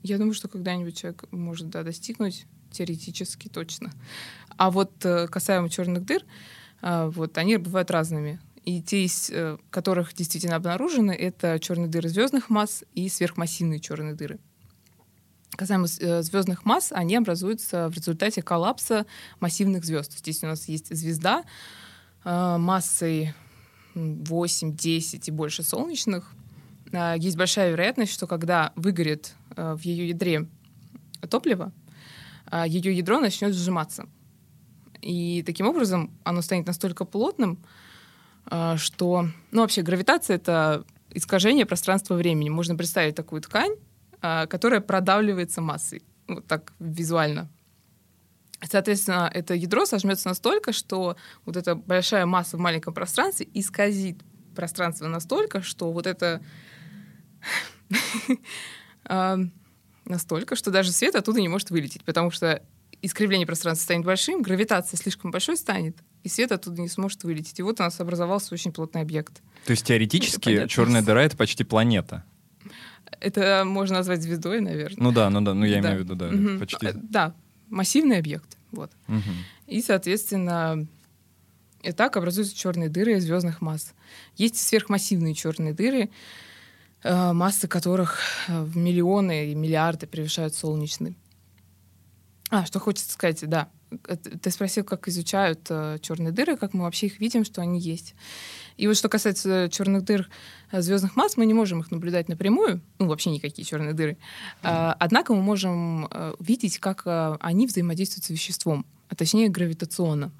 Я 0.03 0.17
думаю, 0.17 0.33
что 0.33 0.47
когда-нибудь 0.47 0.97
человек 0.97 1.25
может 1.31 1.69
да, 1.69 1.83
достигнуть 1.83 2.45
теоретически 2.71 3.47
точно. 3.47 3.91
А 4.57 4.71
вот 4.71 5.05
э, 5.05 5.27
касаемо 5.27 5.69
черных 5.69 6.05
дыр, 6.05 6.23
вот 6.81 7.39
они 7.39 7.57
бывают 7.57 7.89
разными. 7.89 8.39
И 8.63 8.83
те, 8.83 9.03
из 9.03 9.31
которых 9.71 10.13
действительно 10.13 10.57
обнаружены, 10.57 11.11
это 11.11 11.59
черные 11.59 11.87
дыры 11.87 12.07
звездных 12.07 12.51
масс 12.51 12.83
и 12.93 13.09
сверхмассивные 13.09 13.79
черные 13.79 14.13
дыры. 14.13 14.39
Касаемо 15.57 15.87
э, 15.99 16.21
звездных 16.21 16.65
масс, 16.65 16.91
они 16.91 17.15
образуются 17.15 17.89
в 17.89 17.93
результате 17.93 18.43
коллапса 18.43 19.07
массивных 19.39 19.85
звезд. 19.85 20.15
Здесь 20.15 20.43
у 20.43 20.47
нас 20.47 20.67
есть 20.67 20.95
звезда 20.95 21.45
э, 22.23 22.57
массой 22.59 23.33
8, 23.95 24.75
10 24.75 25.27
и 25.27 25.31
больше 25.31 25.63
солнечных. 25.63 26.31
Э, 26.91 27.15
есть 27.17 27.37
большая 27.37 27.71
вероятность, 27.71 28.13
что 28.13 28.27
когда 28.27 28.71
выгорит 28.75 29.33
в 29.55 29.79
ее 29.79 30.09
ядре 30.09 30.47
топливо, 31.27 31.71
ее 32.67 32.95
ядро 32.95 33.19
начнет 33.19 33.53
сжиматься. 33.53 34.07
И 35.01 35.43
таким 35.45 35.67
образом 35.67 36.11
оно 36.23 36.41
станет 36.41 36.67
настолько 36.67 37.05
плотным, 37.05 37.59
что... 38.77 39.27
Ну, 39.51 39.61
вообще, 39.61 39.81
гравитация— 39.81 40.35
это 40.37 40.85
искажение 41.11 41.65
пространства-времени. 41.65 42.49
Можно 42.49 42.75
представить 42.75 43.15
такую 43.15 43.41
ткань, 43.41 43.75
а, 44.21 44.45
которая 44.47 44.81
продавливается 44.81 45.61
массой. 45.61 46.03
Вот 46.27 46.45
так 46.47 46.73
визуально. 46.79 47.49
Соответственно, 48.63 49.29
это 49.33 49.53
ядро 49.53 49.85
сожмется 49.85 50.27
настолько, 50.29 50.73
что 50.73 51.15
вот 51.45 51.57
эта 51.57 51.75
большая 51.75 52.25
масса 52.25 52.57
в 52.57 52.59
маленьком 52.59 52.93
пространстве 52.93 53.47
исказит 53.53 54.17
пространство 54.55 55.07
настолько, 55.07 55.61
что 55.61 55.91
вот 55.91 56.07
это 56.07 56.41
а, 59.05 59.37
настолько, 60.07 60.55
что 60.55 60.71
даже 60.71 60.91
свет 60.91 61.15
оттуда 61.15 61.41
не 61.41 61.47
может 61.47 61.69
вылететь, 61.69 62.03
потому 62.03 62.31
что 62.31 62.61
искривление 63.01 63.45
пространства 63.45 63.85
станет 63.85 64.05
большим, 64.05 64.41
гравитация 64.41 64.97
слишком 64.97 65.31
большой 65.31 65.57
станет, 65.57 65.97
и 66.23 66.29
свет 66.29 66.51
оттуда 66.51 66.81
не 66.81 66.89
сможет 66.89 67.23
вылететь. 67.23 67.59
И 67.59 67.61
вот 67.61 67.79
у 67.79 67.83
нас 67.83 67.99
образовался 67.99 68.53
очень 68.53 68.71
плотный 68.71 69.01
объект. 69.01 69.41
То 69.65 69.71
есть 69.71 69.85
теоретически 69.85 70.67
черная 70.67 71.01
дыра— 71.01 71.21
это 71.23 71.37
почти 71.37 71.63
планета? 71.63 72.23
Это 73.19 73.63
можно 73.65 73.97
назвать 73.97 74.21
звездой, 74.21 74.61
наверное. 74.61 75.01
Ну 75.01 75.11
да, 75.11 75.29
ну 75.29 75.41
да, 75.41 75.53
ну 75.53 75.65
я 75.65 75.81
да. 75.81 75.89
имею 75.89 76.01
в 76.01 76.03
виду, 76.03 76.15
да, 76.15 76.27
угу. 76.27 76.59
почти. 76.59 76.87
Да, 76.93 77.33
массивный 77.69 78.17
объект. 78.17 78.57
Вот. 78.71 78.91
Угу. 79.07 79.21
И, 79.67 79.81
соответственно, 79.81 80.87
и 81.83 81.91
так 81.91 82.17
образуются 82.17 82.55
черные 82.55 82.89
дыры 82.89 83.19
звездных 83.21 83.61
масс. 83.61 83.93
Есть 84.35 84.57
сверхмассивные 84.57 85.33
черные 85.33 85.73
дыры, 85.73 86.03
э, 86.03 86.09
массы 87.33 87.67
которых 87.67 88.19
э, 88.47 88.63
в 88.63 88.77
миллионы 88.77 89.51
и 89.51 89.55
миллиарды 89.55 90.07
превышают 90.07 90.55
солнечные. 90.55 91.15
А, 92.49 92.65
что 92.65 92.79
хочется 92.79 93.11
сказать, 93.11 93.47
да. 93.47 93.69
Ты 94.41 94.51
спросил, 94.51 94.83
как 94.83 95.07
изучают 95.07 95.67
э, 95.69 95.97
черные 96.01 96.31
дыры, 96.31 96.57
как 96.57 96.73
мы 96.73 96.83
вообще 96.83 97.07
их 97.07 97.19
видим, 97.19 97.45
что 97.45 97.61
они 97.61 97.79
есть. 97.79 98.15
И 98.75 98.87
вот 98.87 98.97
что 98.97 99.09
касается 99.09 99.69
черных 99.69 100.03
дыр 100.03 100.29
э, 100.71 100.81
звездных 100.81 101.15
масс, 101.15 101.37
мы 101.37 101.45
не 101.45 101.53
можем 101.53 101.79
их 101.79 101.91
наблюдать 101.91 102.27
напрямую, 102.29 102.81
ну 102.99 103.07
вообще 103.07 103.31
никакие 103.31 103.65
черные 103.65 103.93
дыры. 103.93 104.17
Mm-hmm. 104.61 104.95
Однако 104.99 105.33
мы 105.33 105.41
можем 105.41 106.07
э, 106.11 106.33
видеть, 106.39 106.79
как 106.79 107.03
э, 107.05 107.37
они 107.39 107.65
взаимодействуют 107.65 108.25
с 108.25 108.29
веществом, 108.29 108.85
а 109.09 109.15
точнее 109.15 109.49
гравитационно. 109.49 110.31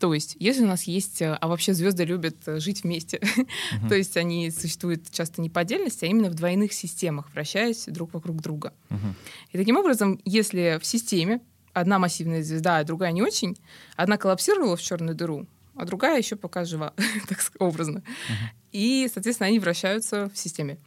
То 0.00 0.14
есть, 0.14 0.34
если 0.40 0.64
у 0.64 0.66
нас 0.66 0.84
есть, 0.84 1.20
а 1.20 1.38
вообще 1.42 1.74
звезды 1.74 2.04
любят 2.04 2.36
жить 2.46 2.84
вместе, 2.84 3.18
uh-huh. 3.18 3.88
то 3.88 3.94
есть 3.94 4.16
они 4.16 4.50
существуют 4.50 5.10
часто 5.10 5.42
не 5.42 5.50
по 5.50 5.60
отдельности, 5.60 6.06
а 6.06 6.08
именно 6.08 6.30
в 6.30 6.34
двойных 6.34 6.72
системах, 6.72 7.30
вращаясь 7.34 7.84
друг 7.84 8.14
вокруг 8.14 8.40
друга. 8.40 8.72
Uh-huh. 8.88 9.14
И 9.52 9.58
таким 9.58 9.76
образом, 9.76 10.18
если 10.24 10.78
в 10.80 10.86
системе 10.86 11.42
одна 11.74 11.98
массивная 11.98 12.42
звезда, 12.42 12.78
а 12.78 12.84
другая 12.84 13.12
не 13.12 13.20
очень, 13.20 13.58
одна 13.94 14.16
коллапсировала 14.16 14.74
в 14.74 14.82
черную 14.82 15.14
дыру, 15.14 15.46
а 15.74 15.84
другая 15.84 16.16
еще 16.16 16.36
пока 16.36 16.64
жива, 16.64 16.94
так 17.28 17.38
образно. 17.58 17.98
Uh-huh. 17.98 18.34
И, 18.72 19.06
соответственно, 19.12 19.48
они 19.48 19.58
вращаются 19.58 20.30
в 20.30 20.38
системе. 20.38 20.78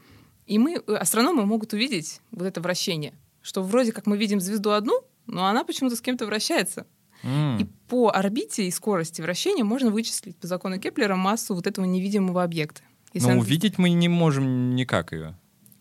И 0.48 0.58
мы, 0.58 0.82
э, 0.88 0.94
астрономы 0.96 1.46
могут 1.46 1.74
увидеть 1.74 2.20
вот 2.32 2.46
это 2.46 2.62
вращение, 2.62 3.14
что 3.44 3.62
вроде 3.62 3.92
как 3.92 4.08
мы 4.08 4.18
видим 4.18 4.40
звезду 4.40 4.72
одну, 4.72 5.02
но 5.28 5.46
она 5.46 5.64
почему-то 5.64 5.96
с 5.96 6.02
кем-то 6.02 6.26
вращается. 6.26 6.88
Mm. 7.24 7.62
И 7.62 7.66
по 7.88 8.10
орбите 8.10 8.68
и 8.68 8.72
скорости 8.72 9.22
вращения 9.22 9.64
можно 9.64 9.92
вычислить 9.92 10.36
по 10.38 10.48
закону 10.48 10.80
Кеплера 10.80 11.16
массу 11.16 11.56
вот 11.56 11.68
этого 11.68 11.86
невидимого 11.86 12.44
объекта. 12.44 12.82
Если 13.14 13.28
но 13.28 13.34
она... 13.34 13.42
увидеть 13.42 13.78
мы 13.78 13.92
не 13.92 14.10
можем 14.10 14.76
никак 14.76 15.14
ее. 15.14 15.38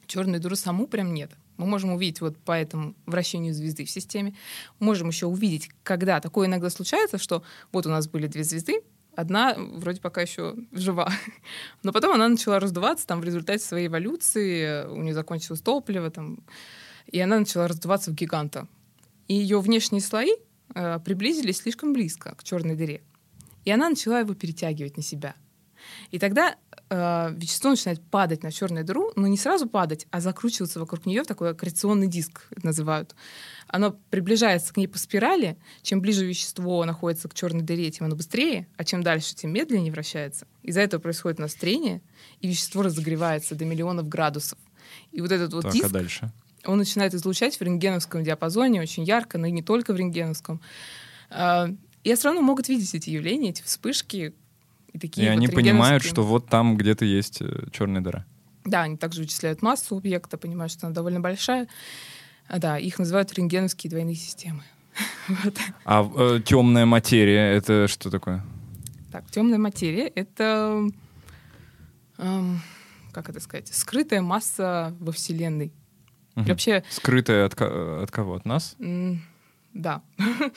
Черную 0.06 0.40
дыру 0.40 0.56
саму 0.56 0.86
прям 0.86 1.14
нет. 1.14 1.32
Мы 1.56 1.66
можем 1.66 1.92
увидеть 1.92 2.20
вот 2.20 2.36
по 2.38 2.52
этому 2.52 2.94
вращению 3.06 3.54
звезды 3.54 3.84
в 3.84 3.90
системе. 3.90 4.34
Можем 4.78 5.08
еще 5.08 5.26
увидеть, 5.26 5.70
когда 5.82 6.20
такое 6.20 6.46
иногда 6.46 6.70
случается, 6.70 7.18
что 7.18 7.42
вот 7.72 7.86
у 7.86 7.90
нас 7.90 8.08
были 8.08 8.26
две 8.26 8.44
звезды, 8.44 8.80
Одна 9.14 9.54
вроде 9.58 10.00
пока 10.00 10.22
еще 10.22 10.56
жива. 10.72 11.10
Но 11.82 11.92
потом 11.92 12.14
она 12.14 12.28
начала 12.28 12.58
раздуваться 12.58 13.06
там 13.06 13.20
в 13.20 13.24
результате 13.24 13.62
своей 13.62 13.88
эволюции, 13.88 14.86
у 14.86 15.02
нее 15.02 15.12
закончилось 15.12 15.60
топливо, 15.60 16.10
там, 16.10 16.42
и 17.06 17.20
она 17.20 17.38
начала 17.38 17.68
раздуваться 17.68 18.10
в 18.10 18.14
гиганта. 18.14 18.68
И 19.28 19.34
ее 19.34 19.60
внешние 19.60 20.00
слои 20.00 20.32
э, 20.74 20.98
приблизились 21.00 21.58
слишком 21.58 21.92
близко 21.92 22.34
к 22.34 22.44
черной 22.44 22.76
дыре. 22.76 23.02
И 23.64 23.70
она 23.70 23.88
начала 23.88 24.20
его 24.20 24.34
перетягивать 24.34 24.96
на 24.96 25.02
себя. 25.02 25.34
И 26.10 26.18
тогда 26.18 26.56
э, 26.90 27.34
вещество 27.36 27.70
начинает 27.70 28.02
падать 28.02 28.42
на 28.42 28.52
черную 28.52 28.84
дыру, 28.84 29.12
но 29.16 29.26
не 29.26 29.36
сразу 29.36 29.68
падать, 29.68 30.06
а 30.10 30.20
закручиваться 30.20 30.80
вокруг 30.80 31.06
нее 31.06 31.22
в 31.22 31.26
такой 31.26 31.50
аккреционный 31.50 32.06
диск, 32.06 32.48
называют. 32.62 33.14
Оно 33.66 33.92
приближается 34.10 34.72
к 34.72 34.76
ней 34.76 34.86
по 34.86 34.98
спирали. 34.98 35.56
Чем 35.82 36.00
ближе 36.00 36.24
вещество 36.24 36.84
находится 36.84 37.28
к 37.28 37.34
черной 37.34 37.62
дыре, 37.62 37.90
тем 37.90 38.06
оно 38.06 38.16
быстрее, 38.16 38.68
а 38.76 38.84
чем 38.84 39.02
дальше, 39.02 39.34
тем 39.34 39.52
медленнее 39.52 39.92
вращается. 39.92 40.46
Из-за 40.62 40.80
этого 40.80 41.00
происходит 41.00 41.38
настроение, 41.38 42.02
и 42.40 42.48
вещество 42.48 42.82
разогревается 42.82 43.54
до 43.54 43.64
миллионов 43.64 44.08
градусов. 44.08 44.58
И 45.10 45.20
вот 45.20 45.32
этот 45.32 45.52
вот 45.52 45.62
так, 45.62 45.72
диск, 45.72 45.86
а 45.86 45.88
дальше? 45.88 46.32
Он 46.64 46.78
начинает 46.78 47.14
излучать 47.14 47.58
в 47.58 47.62
рентгеновском 47.62 48.22
диапазоне 48.22 48.80
очень 48.80 49.04
ярко, 49.04 49.38
но 49.38 49.46
и 49.46 49.50
не 49.50 49.62
только 49.62 49.92
в 49.92 49.96
рентгеновском. 49.96 50.60
А, 51.30 51.68
и 52.04 52.10
астрономы 52.10 52.46
могут 52.46 52.68
видеть 52.68 52.94
эти 52.94 53.10
явления, 53.10 53.50
эти 53.50 53.62
вспышки, 53.62 54.34
и 54.92 54.98
такие 54.98 55.26
и 55.26 55.30
вот 55.30 55.36
они 55.36 55.48
понимают, 55.48 56.02
что 56.02 56.22
вот 56.22 56.48
там 56.48 56.76
где-то 56.76 57.04
есть 57.04 57.40
э, 57.40 57.66
черная 57.72 58.00
дыра. 58.00 58.26
Да, 58.64 58.82
они 58.82 58.96
также 58.96 59.22
вычисляют 59.22 59.62
массу 59.62 59.96
объекта, 59.96 60.36
понимают, 60.36 60.72
что 60.72 60.86
она 60.86 60.94
довольно 60.94 61.20
большая. 61.20 61.68
А, 62.48 62.58
да, 62.58 62.78
их 62.78 62.98
называют 62.98 63.32
рентгеновские 63.32 63.90
двойные 63.90 64.16
системы. 64.16 64.62
вот. 65.28 65.56
А 65.84 66.08
э, 66.16 66.40
темная 66.44 66.86
материя 66.86 67.54
это 67.54 67.88
что 67.88 68.10
такое? 68.10 68.44
Так, 69.10 69.30
темная 69.30 69.58
материя 69.58 70.06
это 70.06 70.88
эм, 72.18 72.62
как 73.12 73.28
это 73.28 73.40
сказать, 73.40 73.68
скрытая 73.68 74.22
масса 74.22 74.94
во 74.98 75.12
Вселенной. 75.12 75.72
Угу. 76.36 76.44
Вообще 76.46 76.82
скрытая 76.90 77.46
от, 77.46 77.60
от 77.60 78.10
кого? 78.10 78.34
От 78.34 78.44
нас? 78.44 78.76
Да. 79.74 80.02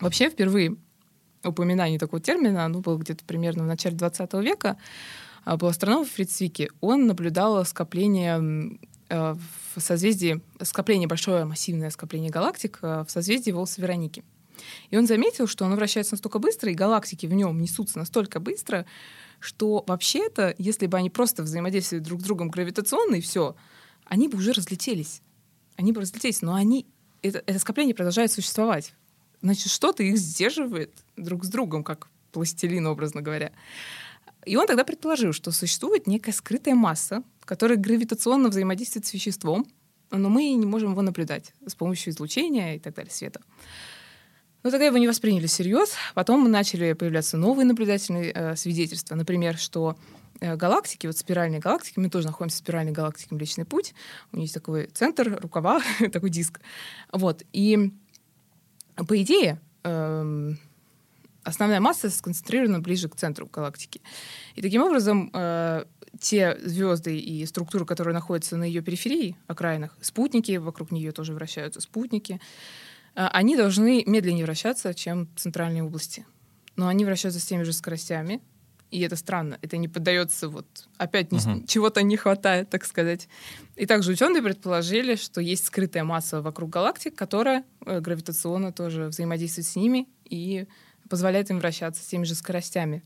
Вообще 0.00 0.30
впервые 0.30 0.76
упоминание 1.44 1.98
такого 1.98 2.20
термина, 2.20 2.64
оно 2.64 2.80
было 2.80 2.98
где-то 2.98 3.24
примерно 3.24 3.64
в 3.64 3.66
начале 3.66 3.96
20 3.96 4.32
века, 4.34 4.76
а, 5.44 5.56
был 5.56 5.68
астроном 5.68 6.04
Фриц 6.04 6.40
Вики. 6.40 6.70
Он 6.80 7.06
наблюдал 7.06 7.64
скопление 7.64 8.78
э, 9.08 9.34
в 9.74 9.80
созвездии, 9.80 10.40
скопление, 10.62 11.08
большое 11.08 11.44
массивное 11.44 11.90
скопление 11.90 12.30
галактик 12.30 12.78
э, 12.82 13.04
в 13.06 13.10
созвездии 13.10 13.50
Волоса 13.50 13.80
Вероники. 13.80 14.24
И 14.90 14.96
он 14.96 15.06
заметил, 15.06 15.46
что 15.46 15.66
оно 15.66 15.76
вращается 15.76 16.14
настолько 16.14 16.38
быстро, 16.38 16.70
и 16.70 16.74
галактики 16.74 17.26
в 17.26 17.32
нем 17.32 17.60
несутся 17.60 17.98
настолько 17.98 18.38
быстро, 18.38 18.86
что 19.42 19.84
вообще-то, 19.86 20.54
если 20.58 20.86
бы 20.86 20.96
они 20.96 21.10
просто 21.10 21.42
взаимодействовали 21.42 22.02
друг 22.02 22.20
с 22.20 22.24
другом 22.24 22.48
гравитационно 22.48 23.16
и 23.16 23.20
все, 23.20 23.56
они 24.04 24.28
бы 24.28 24.38
уже 24.38 24.52
разлетелись. 24.52 25.22
Они 25.76 25.92
бы 25.92 26.00
разлетелись, 26.00 26.42
но 26.42 26.54
они, 26.54 26.86
это, 27.22 27.42
это 27.46 27.58
скопление 27.58 27.94
продолжает 27.94 28.30
существовать 28.30 28.94
значит, 29.42 29.70
что-то 29.70 30.02
их 30.02 30.16
сдерживает 30.16 30.92
друг 31.16 31.44
с 31.44 31.48
другом, 31.48 31.84
как 31.84 32.08
пластилин, 32.30 32.86
образно 32.86 33.20
говоря. 33.20 33.52
И 34.46 34.56
он 34.56 34.66
тогда 34.66 34.84
предположил, 34.84 35.32
что 35.32 35.50
существует 35.50 36.06
некая 36.06 36.32
скрытая 36.32 36.74
масса, 36.74 37.22
которая 37.44 37.76
гравитационно 37.76 38.48
взаимодействует 38.48 39.04
с 39.06 39.12
веществом, 39.12 39.66
но 40.10 40.28
мы 40.28 40.52
не 40.52 40.66
можем 40.66 40.92
его 40.92 41.02
наблюдать 41.02 41.52
с 41.66 41.74
помощью 41.74 42.12
излучения 42.12 42.76
и 42.76 42.78
так 42.78 42.94
далее, 42.94 43.12
света. 43.12 43.40
Но 44.62 44.70
тогда 44.70 44.86
его 44.86 44.98
не 44.98 45.08
восприняли 45.08 45.46
всерьез. 45.46 45.94
Потом 46.14 46.50
начали 46.50 46.92
появляться 46.92 47.36
новые 47.36 47.66
наблюдательные 47.66 48.32
э, 48.32 48.56
свидетельства. 48.56 49.14
Например, 49.14 49.56
что 49.56 49.96
э, 50.40 50.56
галактики, 50.56 51.06
вот 51.06 51.16
спиральные 51.16 51.60
галактики, 51.60 51.98
мы 51.98 52.08
тоже 52.08 52.26
находимся 52.26 52.56
в 52.56 52.58
спиральной 52.60 52.92
галактике 52.92 53.34
Млечный 53.34 53.64
Путь. 53.64 53.94
У 54.30 54.36
нее 54.36 54.44
есть 54.44 54.54
такой 54.54 54.86
центр, 54.86 55.38
рукава, 55.40 55.80
такой 56.12 56.30
диск. 56.30 56.60
Вот. 57.12 57.42
И 57.52 57.92
по 58.94 59.20
идее, 59.20 59.60
э, 59.82 60.52
основная 61.44 61.80
масса 61.80 62.10
сконцентрирована 62.10 62.80
ближе 62.80 63.08
к 63.08 63.16
центру 63.16 63.46
галактики. 63.46 64.00
И 64.54 64.62
таким 64.62 64.82
образом 64.82 65.30
э, 65.32 65.84
те 66.20 66.58
звезды 66.62 67.18
и 67.18 67.44
структуры, 67.46 67.84
которые 67.84 68.14
находятся 68.14 68.56
на 68.56 68.64
ее 68.64 68.82
периферии, 68.82 69.36
окраинах, 69.46 69.96
спутники, 70.00 70.56
вокруг 70.56 70.90
нее 70.92 71.12
тоже 71.12 71.32
вращаются 71.32 71.80
спутники, 71.80 72.40
они 73.14 73.56
должны 73.56 74.04
медленнее 74.06 74.44
вращаться, 74.44 74.94
чем 74.94 75.28
центральные 75.36 75.84
области. 75.84 76.26
Но 76.76 76.88
они 76.88 77.04
вращаются 77.04 77.40
с 77.40 77.44
теми 77.44 77.62
же 77.64 77.72
скоростями, 77.72 78.40
и 78.92 79.00
это 79.00 79.16
странно. 79.16 79.58
Это 79.62 79.78
не 79.78 79.88
поддается 79.88 80.48
вот 80.48 80.66
опять 80.98 81.28
uh-huh. 81.28 81.66
чего-то 81.66 82.02
не 82.02 82.18
хватает, 82.18 82.68
так 82.68 82.84
сказать. 82.84 83.26
И 83.74 83.86
также 83.86 84.12
ученые 84.12 84.42
предположили, 84.42 85.16
что 85.16 85.40
есть 85.40 85.64
скрытая 85.64 86.04
масса 86.04 86.42
вокруг 86.42 86.68
галактик, 86.68 87.14
которая 87.14 87.64
э, 87.86 88.00
гравитационно 88.00 88.70
тоже 88.70 89.06
взаимодействует 89.06 89.66
с 89.66 89.76
ними 89.76 90.08
и 90.26 90.66
позволяет 91.08 91.50
им 91.50 91.58
вращаться 91.58 92.02
с 92.02 92.06
теми 92.06 92.24
же 92.24 92.34
скоростями. 92.34 93.02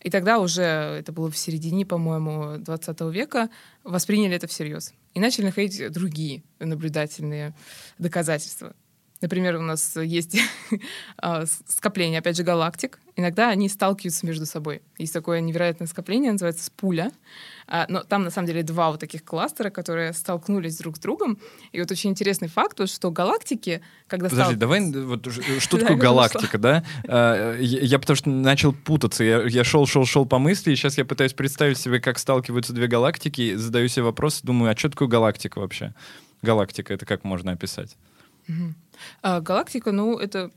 И 0.00 0.10
тогда 0.10 0.38
уже, 0.38 0.62
это 0.62 1.10
было 1.10 1.28
в 1.30 1.36
середине, 1.36 1.84
по-моему, 1.84 2.58
20 2.58 3.00
века, 3.12 3.50
восприняли 3.82 4.36
это 4.36 4.46
всерьез. 4.46 4.94
И 5.14 5.20
начали 5.20 5.46
находить 5.46 5.90
другие 5.90 6.44
наблюдательные 6.60 7.56
доказательства. 7.98 8.76
Например, 9.20 9.56
у 9.56 9.62
нас 9.62 9.96
есть 9.96 10.38
а, 11.16 11.44
скопление, 11.66 12.20
опять 12.20 12.36
же, 12.36 12.44
галактик. 12.44 13.00
Иногда 13.16 13.48
они 13.48 13.68
сталкиваются 13.68 14.24
между 14.24 14.46
собой. 14.46 14.80
Есть 14.96 15.12
такое 15.12 15.40
невероятное 15.40 15.88
скопление, 15.88 16.30
называется 16.30 16.64
спуля. 16.64 17.10
А, 17.66 17.86
но 17.88 18.04
там, 18.04 18.22
на 18.22 18.30
самом 18.30 18.46
деле, 18.46 18.62
два 18.62 18.92
вот 18.92 19.00
таких 19.00 19.24
кластера, 19.24 19.70
которые 19.70 20.12
столкнулись 20.12 20.78
друг 20.78 20.98
с 20.98 21.00
другом. 21.00 21.38
И 21.72 21.80
вот 21.80 21.90
очень 21.90 22.10
интересный 22.10 22.46
факт, 22.46 22.78
что 22.88 23.10
галактики, 23.10 23.82
когда 24.06 24.28
Подожди, 24.28 24.54
давай 24.54 24.88
вот, 24.92 25.26
что 25.58 25.78
такое 25.78 25.96
галактика, 25.96 26.58
да? 26.58 26.84
А, 27.08 27.56
я 27.58 27.98
потому 27.98 28.16
что 28.16 28.30
начал 28.30 28.72
путаться. 28.72 29.24
Я 29.24 29.64
шел, 29.64 29.84
шел, 29.86 30.06
шел 30.06 30.26
по 30.26 30.38
мысли, 30.38 30.70
и 30.70 30.76
сейчас 30.76 30.96
я 30.96 31.04
пытаюсь 31.04 31.32
представить 31.32 31.78
себе, 31.78 32.00
как 32.00 32.20
сталкиваются 32.20 32.72
две 32.72 32.86
галактики, 32.86 33.56
задаю 33.56 33.88
себе 33.88 34.04
вопрос, 34.04 34.42
думаю, 34.42 34.70
а 34.70 34.76
что 34.76 34.90
такое 34.90 35.08
галактика 35.08 35.58
вообще? 35.58 35.92
Галактика— 36.42 36.94
это 36.94 37.04
как 37.04 37.24
можно 37.24 37.50
описать? 37.50 37.96
А 39.22 39.40
галактика, 39.40 39.92
ну, 39.92 40.18
это, 40.18 40.50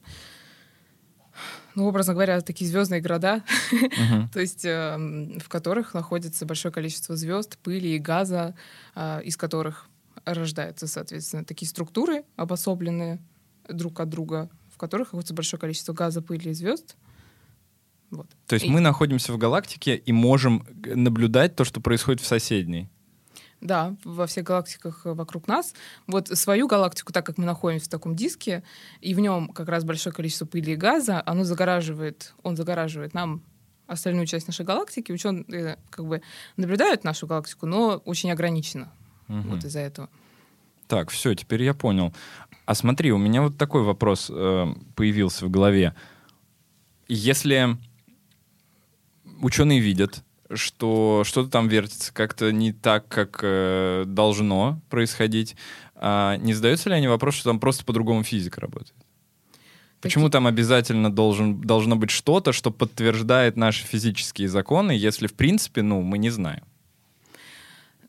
ну, 1.76 1.88
образно 1.88 2.14
говоря, 2.14 2.42
такие 2.42 2.70
звездные 2.70 3.02
города, 3.02 3.44
uh-huh. 3.72 4.30
то 4.34 4.40
есть 4.40 4.66
э, 4.66 4.98
в 5.40 5.48
которых 5.50 5.94
находится 5.94 6.46
большое 6.46 6.74
количество 6.74 7.16
звезд, 7.16 7.58
пыли 7.60 7.96
и 7.96 8.00
газа, 8.00 8.56
э, 8.96 9.22
из 9.24 9.38
которых 9.38 9.88
рождаются, 10.26 10.88
соответственно, 10.88 11.46
такие 11.46 11.68
структуры, 11.68 12.24
обособленные 12.36 13.20
друг 13.70 14.00
от 14.00 14.10
друга, 14.10 14.50
в 14.74 14.78
которых 14.78 15.10
находится 15.10 15.34
большое 15.34 15.60
количество 15.60 15.94
газа, 15.94 16.22
пыли 16.22 16.52
и 16.52 16.54
звезд. 16.54 16.96
Вот. 18.10 18.28
То 18.46 18.56
есть 18.56 18.66
и... 18.66 18.70
мы 18.70 18.82
находимся 18.82 19.32
в 19.34 19.38
галактике 19.38 19.96
и 19.96 20.12
можем 20.12 20.68
наблюдать 20.84 21.56
то, 21.56 21.64
что 21.64 21.80
происходит 21.80 22.22
в 22.22 22.26
соседней. 22.26 22.90
Да, 23.62 23.96
во 24.04 24.26
всех 24.26 24.44
галактиках 24.44 25.06
э, 25.06 25.14
вокруг 25.14 25.48
нас. 25.48 25.74
Вот 26.08 26.28
свою 26.28 26.68
галактику, 26.68 27.14
так 27.14 27.26
как 27.26 27.38
мы 27.38 27.46
находимся 27.46 27.86
в 27.86 27.90
таком 27.90 28.16
диске, 28.16 28.64
и 29.02 29.14
в 29.14 29.20
нем 29.20 29.50
как 29.50 29.70
раз 29.70 29.84
большое 29.84 30.14
количество 30.14 30.46
пыли 30.46 30.74
и 30.74 30.76
газа, 30.76 31.22
оно 31.26 31.44
загораживает, 31.44 32.34
он 32.42 32.56
загораживает 32.56 33.14
нам 33.14 33.44
остальную 33.86 34.26
часть 34.26 34.48
нашей 34.48 34.66
галактики. 34.66 35.12
Ученые 35.12 35.46
э, 35.50 35.76
как 35.92 36.06
бы 36.06 36.22
наблюдают 36.58 37.04
нашу 37.04 37.28
галактику, 37.28 37.68
но 37.68 38.02
очень 38.06 38.32
ограниченно. 38.32 38.92
Угу. 39.30 39.42
Вот 39.50 39.64
из-за 39.64 39.80
этого. 39.80 40.10
Так, 40.88 41.10
все, 41.10 41.36
теперь 41.36 41.64
я 41.64 41.74
понял. 41.74 42.14
А 42.66 42.74
смотри, 42.74 43.12
у 43.12 43.18
меня 43.18 43.44
вот 43.44 43.58
такой 43.58 43.84
вопрос 43.84 44.30
э, 44.34 44.74
появился 44.96 45.46
в 45.46 45.50
голове. 45.50 45.96
Если 47.08 47.78
ученые 49.42 49.80
видят, 49.80 50.24
что 50.56 51.24
что-то 51.26 51.50
там 51.50 51.68
вертится 51.68 52.14
как-то 52.14 52.52
не 52.52 52.74
так, 52.74 53.08
как 53.08 53.40
э, 53.44 54.04
должно 54.08 54.80
происходить. 54.90 55.56
А 55.96 56.38
не 56.38 56.54
задаются 56.54 56.90
ли 56.90 56.96
они 56.96 57.08
вопрос, 57.08 57.36
что 57.36 57.50
там 57.50 57.60
просто 57.60 57.86
по-другому 57.86 58.24
физика 58.24 58.62
работает? 58.62 58.96
Почему 60.02 60.30
там 60.30 60.48
обязательно 60.48 61.12
должен, 61.12 61.62
должно 61.62 61.96
быть 61.96 62.10
что-то, 62.10 62.54
что 62.54 62.72
подтверждает 62.72 63.56
наши 63.56 63.86
физические 63.86 64.50
законы, 64.50 64.94
если, 64.94 65.28
в 65.28 65.34
принципе, 65.34 65.84
ну, 65.84 66.02
мы 66.02 66.18
не 66.18 66.32
знаем? 66.32 66.64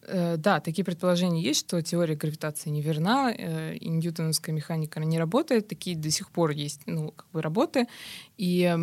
Э, 0.04 0.36
да, 0.38 0.60
такие 0.60 0.84
предположения 0.84 1.42
есть, 1.42 1.60
что 1.60 1.82
теория 1.82 2.16
гравитации 2.16 2.70
неверна, 2.70 3.32
э, 3.36 3.76
и 3.76 3.88
ньютоновская 3.88 4.54
механика 4.54 5.00
не 5.00 5.18
работает. 5.18 5.68
Такие 5.68 5.96
до 5.96 6.10
сих 6.10 6.30
пор 6.30 6.50
есть 6.50 6.80
ну, 6.86 7.10
как 7.10 7.26
бы 7.30 7.42
работы. 7.42 7.86
И 8.38 8.74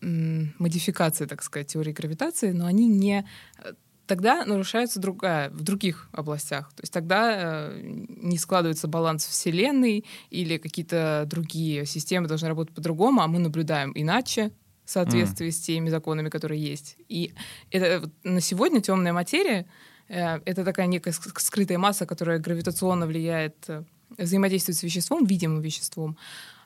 модификации, 0.00 1.26
так 1.26 1.42
сказать, 1.42 1.68
теории 1.68 1.92
гравитации, 1.92 2.52
но 2.52 2.66
они 2.66 2.86
не 2.88 3.26
э, 3.58 3.72
тогда 4.06 4.44
нарушается 4.44 5.00
другая 5.00 5.50
в 5.50 5.62
других 5.62 6.08
областях. 6.12 6.72
То 6.74 6.82
есть 6.82 6.92
тогда 6.92 7.70
э, 7.70 7.80
не 7.82 8.38
складывается 8.38 8.88
баланс 8.88 9.26
Вселенной 9.26 10.04
или 10.30 10.58
какие-то 10.58 11.24
другие 11.26 11.86
системы 11.86 12.28
должны 12.28 12.48
работать 12.48 12.74
по-другому, 12.74 13.22
а 13.22 13.28
мы 13.28 13.38
наблюдаем 13.38 13.92
иначе 13.94 14.52
в 14.84 14.90
соответствии 14.90 15.48
mm. 15.48 15.52
с 15.52 15.60
теми 15.60 15.88
законами, 15.88 16.28
которые 16.28 16.62
есть. 16.62 16.96
И 17.08 17.32
это 17.70 18.10
на 18.22 18.40
сегодня 18.40 18.80
темная 18.80 19.12
материя 19.12 19.66
э, 20.08 20.40
это 20.44 20.64
такая 20.64 20.86
некая 20.86 21.12
скрытая 21.12 21.78
масса, 21.78 22.06
которая 22.06 22.38
гравитационно 22.38 23.06
влияет, 23.06 23.64
э, 23.68 23.84
взаимодействует 24.18 24.76
с 24.76 24.82
веществом, 24.82 25.24
видимым 25.24 25.60
веществом. 25.60 26.18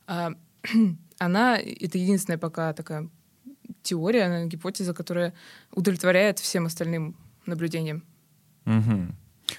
Э, 0.06 0.30
она 1.18 1.58
это 1.58 1.98
единственная 1.98 2.38
пока 2.38 2.72
такая 2.72 3.08
теория, 3.82 4.24
она 4.24 4.44
гипотеза, 4.46 4.94
которая 4.94 5.34
удовлетворяет 5.72 6.38
всем 6.38 6.66
остальным 6.66 7.16
наблюдениям. 7.46 8.04
Угу. 8.66 9.14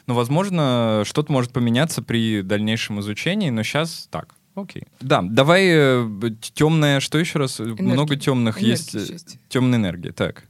Ну, 0.08 0.14
возможно, 0.14 1.04
что-то 1.06 1.32
может 1.32 1.52
поменяться 1.52 2.02
при 2.02 2.42
дальнейшем 2.42 3.00
изучении, 3.00 3.50
но 3.50 3.64
сейчас 3.64 4.08
так. 4.12 4.36
Окей. 4.56 4.84
Да, 5.00 5.22
давай 5.22 5.68
э, 5.68 6.10
темная, 6.54 7.00
что 7.00 7.18
еще 7.18 7.40
раз? 7.40 7.60
Энергия. 7.60 7.84
Много 7.84 8.16
темных 8.16 8.58
Энергия, 8.58 8.72
есть. 8.72 8.92
Часть. 8.92 9.40
Темная 9.48 9.80
энергия, 9.80 10.12
так. 10.12 10.44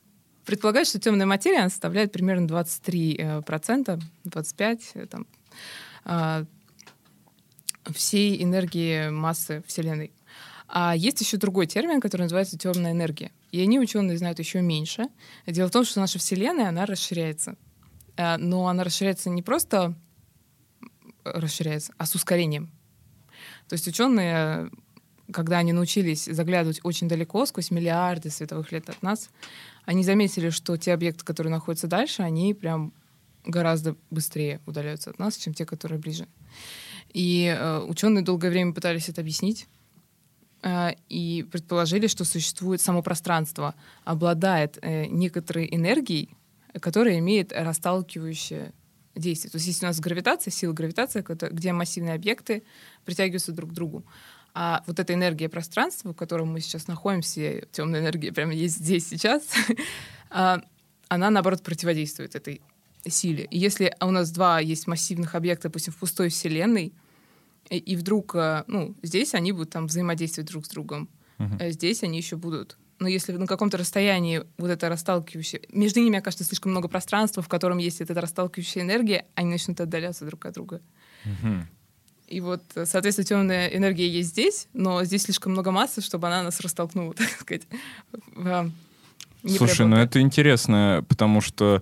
Предполагают, 0.46 0.88
что 0.88 1.00
темная 1.00 1.28
материя 1.28 1.60
она 1.60 1.70
составляет 1.70 2.12
примерно 2.12 2.48
23%, 2.48 4.02
25% 4.26 4.80
э, 4.96 5.06
там, 5.06 5.28
э, 6.06 6.46
всей 7.94 8.44
энергии 8.44 9.10
массы 9.10 9.64
Вселенной. 9.68 10.12
А 10.72 10.96
есть 10.96 11.20
еще 11.20 11.38
другой 11.38 11.66
термин, 11.66 12.00
который 12.00 12.24
называется 12.24 12.58
темная 12.58 12.92
энергия. 12.92 13.32
И 13.52 13.60
они, 13.60 13.80
ученые, 13.80 14.20
знают 14.20 14.38
еще 14.38 14.62
меньше. 14.62 15.08
Дело 15.48 15.68
в 15.68 15.72
том, 15.72 15.84
что 15.84 16.00
наша 16.00 16.20
Вселенная, 16.20 16.70
она 16.70 16.86
расширяется. 16.86 17.56
А, 18.18 18.38
но 18.38 18.68
она 18.68 18.84
расширяется 18.84 19.32
не 19.32 19.42
просто 19.42 19.96
расширяется, 21.24 21.94
а 21.98 22.06
с 22.06 22.14
ускорением. 22.16 22.72
То 23.68 23.74
есть 23.74 23.88
ученые, 23.88 24.70
когда 25.32 25.58
они 25.58 25.74
научились 25.74 26.26
заглядывать 26.26 26.80
очень 26.84 27.08
далеко, 27.08 27.46
сквозь 27.46 27.72
миллиарды 27.72 28.30
световых 28.30 28.72
лет 28.72 28.90
от 28.90 29.02
нас, 29.02 29.30
они 29.86 30.04
заметили, 30.04 30.50
что 30.50 30.78
те 30.78 30.94
объекты, 30.94 31.26
которые 31.26 31.52
находятся 31.52 31.88
дальше, 31.88 32.22
они 32.22 32.54
прям 32.54 32.94
гораздо 33.44 33.96
быстрее 34.12 34.62
удаляются 34.66 35.10
от 35.10 35.20
нас, 35.20 35.36
чем 35.38 35.54
те, 35.54 35.66
которые 35.66 36.00
ближе. 36.00 36.28
И 37.12 37.46
э, 37.46 37.80
ученые 37.80 38.24
долгое 38.24 38.50
время 38.50 38.74
пытались 38.74 39.10
это 39.10 39.22
объяснить, 39.22 39.68
Э, 39.68 39.79
и 40.64 41.48
предположили, 41.52 42.08
что 42.08 42.26
существует 42.26 42.82
само 42.82 43.02
пространство, 43.02 43.76
обладает 44.04 44.78
э, 44.82 45.06
некоторой 45.06 45.70
энергией, 45.72 46.30
которая 46.82 47.20
имеет 47.20 47.54
расталкивающее 47.54 48.74
действие. 49.16 49.52
То 49.52 49.58
есть 49.58 49.68
есть 49.68 49.84
у 49.84 49.86
нас 49.86 50.00
гравитация, 50.00 50.52
сила 50.52 50.74
гравитации, 50.74 51.24
где 51.52 51.72
массивные 51.72 52.16
объекты 52.16 52.64
притягиваются 53.06 53.52
друг 53.52 53.72
к 53.72 53.74
другу. 53.74 54.06
А 54.54 54.84
вот 54.88 55.00
эта 55.00 55.14
энергия 55.14 55.48
пространства, 55.48 56.12
в 56.12 56.16
котором 56.16 56.52
мы 56.52 56.60
сейчас 56.60 56.88
находимся, 56.88 57.62
темная 57.72 58.02
энергия 58.02 58.32
прямо 58.32 58.54
есть 58.54 58.78
здесь 58.78 59.08
сейчас, 59.08 59.44
а, 60.30 60.62
она, 61.08 61.30
наоборот, 61.30 61.64
противодействует 61.64 62.36
этой 62.36 62.62
силе. 63.08 63.46
И 63.46 63.58
если 63.58 63.96
у 64.02 64.12
нас 64.12 64.32
два 64.32 64.60
есть 64.60 64.88
массивных 64.88 65.36
объекта, 65.36 65.70
допустим, 65.70 65.94
в 65.94 65.98
пустой 65.98 66.30
Вселенной, 66.30 66.94
и 67.78 67.96
вдруг, 67.96 68.36
э, 68.36 68.64
ну, 68.68 68.96
здесь 69.04 69.34
они 69.36 69.52
будут 69.52 69.70
там 69.70 69.88
взаимодействовать 69.88 70.50
друг 70.50 70.66
с 70.66 70.70
другом, 70.70 71.10
uh-huh. 71.38 71.72
здесь 71.72 72.04
они 72.04 72.18
еще 72.18 72.36
будут. 72.36 72.78
Но 73.00 73.08
если 73.08 73.32
на 73.34 73.48
каком-то 73.48 73.78
расстоянии 73.78 74.44
вот 74.58 74.70
это 74.70 74.90
расталкивающее... 74.90 75.62
Между 75.72 76.02
ними 76.02 76.20
окажется 76.20 76.44
слишком 76.44 76.72
много 76.72 76.90
пространства, 76.90 77.42
в 77.42 77.48
котором 77.48 77.78
есть 77.78 78.02
эта 78.02 78.20
расталкивающая 78.20 78.82
энергия, 78.82 79.26
они 79.36 79.52
начнут 79.52 79.80
отдаляться 79.80 80.26
друг 80.26 80.46
от 80.46 80.56
друга. 80.56 80.82
Мгм. 81.24 81.68
И 82.28 82.42
вот, 82.42 82.64
э, 82.76 82.86
соответственно, 82.86 83.26
темная 83.26 83.68
энергия 83.68 84.08
есть 84.08 84.30
здесь, 84.30 84.68
но 84.74 85.04
здесь 85.04 85.24
слишком 85.24 85.54
много 85.54 85.72
массы, 85.72 86.02
чтобы 86.02 86.28
она 86.28 86.44
нас 86.44 86.60
растолкнула, 86.60 87.14
так 87.16 87.30
сказать. 87.30 87.68
а, 88.38 88.70
Слушай, 89.46 89.86
ну 89.86 89.96
это 89.96 90.20
интересно, 90.20 91.06
потому 91.08 91.40
что 91.40 91.82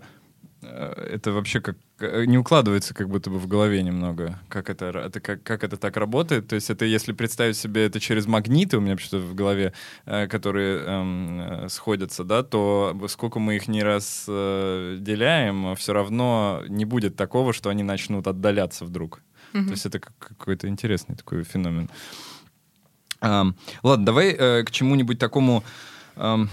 это 0.62 1.32
вообще 1.32 1.62
как 1.62 1.78
не 2.00 2.38
укладывается 2.38 2.94
как 2.94 3.10
будто 3.10 3.30
бы 3.30 3.40
в 3.40 3.48
голове 3.48 3.82
немного, 3.82 4.40
как 4.50 4.70
это, 4.70 4.86
это 4.86 5.20
как, 5.20 5.42
как 5.44 5.64
это 5.64 5.78
так 5.78 5.98
работает. 5.98 6.48
То 6.48 6.56
есть 6.56 6.70
это 6.70 6.86
если 6.86 7.12
представить 7.12 7.58
себе 7.58 7.86
это 7.86 8.00
через 8.00 8.28
магниты, 8.28 8.78
у 8.78 8.82
меня 8.82 8.98
что-то 8.98 9.20
в 9.24 9.34
голове, 9.36 9.74
э, 10.06 10.28
которые 10.28 10.80
эм, 10.80 11.40
э, 11.42 11.70
сходятся, 11.70 12.24
да, 12.24 12.44
то 12.44 12.96
сколько 13.08 13.40
мы 13.40 13.56
их 13.56 13.68
не 13.68 13.84
разделяем, 13.84 15.76
все 15.76 15.94
равно 15.94 16.62
не 16.68 16.86
будет 16.86 17.16
такого, 17.16 17.54
что 17.54 17.70
они 17.70 17.84
начнут 17.84 18.28
отдаляться 18.28 18.86
вдруг. 18.86 19.22
Мгм. 19.54 19.66
То 19.66 19.72
есть 19.72 19.86
это 19.86 20.00
как- 20.00 20.18
какой-то 20.18 20.68
интересный 20.68 21.16
такой 21.16 21.44
феномен. 21.44 21.90
Ам, 23.22 23.56
ладно, 23.82 24.06
давай 24.06 24.36
э, 24.38 24.64
к 24.64 24.72
чему-нибудь 24.72 25.18
такому 25.18 25.64
ам, 26.16 26.50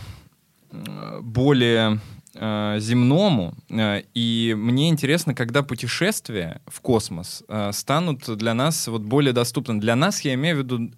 э, 0.70 1.20
более 1.20 2.00
э, 2.34 2.76
земному. 2.80 3.54
Э, 3.70 4.02
И 4.14 4.54
мне 4.56 4.88
интересно, 4.88 5.34
когда 5.34 5.62
путешествия 5.62 6.60
в 6.66 6.80
космос 6.80 7.42
э, 7.48 7.72
станут 7.72 8.36
для 8.36 8.54
нас 8.54 8.88
вот 8.88 9.02
более 9.02 9.32
доступны. 9.32 9.80
Для 9.80 9.96
нас, 9.96 10.20
я 10.22 10.34
имею 10.34 10.56
в 10.56 10.58
виду, 10.58 10.90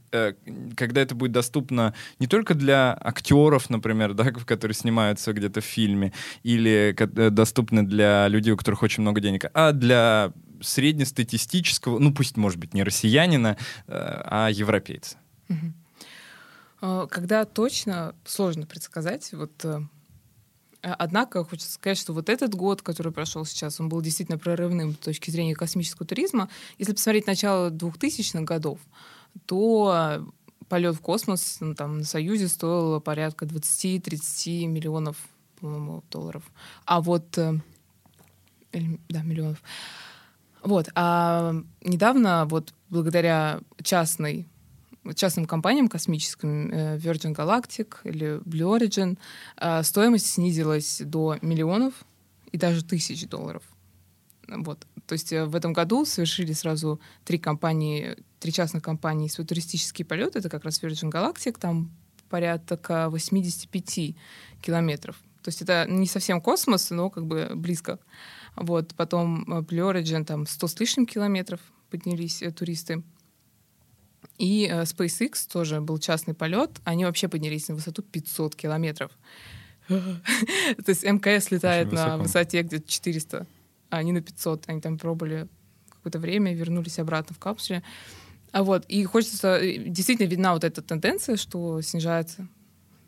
когда 0.76 1.00
это 1.00 1.14
будет 1.14 1.32
доступно 1.32 1.94
не 2.18 2.26
только 2.26 2.54
для 2.54 2.96
актеров, 3.00 3.70
например, 3.70 4.14
да, 4.14 4.30
которые 4.30 4.74
снимаются 4.74 5.32
где-то 5.32 5.60
в 5.60 5.64
фильме, 5.64 6.12
или 6.42 6.94
э, 6.98 7.30
доступны 7.30 7.82
для 7.82 8.28
людей, 8.28 8.52
у 8.52 8.56
которых 8.56 8.82
очень 8.82 9.02
много 9.02 9.20
денег, 9.20 9.46
а 9.54 9.72
для 9.72 10.32
среднестатистического, 10.60 11.98
ну 11.98 12.14
пусть, 12.14 12.36
может 12.36 12.58
быть, 12.58 12.72
не 12.74 12.82
россиянина, 12.82 13.58
а 13.86 14.48
европейца. 14.48 15.18
А, 16.80 17.06
Когда 17.06 17.44
точно, 17.44 18.14
сложно 18.24 18.66
предсказать. 18.66 19.32
Вот, 19.32 19.64
однако 20.94 21.44
хочется 21.44 21.72
сказать, 21.72 21.98
что 21.98 22.12
вот 22.12 22.28
этот 22.28 22.54
год, 22.54 22.82
который 22.82 23.12
прошел 23.12 23.44
сейчас, 23.44 23.80
он 23.80 23.88
был 23.88 24.00
действительно 24.00 24.38
прорывным 24.38 24.94
с 24.94 24.98
точки 24.98 25.30
зрения 25.30 25.54
космического 25.54 26.06
туризма. 26.06 26.48
Если 26.78 26.92
посмотреть 26.92 27.26
начало 27.26 27.70
2000-х 27.70 28.42
годов, 28.42 28.78
то 29.46 30.24
полет 30.68 30.94
в 30.94 31.00
космос 31.00 31.58
ну, 31.60 31.74
там, 31.74 31.98
на 31.98 32.04
Союзе 32.04 32.48
стоил 32.48 33.00
порядка 33.00 33.44
20-30 33.44 34.66
миллионов, 34.66 35.16
по-моему, 35.60 36.02
долларов. 36.10 36.42
А 36.84 37.00
вот... 37.00 37.36
э, 37.38 37.58
да, 38.72 39.22
миллионов. 39.22 39.62
Вот. 40.62 40.88
А 40.94 41.54
недавно 41.82 42.46
вот 42.46 42.74
благодаря 42.88 43.60
частной 43.82 44.48
частным 45.14 45.46
компаниям 45.46 45.88
космическим, 45.88 46.70
э, 46.70 46.98
Virgin 46.98 47.34
Galactic 47.34 47.96
или 48.04 48.38
Blue 48.44 48.78
Origin, 48.78 49.18
э, 49.56 49.82
стоимость 49.82 50.26
снизилась 50.26 51.00
до 51.04 51.36
миллионов 51.42 51.94
и 52.52 52.58
даже 52.58 52.84
тысяч 52.84 53.28
долларов. 53.28 53.62
Вот. 54.48 54.86
То 55.06 55.12
есть 55.12 55.32
э, 55.32 55.44
в 55.44 55.54
этом 55.54 55.72
году 55.72 56.04
совершили 56.04 56.52
сразу 56.52 57.00
три 57.24 57.38
компании, 57.38 58.16
три 58.40 58.52
частных 58.52 58.82
компании 58.82 59.28
свой 59.28 59.46
туристический 59.46 60.04
полет. 60.04 60.36
Это 60.36 60.48
как 60.48 60.64
раз 60.64 60.82
Virgin 60.82 61.10
Galactic, 61.10 61.58
там 61.58 61.90
порядка 62.28 63.08
85 63.08 64.16
километров. 64.60 65.16
То 65.42 65.48
есть 65.48 65.62
это 65.62 65.86
не 65.88 66.06
совсем 66.06 66.40
космос, 66.40 66.90
но 66.90 67.08
как 67.08 67.26
бы 67.26 67.52
близко. 67.54 67.98
Вот. 68.56 68.94
Потом 68.96 69.44
Blue 69.44 69.92
Origin, 69.92 70.24
там 70.24 70.46
100 70.46 70.66
с 70.66 70.80
лишним 70.80 71.06
километров 71.06 71.60
поднялись 71.90 72.42
туристы. 72.56 73.02
И 74.38 74.66
э, 74.70 74.82
SpaceX 74.82 75.50
тоже 75.50 75.80
был 75.80 75.98
частный 75.98 76.34
полет. 76.34 76.70
Они 76.84 77.04
вообще 77.04 77.28
поднялись 77.28 77.68
на 77.68 77.74
высоту 77.74 78.02
500 78.02 78.54
километров. 78.54 79.10
То 79.88 80.88
есть 80.88 81.04
МКС 81.04 81.50
летает 81.50 81.92
на 81.92 82.18
высоте 82.18 82.62
где-то 82.62 82.90
400, 82.90 83.46
а 83.90 83.96
они 83.96 84.12
на 84.12 84.20
500. 84.20 84.64
Они 84.68 84.80
там 84.80 84.98
пробовали 84.98 85.48
какое-то 85.88 86.18
время, 86.18 86.54
вернулись 86.54 86.98
обратно 86.98 87.34
в 87.34 87.38
капсуле. 87.38 87.82
А 88.52 88.62
вот, 88.62 88.84
и 88.86 89.04
хочется... 89.04 89.58
э, 89.58 89.78
Действительно 89.78 90.26
видна 90.28 90.54
вот 90.54 90.64
эта 90.64 90.82
тенденция, 90.82 91.36
что 91.36 91.80
снижается 91.82 92.48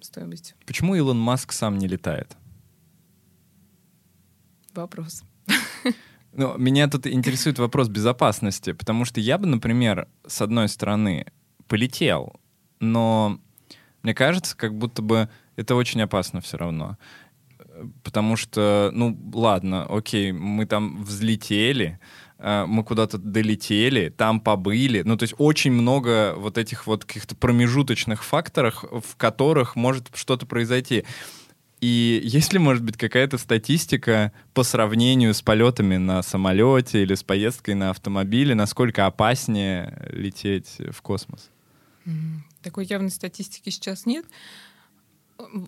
стоимость. 0.00 0.54
Почему 0.66 0.94
Илон 0.94 1.18
Маск 1.18 1.52
сам 1.52 1.78
не 1.78 1.88
летает? 1.88 2.36
Вопрос. 4.74 5.22
Ну, 6.38 6.56
меня 6.56 6.86
тут 6.86 7.04
интересует 7.08 7.58
вопрос 7.58 7.88
безопасности, 7.88 8.72
потому 8.72 9.04
что 9.04 9.18
я 9.18 9.38
бы, 9.38 9.48
например, 9.48 10.06
с 10.24 10.40
одной 10.40 10.68
стороны, 10.68 11.26
полетел, 11.66 12.36
но 12.78 13.40
мне 14.04 14.14
кажется, 14.14 14.56
как 14.56 14.78
будто 14.78 15.02
бы 15.02 15.28
это 15.56 15.74
очень 15.74 16.00
опасно 16.00 16.40
все 16.40 16.56
равно. 16.56 16.96
Потому 18.04 18.36
что, 18.36 18.92
ну, 18.94 19.18
ладно, 19.34 19.84
окей, 19.84 20.30
мы 20.30 20.66
там 20.66 21.02
взлетели, 21.02 21.98
э, 22.38 22.66
мы 22.68 22.84
куда-то 22.84 23.18
долетели, 23.18 24.08
там 24.08 24.38
побыли. 24.38 25.02
Ну, 25.04 25.16
то 25.16 25.24
есть 25.24 25.34
очень 25.38 25.72
много 25.72 26.34
вот 26.36 26.56
этих 26.56 26.86
вот 26.86 27.04
каких-то 27.04 27.34
промежуточных 27.34 28.22
факторов, 28.22 28.84
в 28.84 29.16
которых 29.16 29.74
может 29.74 30.08
что-то 30.14 30.46
произойти. 30.46 31.04
И 31.80 32.20
есть 32.24 32.52
ли, 32.52 32.58
может 32.58 32.82
быть, 32.82 32.96
какая-то 32.96 33.38
статистика 33.38 34.32
по 34.52 34.64
сравнению 34.64 35.32
с 35.32 35.42
полетами 35.42 35.96
на 35.96 36.22
самолете 36.22 37.02
или 37.02 37.14
с 37.14 37.22
поездкой 37.22 37.74
на 37.74 37.90
автомобиле, 37.90 38.54
насколько 38.54 39.06
опаснее 39.06 40.08
лететь 40.10 40.76
в 40.90 41.00
космос? 41.02 41.50
Такой 42.62 42.84
явной 42.86 43.10
статистики 43.10 43.70
сейчас 43.70 44.06
нет. 44.06 44.24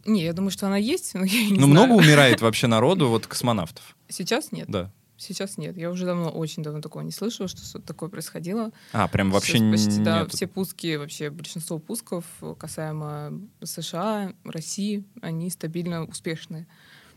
Не, 0.04 0.24
я 0.24 0.32
думаю, 0.32 0.50
что 0.50 0.66
она 0.66 0.78
есть, 0.78 1.14
но 1.14 1.22
я 1.24 1.44
не 1.44 1.50
Ну, 1.50 1.66
знаю. 1.66 1.68
много 1.68 1.92
умирает 1.92 2.40
вообще 2.40 2.66
народу, 2.66 3.08
вот 3.08 3.26
космонавтов. 3.28 3.96
Сейчас 4.08 4.50
нет. 4.50 4.66
Да. 4.68 4.90
Сейчас 5.20 5.58
нет. 5.58 5.76
Я 5.76 5.90
уже 5.90 6.06
давно, 6.06 6.30
очень 6.30 6.62
давно 6.62 6.80
такого 6.80 7.02
не 7.02 7.10
слышала, 7.10 7.46
что 7.46 7.60
что-то 7.60 7.86
такое 7.86 8.08
происходило. 8.08 8.72
А, 8.94 9.06
прям 9.06 9.30
вообще 9.30 9.58
Сейчас 9.58 9.84
почти, 9.86 10.02
да, 10.02 10.20
нет. 10.20 10.32
все 10.32 10.46
пуски, 10.46 10.96
вообще 10.96 11.28
большинство 11.28 11.78
пусков 11.78 12.24
касаемо 12.58 13.38
США, 13.62 14.32
России, 14.44 15.04
они 15.20 15.50
стабильно 15.50 16.06
успешные. 16.06 16.66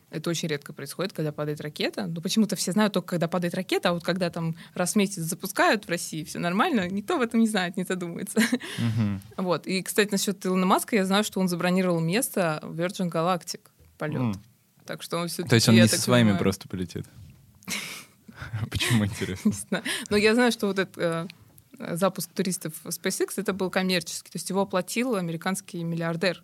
Это 0.10 0.30
очень 0.30 0.50
редко 0.50 0.74
происходит, 0.74 1.13
когда 1.13 1.32
падает 1.32 1.62
ракета. 1.62 2.08
Но 2.08 2.20
почему-то 2.20 2.58
все 2.58 2.74
знают 2.74 2.92
только, 2.92 3.08
когда 3.08 3.30
падает 3.30 3.54
ракета, 3.54 3.89
а 3.89 3.94
вот 3.94 4.04
когда 4.04 4.30
там 4.30 4.58
раз 4.74 4.94
в 4.94 4.96
месяц 4.98 5.22
запускают 5.24 5.86
в 5.86 5.89
России, 5.89 6.26
все 6.26 6.39
нормально, 6.39 6.89
никто 6.89 7.18
в 7.18 7.22
этом 7.22 7.39
не 7.39 7.48
знает, 7.48 7.78
не 7.78 7.84
задумывается. 7.86 8.42
Мгм. 8.80 9.22
Вот. 9.38 9.66
И, 9.66 9.82
кстати, 9.82 10.12
насчет 10.12 10.46
Илона 10.46 10.66
Маска, 10.66 10.98
я 10.98 11.06
знаю, 11.06 11.24
что 11.24 11.39
он 11.39 11.48
забронировал 11.48 12.02
место 12.02 12.60
в 12.63 12.78
Virgin 12.78 13.10
Galactic 13.10 13.62
полет. 13.98 14.20
М. 14.20 14.44
Так 14.86 15.02
что 15.02 15.20
он 15.20 15.30
все 15.30 15.44
То 15.44 15.56
есть 15.56 15.70
он 15.70 15.76
не 15.76 15.88
со 15.88 16.00
своими 16.00 16.38
просто 16.38 16.68
полетит? 16.68 17.06
Почему 18.69 19.06
интересно? 19.06 19.49
Не 19.49 19.56
знаю. 19.56 19.84
Но 20.10 20.17
я 20.17 20.34
знаю, 20.34 20.52
что 20.52 20.67
вот 20.67 20.80
этот 20.80 20.97
э, 20.97 21.28
запуск 21.95 22.32
туристов 22.34 22.73
SpaceX 22.86 23.34
это 23.38 23.54
был 23.54 23.69
коммерческий. 23.69 24.32
То 24.32 24.38
есть 24.38 24.49
его 24.49 24.62
оплатил 24.62 25.15
американский 25.15 25.84
миллиардер. 25.84 26.43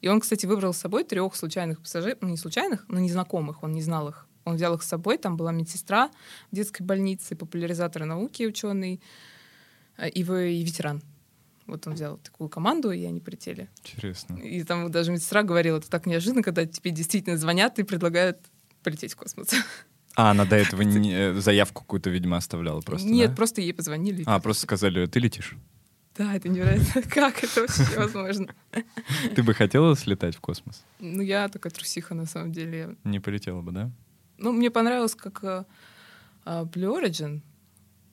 И 0.00 0.08
он, 0.08 0.20
кстати, 0.20 0.46
выбрал 0.46 0.72
с 0.72 0.78
собой 0.78 1.04
трех 1.04 1.34
случайных 1.36 1.80
пассажиров, 1.80 2.18
ну 2.20 2.28
не 2.28 2.36
случайных, 2.36 2.84
но 2.88 2.98
незнакомых, 2.98 3.62
он 3.62 3.72
не 3.72 3.82
знал 3.82 4.08
их. 4.08 4.26
Он 4.44 4.56
взял 4.56 4.74
их 4.74 4.82
с 4.82 4.86
собой, 4.88 5.18
там 5.18 5.36
была 5.36 5.52
медсестра 5.52 6.10
в 6.50 6.56
детской 6.56 6.82
больнице, 6.82 7.36
популяризатор 7.36 8.04
науки, 8.06 8.44
ученый 8.44 9.00
э, 9.98 10.08
и, 10.08 10.24
вы- 10.24 10.54
и 10.54 10.62
ветеран. 10.64 11.02
Вот 11.66 11.86
он 11.86 11.94
взял 11.94 12.16
такую 12.16 12.48
команду, 12.48 12.90
и 12.90 13.04
они 13.04 13.20
полетели. 13.20 13.68
Интересно. 13.84 14.36
И 14.38 14.64
там 14.64 14.90
даже 14.90 15.12
медсестра 15.12 15.42
говорила, 15.42 15.76
это 15.78 15.88
так 15.88 16.06
неожиданно, 16.06 16.42
когда 16.42 16.66
тебе 16.66 16.90
действительно 16.90 17.36
звонят 17.36 17.78
и 17.78 17.84
предлагают 17.84 18.38
полететь 18.82 19.12
в 19.12 19.16
космос. 19.16 19.50
А, 20.20 20.30
она 20.32 20.44
до 20.44 20.56
этого 20.56 20.82
не- 20.82 21.12
э, 21.12 21.34
заявку 21.40 21.82
какую-то, 21.82 22.10
видимо, 22.10 22.36
оставляла 22.36 22.80
просто, 22.82 23.08
Нет, 23.08 23.30
да? 23.30 23.36
просто 23.36 23.60
ей 23.62 23.72
позвонили. 23.72 24.22
А, 24.26 24.38
просто 24.38 24.62
сказали, 24.64 25.06
ты 25.06 25.18
летишь. 25.18 25.56
Да, 26.16 26.34
это 26.34 26.48
невероятно. 26.48 27.02
Как 27.10 27.42
это 27.42 27.62
вообще 27.62 27.98
возможно? 27.98 28.48
Ты 29.34 29.42
бы 29.42 29.54
хотела 29.54 29.96
слетать 29.96 30.36
в 30.36 30.40
космос? 30.40 30.84
Ну, 30.98 31.22
я 31.22 31.48
такая 31.48 31.72
трусиха, 31.72 32.14
на 32.14 32.26
самом 32.26 32.52
деле. 32.52 32.96
Не 33.04 33.20
полетела 33.20 33.62
бы, 33.62 33.72
да? 33.72 33.90
Ну, 34.36 34.52
мне 34.52 34.70
понравилось, 34.70 35.14
как 35.14 35.42
э, 35.44 35.64
а, 36.44 36.64
Blue 36.64 37.00
Origin... 37.00 37.40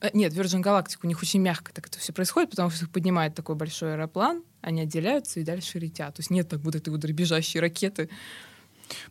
э, 0.00 0.10
Нет, 0.14 0.32
Virgin 0.32 0.62
Galactic, 0.62 0.98
у 1.02 1.06
них 1.06 1.20
очень 1.20 1.40
мягко 1.42 1.72
так 1.74 1.88
это 1.88 1.98
все 1.98 2.12
происходит, 2.12 2.50
потому 2.50 2.70
что 2.70 2.84
их 2.86 2.90
поднимает 2.90 3.34
такой 3.34 3.56
большой 3.56 3.94
аэроплан, 3.94 4.42
они 4.62 4.80
отделяются 4.82 5.40
и 5.40 5.44
дальше 5.44 5.78
летят. 5.78 6.14
То 6.14 6.20
есть 6.20 6.30
нет 6.30 6.48
так 6.48 6.60
вот 6.60 6.74
этой 6.74 6.88
вот 6.90 7.00
дребезжащей 7.00 7.60
ракеты. 7.60 8.08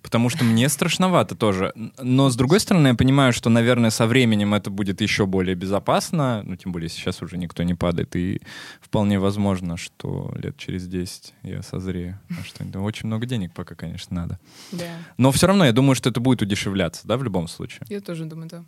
Потому 0.02 0.30
что 0.30 0.44
мне 0.44 0.70
страшновато 0.70 1.36
тоже. 1.36 1.74
Но, 2.02 2.30
с 2.30 2.36
другой 2.36 2.60
стороны, 2.60 2.90
я 2.90 2.96
понимаю, 2.96 3.34
что, 3.34 3.50
наверное, 3.50 3.90
со 3.90 4.08
временем 4.08 4.54
это 4.54 4.70
будет 4.70 5.02
еще 5.02 5.26
более 5.26 5.56
безопасно. 5.56 6.42
Ну, 6.44 6.56
тем 6.56 6.72
более, 6.72 6.90
сейчас 6.90 7.22
уже 7.22 7.38
никто 7.38 7.64
не 7.64 7.74
падает. 7.74 8.16
И 8.16 8.42
вполне 8.82 9.20
возможно, 9.20 9.78
что 9.78 10.34
лет 10.36 10.58
через 10.58 10.88
10 10.88 11.34
я 11.44 11.62
созрею. 11.62 12.20
А 12.30 12.44
что 12.44 12.64
очень 12.82 13.08
много 13.08 13.26
денег 13.26 13.54
пока, 13.54 13.76
конечно, 13.76 14.16
надо. 14.16 14.40
Да. 14.72 14.86
Но 15.18 15.32
все 15.32 15.48
равно 15.48 15.66
я 15.66 15.72
думаю, 15.72 15.96
что 15.96 16.10
это 16.10 16.20
будет 16.20 16.42
удешевляться, 16.42 17.08
да, 17.08 17.18
в 17.18 17.24
любом 17.24 17.48
случае. 17.48 17.82
Я 17.90 18.02
тоже 18.02 18.26
думаю, 18.26 18.50
да. 18.50 18.64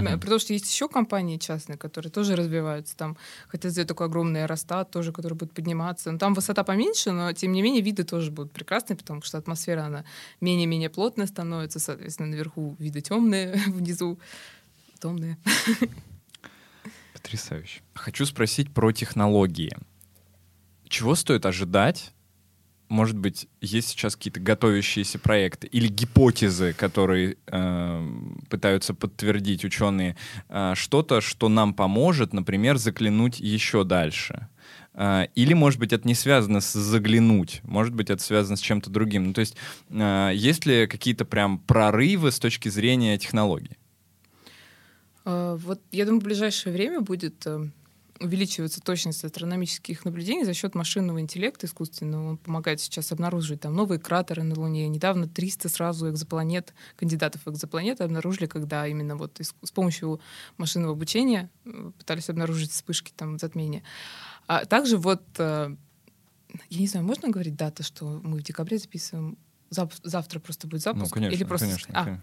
При 0.00 0.28
том, 0.28 0.38
что 0.38 0.52
есть 0.52 0.70
еще 0.72 0.88
компании 0.88 1.36
частные, 1.38 1.76
которые 1.76 2.10
тоже 2.10 2.36
развиваются. 2.36 2.96
Там 2.96 3.16
хотят 3.48 3.72
сделать 3.72 3.88
такой 3.88 4.06
огромный 4.06 4.42
аэростат, 4.42 4.90
тоже, 4.90 5.12
который 5.12 5.34
будет 5.34 5.52
подниматься. 5.52 6.10
Но 6.12 6.18
там 6.18 6.34
высота 6.34 6.64
поменьше, 6.64 7.12
но 7.12 7.32
тем 7.32 7.52
не 7.52 7.62
менее 7.62 7.82
виды 7.82 8.04
тоже 8.04 8.30
будут 8.30 8.52
прекрасные, 8.52 8.96
потому 8.96 9.22
что 9.22 9.38
атмосфера, 9.38 9.84
она 9.84 10.04
менее-менее 10.40 10.90
плотная 10.90 11.26
становится, 11.26 11.78
соответственно, 11.78 12.30
наверху 12.30 12.76
виды 12.78 13.00
темные, 13.00 13.54
внизу 13.66 14.18
темные. 15.00 15.36
Потрясающе. 17.12 17.80
Хочу 17.94 18.26
спросить 18.26 18.72
про 18.72 18.92
технологии. 18.92 19.76
Чего 20.88 21.14
стоит 21.14 21.46
ожидать 21.46 22.12
может 22.88 23.16
быть, 23.16 23.48
есть 23.60 23.88
сейчас 23.88 24.16
какие-то 24.16 24.40
готовящиеся 24.40 25.18
проекты 25.18 25.66
или 25.66 25.88
гипотезы, 25.88 26.74
которые 26.74 27.36
э, 27.46 28.08
пытаются 28.50 28.94
подтвердить 28.94 29.64
ученые, 29.64 30.16
э, 30.48 30.74
что-то, 30.74 31.20
что 31.20 31.48
нам 31.48 31.74
поможет, 31.74 32.32
например, 32.32 32.76
заглянуть 32.76 33.40
еще 33.40 33.84
дальше. 33.84 34.48
Э, 34.94 35.26
или, 35.34 35.54
может 35.54 35.80
быть, 35.80 35.92
это 35.92 36.06
не 36.06 36.14
связано 36.14 36.60
с 36.60 36.72
заглянуть, 36.72 37.60
может 37.64 37.94
быть, 37.94 38.10
это 38.10 38.22
связано 38.22 38.56
с 38.56 38.60
чем-то 38.60 38.90
другим. 38.90 39.28
Ну, 39.28 39.32
то 39.32 39.40
есть, 39.40 39.56
э, 39.88 40.32
есть 40.34 40.66
ли 40.66 40.86
какие-то 40.86 41.24
прям 41.24 41.58
прорывы 41.58 42.30
с 42.30 42.38
точки 42.38 42.68
зрения 42.68 43.16
технологий? 43.18 43.78
Э, 45.24 45.56
вот, 45.58 45.80
я 45.92 46.04
думаю, 46.04 46.20
в 46.20 46.24
ближайшее 46.24 46.72
время 46.72 47.00
будет 47.00 47.46
э, 47.46 47.68
увеличивается 48.22 48.80
точность 48.80 49.24
астрономических 49.24 50.04
наблюдений 50.04 50.44
за 50.44 50.54
счет 50.54 50.74
машинного 50.74 51.20
интеллекта 51.20 51.66
искусственного. 51.66 52.30
Он 52.30 52.36
помогает 52.38 52.80
сейчас 52.80 53.12
обнаруживать 53.12 53.60
там 53.60 53.74
новые 53.74 53.98
кратеры 53.98 54.42
на 54.42 54.54
Луне. 54.54 54.88
Недавно 54.88 55.28
300 55.28 55.68
сразу 55.68 56.10
экзопланет, 56.10 56.72
кандидатов 56.96 57.42
в 57.44 57.50
экзопланеты 57.50 58.04
обнаружили, 58.04 58.46
когда 58.46 58.86
именно 58.86 59.16
вот 59.16 59.40
с 59.40 59.70
помощью 59.70 60.20
машинного 60.56 60.92
обучения 60.92 61.50
пытались 61.98 62.30
обнаружить 62.30 62.70
вспышки 62.70 63.12
там 63.14 63.38
затмения. 63.38 63.82
А 64.46 64.64
также 64.64 64.96
вот, 64.96 65.22
э, 65.38 65.74
я 66.70 66.80
не 66.80 66.86
знаю, 66.86 67.06
можно 67.06 67.28
говорить 67.28 67.56
дата, 67.56 67.82
что 67.82 68.20
мы 68.22 68.38
в 68.38 68.42
декабре 68.42 68.78
записываем? 68.78 69.38
Завтра 69.70 70.38
просто 70.38 70.66
будет 70.66 70.82
запуск? 70.82 71.04
Ну, 71.04 71.10
конечно, 71.10 71.34
Или 71.34 71.44
просто... 71.44 71.66
конечно. 71.66 71.94
А, 71.94 72.20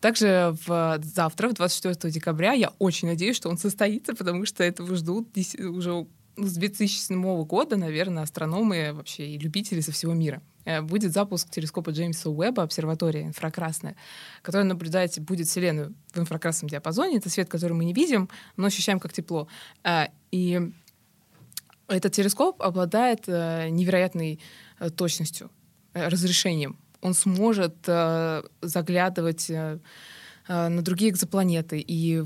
также 0.00 0.56
в, 0.66 1.00
завтра, 1.02 1.48
в 1.48 1.54
24 1.54 2.12
декабря, 2.12 2.52
я 2.52 2.72
очень 2.78 3.08
надеюсь, 3.08 3.36
что 3.36 3.48
он 3.48 3.58
состоится, 3.58 4.14
потому 4.14 4.46
что 4.46 4.62
этого 4.64 4.94
ждут 4.96 5.28
уже 5.58 6.06
с 6.36 6.54
2007 6.54 7.44
года, 7.44 7.76
наверное, 7.76 8.22
астрономы 8.22 8.92
вообще 8.92 9.26
и 9.26 9.38
любители 9.38 9.80
со 9.80 9.92
всего 9.92 10.12
мира. 10.12 10.42
Э, 10.64 10.82
будет 10.82 11.12
запуск 11.12 11.48
телескопа 11.50 11.90
Джеймса 11.90 12.28
Уэбба, 12.28 12.62
обсерватория 12.62 13.24
инфракрасная, 13.24 13.96
которая 14.42 14.66
наблюдает, 14.66 15.18
будет 15.20 15.46
Вселенную 15.46 15.94
в 16.12 16.18
инфракрасном 16.18 16.68
диапазоне. 16.68 17.18
Это 17.18 17.30
свет, 17.30 17.48
который 17.48 17.72
мы 17.72 17.84
не 17.84 17.94
видим, 17.94 18.28
но 18.56 18.66
ощущаем 18.66 19.00
как 19.00 19.12
тепло. 19.12 19.48
Э, 19.84 20.08
и 20.30 20.60
этот 21.88 22.12
телескоп 22.12 22.60
обладает 22.62 23.24
э, 23.28 23.68
невероятной 23.70 24.40
точностью, 24.96 25.50
разрешением 25.94 26.78
он 27.00 27.14
сможет 27.14 27.76
э, 27.86 28.42
заглядывать 28.62 29.50
э, 29.50 29.78
э, 30.48 30.68
на 30.68 30.82
другие 30.82 31.10
экзопланеты 31.10 31.78
и 31.78 32.24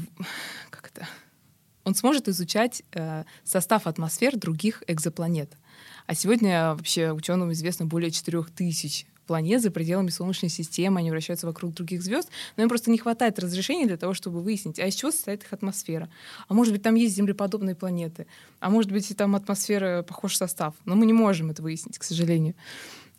как 0.71 0.91
это? 0.95 1.07
Он 1.85 1.95
сможет 1.95 2.29
изучать 2.29 2.83
э, 2.93 3.25
состав 3.45 3.87
атмосфер 3.87 4.37
других 4.37 4.83
экзопланет. 4.87 5.53
А 6.07 6.15
сегодня 6.15 6.75
вообще 6.75 7.13
ученым 7.13 7.53
известно 7.53 7.87
более 7.87 8.11
4000 8.11 9.07
планет 9.31 9.63
за 9.63 9.71
пределами 9.71 10.09
Солнечной 10.09 10.51
системы, 10.51 10.99
они 10.99 11.13
вращаются 11.13 11.47
вокруг 11.47 11.73
других 11.73 12.03
звезд, 12.03 12.29
но 12.57 12.65
им 12.65 12.69
просто 12.69 12.91
не 12.91 12.99
хватает 12.99 13.39
разрешения 13.39 13.87
для 13.87 13.97
того, 13.97 14.13
чтобы 14.13 14.41
выяснить, 14.41 14.81
а 14.81 14.87
из 14.89 14.97
чего 14.97 15.13
состоит 15.13 15.45
их 15.45 15.53
атмосфера. 15.53 16.11
А 16.49 16.55
может 16.55 16.73
быть, 16.73 16.83
там 16.83 16.97
есть 16.97 17.15
землеподобные 17.15 17.77
планеты, 17.77 18.27
а 18.59 18.71
может 18.71 18.91
быть, 18.91 19.09
и 19.09 19.15
там 19.15 19.37
атмосфера 19.37 20.03
похож 20.03 20.37
состав. 20.37 20.75
Но 20.85 20.97
мы 20.97 21.07
не 21.07 21.13
можем 21.13 21.49
это 21.49 21.63
выяснить, 21.63 21.97
к 21.97 22.03
сожалению. 22.03 22.57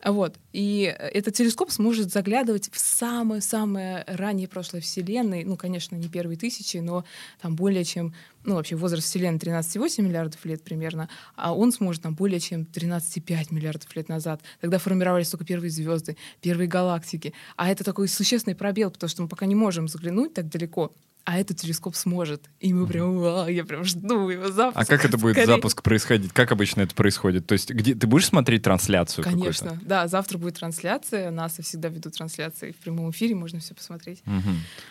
Вот. 0.04 0.38
И 0.52 0.94
этот 0.98 1.36
телескоп 1.36 1.72
сможет 1.72 2.12
заглядывать 2.12 2.70
в 2.72 2.80
самое-самое 2.80 4.04
раннее 4.08 4.48
прошлое 4.48 4.82
Вселенной. 4.82 5.44
Ну, 5.44 5.58
конечно, 5.58 5.96
не 5.96 6.08
первые 6.10 6.38
тысячи, 6.38 6.78
но 6.78 7.06
там 7.42 7.56
более 7.56 7.84
чем... 7.84 8.14
Ну, 8.44 8.56
вообще 8.56 8.76
возраст 8.76 9.08
Вселенной 9.08 9.38
13,8 9.38 10.02
миллиардов 10.02 10.44
лет 10.46 10.64
примерно, 10.64 11.10
а 11.36 11.56
он 11.56 11.72
сможет 11.72 12.02
там 12.02 12.16
более 12.16 12.40
чем 12.40 12.62
13,5 12.62 13.54
миллиардов 13.54 13.96
лет 13.96 14.10
назад. 14.10 14.42
Тогда 14.60 14.80
формировались 14.80 15.30
только 15.30 15.46
первые 15.46 15.70
звезды, 15.70 16.18
первые 16.42 16.68
галактики. 16.68 17.34
А 17.56 17.70
это 17.70 17.84
такой 17.84 18.08
существенный 18.08 18.56
пробел, 18.56 18.90
потому 18.90 19.10
что 19.10 19.22
мы 19.22 19.28
пока 19.28 19.46
не 19.46 19.56
можем 19.56 19.88
заглянуть 19.88 20.34
так 20.34 20.50
далеко 20.50 20.92
а 21.24 21.40
этот 21.40 21.58
телескоп 21.58 21.96
сможет. 21.96 22.50
И 22.60 22.74
мы 22.74 22.88
прям, 22.88 23.18
вау, 23.18 23.48
я 23.48 23.64
прям 23.64 23.84
жду 23.84 24.30
его 24.30 24.52
запуск. 24.52 24.78
А 24.78 24.86
как 24.86 25.06
это 25.06 25.18
будет 25.18 25.34
скорее. 25.34 25.48
запуск 25.48 25.82
происходить? 25.84 26.34
Как 26.34 26.52
обычно 26.52 26.82
это 26.82 26.96
происходит? 26.96 27.46
То 27.46 27.54
есть 27.54 27.70
где 27.70 27.94
ты 27.94 28.08
будешь 28.08 28.26
смотреть 28.26 28.64
трансляцию? 28.64 29.24
Конечно, 29.24 29.80
да, 29.82 30.08
завтра 30.08 30.38
будет 30.38 30.56
трансляция, 30.56 31.30
НАСА 31.32 31.62
всегда 31.62 31.90
ведут 31.90 32.14
трансляции 32.14 32.72
в 32.72 32.78
прямом 32.78 33.12
эфире, 33.12 33.36
можно 33.36 33.60
все 33.60 33.76
посмотреть. 33.76 34.22
Угу. 34.26 34.50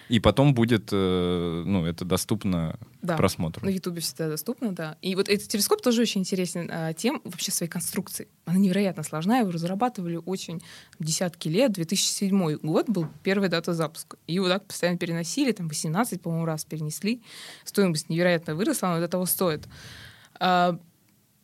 И 0.08 0.20
потом 0.20 0.54
будет, 0.54 0.90
э, 0.92 1.62
ну, 1.66 1.84
это 1.84 2.04
доступно 2.04 2.78
да. 3.02 3.14
к 3.14 3.16
просмотру. 3.16 3.64
На 3.64 3.70
Ютубе 3.70 4.00
всегда 4.00 4.28
доступно, 4.28 4.72
да. 4.72 4.96
И 5.02 5.14
вот 5.16 5.28
этот 5.28 5.48
телескоп 5.48 5.82
тоже 5.82 6.02
очень 6.02 6.20
интересен 6.20 6.70
а, 6.72 6.92
тем, 6.92 7.20
вообще 7.24 7.50
своей 7.50 7.70
конструкцией. 7.70 8.28
Она 8.44 8.58
невероятно 8.58 9.02
сложная, 9.02 9.40
его 9.40 9.50
разрабатывали 9.50 10.16
очень 10.24 10.62
десятки 10.98 11.48
лет. 11.48 11.72
2007 11.72 12.58
год 12.58 12.88
был 12.88 13.08
первая 13.22 13.48
дата 13.48 13.74
запуска. 13.74 14.16
И 14.26 14.34
его 14.34 14.48
так 14.48 14.66
постоянно 14.66 14.98
переносили, 14.98 15.52
там 15.52 15.68
18 15.68 16.19
по-моему, 16.20 16.44
раз 16.46 16.64
перенесли. 16.64 17.22
Стоимость 17.64 18.08
невероятно 18.08 18.54
выросла, 18.54 18.88
но 18.88 19.00
до 19.00 19.08
того 19.08 19.26
стоит. 19.26 19.68
А, 20.38 20.78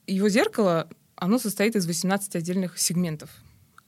его 0.07 0.29
зеркало, 0.29 0.89
оно 1.17 1.39
состоит 1.39 1.77
из 1.77 1.87
18 1.87 2.37
отдельных 2.37 2.79
сегментов, 2.79 3.31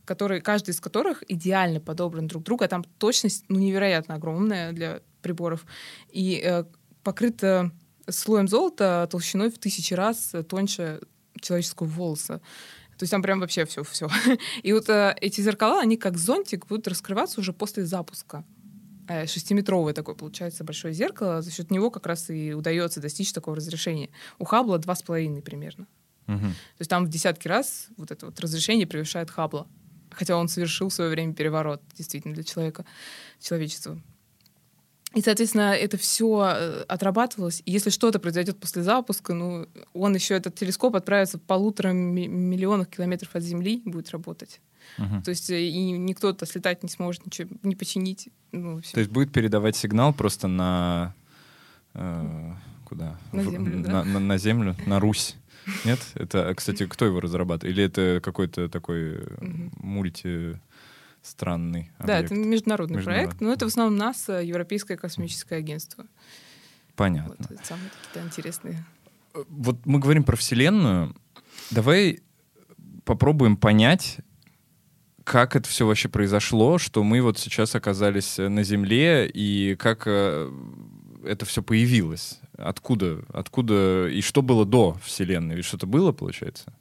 которые, 0.04 0.40
каждый 0.40 0.70
из 0.70 0.80
которых 0.80 1.22
идеально 1.28 1.80
подобран 1.80 2.26
друг 2.26 2.42
к 2.42 2.46
другу, 2.46 2.64
а 2.64 2.68
там 2.68 2.84
точность 2.98 3.44
ну, 3.48 3.58
невероятно 3.58 4.14
огромная 4.14 4.72
для 4.72 5.00
приборов. 5.22 5.64
И 6.10 6.40
э, 6.42 6.64
покрыто 7.02 7.70
слоем 8.08 8.48
золота 8.48 9.06
толщиной 9.10 9.50
в 9.50 9.58
тысячи 9.58 9.94
раз 9.94 10.32
тоньше 10.48 11.00
человеческого 11.40 11.86
волоса. 11.86 12.40
То 12.98 13.04
есть 13.04 13.12
там 13.12 13.22
прям 13.22 13.38
вообще 13.38 13.64
все, 13.64 13.84
все. 13.84 14.08
И 14.62 14.72
вот 14.72 14.88
э, 14.88 15.16
эти 15.20 15.40
зеркала, 15.40 15.80
они 15.80 15.96
как 15.96 16.18
зонтик 16.18 16.66
будут 16.66 16.88
раскрываться 16.88 17.40
уже 17.40 17.52
после 17.52 17.84
запуска. 17.84 18.44
Э, 19.08 19.26
шестиметровое 19.26 19.94
такое 19.94 20.14
получается 20.14 20.64
большое 20.64 20.92
зеркало, 20.92 21.40
за 21.40 21.50
счет 21.50 21.70
него 21.70 21.90
как 21.90 22.06
раз 22.06 22.28
и 22.28 22.52
удается 22.52 23.00
достичь 23.00 23.32
такого 23.32 23.56
разрешения. 23.56 24.10
У 24.38 24.44
Хаббла 24.44 24.78
два 24.78 24.94
с 24.94 25.02
половиной 25.02 25.40
примерно. 25.40 25.86
Угу. 26.26 26.40
То 26.40 26.80
есть 26.80 26.90
там 26.90 27.06
в 27.06 27.08
десятки 27.08 27.48
раз 27.48 27.88
вот 27.96 28.10
это 28.10 28.26
вот 28.26 28.38
разрешение 28.38 28.86
превышает 28.86 29.30
Хаббла. 29.30 29.66
Хотя 30.10 30.36
он 30.36 30.48
совершил 30.48 30.90
в 30.90 30.92
свое 30.92 31.10
время 31.10 31.32
переворот 31.32 31.82
действительно 31.94 32.34
для 32.34 32.44
человека, 32.44 32.84
человечества. 33.40 33.98
И, 35.14 35.22
соответственно, 35.22 35.74
это 35.74 35.96
все 35.96 36.52
э, 36.54 36.82
отрабатывалось. 36.86 37.62
И 37.64 37.72
если 37.72 37.88
что-то 37.88 38.18
произойдет 38.18 38.60
после 38.60 38.82
запуска, 38.82 39.32
ну, 39.32 39.66
он 39.94 40.14
еще, 40.14 40.34
этот 40.34 40.54
телескоп 40.54 40.96
отправится 40.96 41.38
в 41.38 41.42
полутора 41.42 41.92
миллионах 41.92 42.88
километров 42.88 43.34
от 43.34 43.42
Земли, 43.42 43.80
будет 43.86 44.10
работать. 44.10 44.60
Угу. 44.96 45.22
То 45.22 45.30
есть 45.30 45.50
э, 45.50 45.60
и 45.60 45.90
никто-то 45.92 46.46
слетать 46.46 46.82
не 46.82 46.88
сможет, 46.88 47.26
ничего 47.26 47.48
не 47.62 47.76
починить. 47.76 48.28
Ну, 48.52 48.80
То 48.80 49.00
есть 49.00 49.10
будет 49.10 49.32
передавать 49.32 49.76
сигнал 49.76 50.12
просто 50.12 50.48
на... 50.48 51.14
Э, 51.94 52.52
куда? 52.84 53.18
На 53.32 53.42
землю, 53.42 53.78
в, 53.78 53.82
да? 53.82 53.92
на, 53.92 54.04
на, 54.04 54.20
на 54.20 54.38
землю, 54.38 54.76
на 54.86 55.00
Русь. 55.00 55.36
Нет? 55.84 56.00
Это, 56.14 56.54
кстати, 56.54 56.86
кто 56.86 57.04
его 57.04 57.20
разрабатывает? 57.20 57.76
Или 57.76 57.84
это 57.84 58.20
какой-то 58.22 58.68
такой 58.68 59.18
угу. 59.18 59.70
мульти 59.76 60.58
странный 61.22 61.90
объект. 61.98 62.06
Да, 62.06 62.18
это 62.18 62.34
международный, 62.34 62.96
международный 62.96 63.02
проект, 63.02 63.40
но 63.40 63.52
это 63.52 63.66
в 63.66 63.68
основном 63.68 63.96
НАСА, 63.98 64.40
Европейское 64.40 64.96
космическое 64.96 65.56
агентство. 65.56 66.06
Понятно. 66.96 67.34
Вот, 67.38 67.50
это 67.50 67.64
самые 67.64 67.90
какие-то 67.90 68.26
интересные. 68.26 68.84
Э, 69.34 69.44
вот 69.48 69.84
мы 69.86 69.98
говорим 69.98 70.24
про 70.24 70.36
Вселенную. 70.36 71.14
Давай 71.70 72.20
попробуем 73.04 73.56
понять, 73.56 74.18
как 75.28 75.56
это 75.56 75.68
все 75.68 75.86
вообще 75.86 76.08
произошло, 76.08 76.78
что 76.78 77.04
мы 77.04 77.20
вот 77.20 77.38
сейчас 77.38 77.74
оказались 77.74 78.38
на 78.38 78.62
Земле, 78.62 79.28
и 79.28 79.76
как 79.78 80.04
э, 80.06 80.50
это 81.22 81.44
все 81.44 81.62
появилось. 81.62 82.40
Откуда, 82.56 83.22
откуда 83.28 84.08
и 84.08 84.22
что 84.22 84.40
было 84.40 84.64
до 84.64 84.96
Вселенной? 85.04 85.56
Ведь 85.56 85.66
что-то 85.66 85.86
было, 85.86 86.12
получается? 86.12 86.72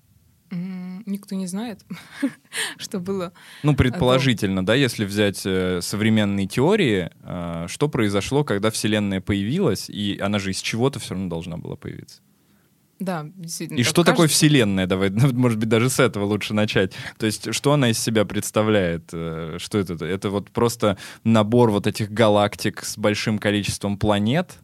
Никто 0.50 1.36
не 1.36 1.46
знает, 1.46 1.82
что 2.78 3.00
было. 3.00 3.34
Ну, 3.64 3.76
предположительно, 3.76 4.66
да, 4.66 4.76
если 4.76 5.04
взять 5.04 5.42
э, 5.46 5.82
современные 5.82 6.48
теории, 6.48 7.10
э, 7.22 7.66
что 7.68 7.90
произошло, 7.90 8.46
когда 8.46 8.72
Вселенная 8.72 9.20
появилась, 9.20 9.90
и 9.90 10.18
она 10.22 10.40
же 10.40 10.52
из 10.52 10.62
чего-то 10.62 11.00
все 11.00 11.16
равно 11.16 11.30
должна 11.30 11.58
была 11.58 11.76
появиться. 11.76 12.22
Да, 13.00 13.26
действительно. 13.36 13.78
И 13.80 13.84
что 13.84 14.04
такое 14.04 14.28
кажется. 14.28 14.38
Вселенная? 14.38 14.88
Давай, 14.88 15.10
может 15.34 15.60
быть, 15.60 15.70
даже 15.70 15.90
с 15.90 16.00
этого 16.00 16.26
лучше 16.26 16.54
начать. 16.54 16.94
То 17.18 17.26
есть, 17.26 17.54
что 17.54 17.74
она 17.74 17.90
из 17.92 18.00
себя 18.00 18.26
представляет? 18.26 19.10
Э, 19.14 19.58
Что 19.60 19.78
это? 19.78 20.04
Это 20.04 20.30
вот 20.30 20.50
просто 20.50 20.98
набор 21.24 21.70
вот 21.72 21.86
этих 21.88 22.12
галактик 22.12 22.84
с 22.84 22.98
большим 22.98 23.38
количеством 23.40 23.98
планет? 23.98 24.56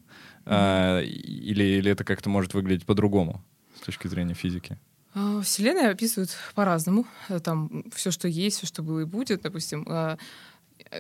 А, 0.46 1.00
Или, 1.02 1.64
или 1.64 1.92
это 1.92 2.04
как-то 2.04 2.30
может 2.30 2.54
выглядеть 2.54 2.86
по-другому 2.86 3.44
с 3.82 3.86
точки 3.86 4.08
зрения 4.08 4.34
физики? 4.34 4.78
А, 5.14 5.42
Вселенная 5.42 5.92
описывают 5.92 6.32
по-разному. 6.56 7.06
Э, 7.30 7.40
Там 7.40 7.86
все, 7.94 8.10
что 8.12 8.28
есть, 8.28 8.58
все, 8.58 8.68
что 8.68 8.82
было 8.82 9.02
и 9.02 9.06
будет. 9.06 9.44
Допустим, 9.44 9.86
а, 9.88 10.18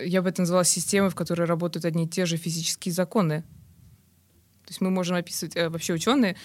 я 0.03 0.21
бы 0.21 0.29
это 0.29 0.41
назвала 0.41 0.63
системой, 0.63 1.09
в 1.09 1.15
которой 1.15 1.45
работают 1.47 1.85
одни 1.85 2.05
и 2.05 2.07
те 2.07 2.25
же 2.25 2.37
физические 2.37 2.93
законы. 2.93 3.41
То 4.65 4.69
есть 4.69 4.81
мы 4.81 4.91
можем 4.91 5.17
описывать, 5.17 5.55
э, 5.55 5.67
вообще 5.69 5.93
ученые 5.93 6.37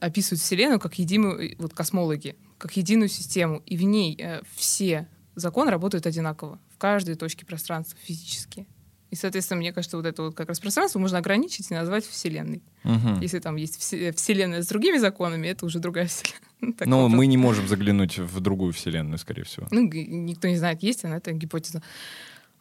описывают 0.00 0.40
Вселенную 0.40 0.80
как 0.80 0.98
единую, 0.98 1.52
э, 1.52 1.54
вот 1.58 1.74
космологи, 1.74 2.36
как 2.58 2.76
единую 2.76 3.08
систему. 3.08 3.62
И 3.66 3.76
в 3.76 3.82
ней 3.82 4.16
э, 4.20 4.42
все 4.54 5.08
законы 5.34 5.70
работают 5.70 6.06
одинаково 6.06 6.58
в 6.74 6.78
каждой 6.78 7.14
точке 7.16 7.44
пространства 7.46 7.98
физически. 8.02 8.66
И, 9.10 9.16
соответственно, 9.16 9.58
мне 9.60 9.72
кажется, 9.72 9.96
вот 9.96 10.06
это 10.06 10.22
вот 10.24 10.34
как 10.34 10.48
раз 10.48 10.58
пространство 10.58 10.98
можно 10.98 11.18
ограничить 11.18 11.70
и 11.70 11.74
назвать 11.74 12.04
Вселенной. 12.04 12.62
Мгм. 12.82 13.20
Если 13.20 13.38
там 13.38 13.54
есть 13.56 13.78
все- 13.80 14.10
Вселенная 14.12 14.62
с 14.62 14.66
другими 14.66 14.98
законами, 14.98 15.46
это 15.46 15.66
уже 15.66 15.78
другая 15.78 16.06
Вселенная. 16.08 16.72
Так 16.76 16.88
Но 16.88 17.02
вопрос. 17.02 17.16
мы 17.16 17.26
не 17.26 17.36
можем 17.36 17.68
заглянуть 17.68 18.18
в 18.18 18.40
другую 18.40 18.72
Вселенную, 18.72 19.18
скорее 19.18 19.44
всего. 19.44 19.68
Ну, 19.70 19.82
никто 19.82 20.48
не 20.48 20.56
знает, 20.56 20.82
есть 20.82 21.04
она, 21.04 21.18
это 21.18 21.32
гипотеза. 21.32 21.82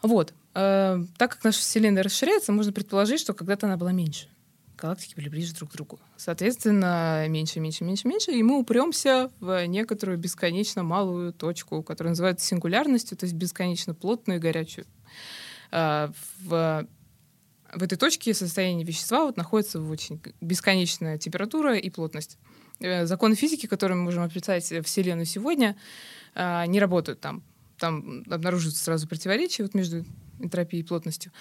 Вот. 0.04 0.34
Э, 0.54 1.04
так 1.18 1.32
как 1.32 1.44
наша 1.44 1.60
Вселенная 1.60 2.04
расширяется, 2.04 2.52
можно 2.52 2.72
предположить, 2.72 3.20
что 3.22 3.34
когда-то 3.34 3.66
она 3.66 3.78
была 3.78 3.92
меньше. 3.94 4.28
Галактики 4.78 5.16
были 5.16 5.30
ближе 5.30 5.54
друг 5.54 5.72
к 5.72 5.74
другу. 5.74 6.00
Соответственно, 6.18 7.26
меньше, 7.30 7.60
меньше, 7.60 7.84
меньше, 7.84 8.08
меньше, 8.08 8.32
и 8.32 8.44
мы 8.44 8.58
упремся 8.58 9.32
в 9.40 9.66
некоторую 9.68 10.18
бесконечно 10.18 10.84
малую 10.84 11.32
точку, 11.32 11.84
которая 11.84 12.12
называется 12.12 12.46
сингулярностью, 12.46 13.18
то 13.18 13.26
есть 13.26 13.36
бесконечно 13.36 13.94
плотную 13.94 14.40
и 14.40 14.42
горячую. 14.42 14.86
Э, 15.72 16.10
в, 16.40 16.88
в 17.74 17.84
этой 17.84 17.98
точке 17.98 18.34
состояние 18.34 18.86
вещества 18.86 19.26
вот 19.26 19.38
находится 19.38 19.80
в 19.80 19.90
очень 19.90 20.22
бесконечная 20.42 21.18
температура 21.18 21.78
и 21.78 21.90
плотность. 21.90 22.38
Э, 22.80 23.06
Законы 23.06 23.36
физики, 23.36 23.68
которые 23.68 23.98
мы 23.98 24.04
можем 24.04 24.24
описать 24.24 24.74
Вселенную 24.86 25.26
сегодня, 25.26 25.78
а, 26.36 26.66
не 26.66 26.80
работают 26.80 27.20
там. 27.20 27.44
Там 27.78 28.24
обнаруживаются 28.30 28.84
сразу 28.84 29.08
противоречия 29.08 29.64
вот 29.64 29.74
между 29.74 30.06
энтропией 30.40 30.84
и 30.84 30.86
плотностью. 30.86 31.32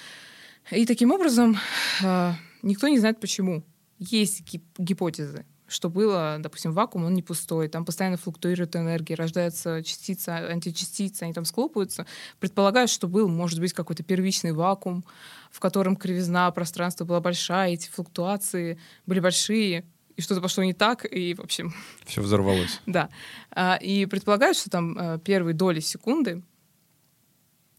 И 0.71 0.87
таким 0.87 1.11
образом 1.11 1.59
а, 2.03 2.35
никто 2.63 2.89
не 2.89 2.99
знает 2.99 3.21
почему. 3.21 3.65
Есть 3.99 4.43
гип- 4.43 4.65
гипотезы, 4.79 5.45
что 5.69 5.89
было, 5.89 6.37
допустим, 6.41 6.73
вакуум, 6.73 7.05
он 7.05 7.15
не 7.15 7.23
пустой, 7.23 7.69
там 7.69 7.85
постоянно 7.85 8.17
флуктуирует 8.17 8.75
энергия, 8.77 9.15
рождаются 9.15 9.83
частицы, 9.83 10.29
античастицы, 10.29 11.23
они 11.23 11.33
там 11.33 11.45
склопываются. 11.45 12.07
Предполагают, 12.41 12.91
что 12.91 13.07
был, 13.09 13.29
может 13.29 13.61
быть, 13.61 13.73
какой-то 13.73 14.03
первичный 14.03 14.53
вакуум, 14.53 15.05
в 15.51 15.61
котором 15.61 15.97
кривизна 15.97 16.51
пространства 16.51 17.05
была 17.05 17.21
большая, 17.21 17.71
эти 17.73 17.89
флуктуации 17.89 18.79
были 19.07 19.21
большие, 19.21 19.85
и 20.17 20.21
что-то 20.21 20.41
пошло 20.41 20.63
не 20.63 20.75
так, 20.75 21.07
и, 21.11 21.35
в 21.35 21.41
общем, 21.41 21.73
Все 22.05 22.21
взорвалось. 22.21 22.81
да. 22.87 23.09
А, 23.51 23.77
И 23.77 24.07
предполагают, 24.07 24.57
что 24.59 24.69
там 24.69 24.99
э, 24.99 25.19
первые 25.25 25.55
доли 25.55 25.81
секунды, 25.81 26.43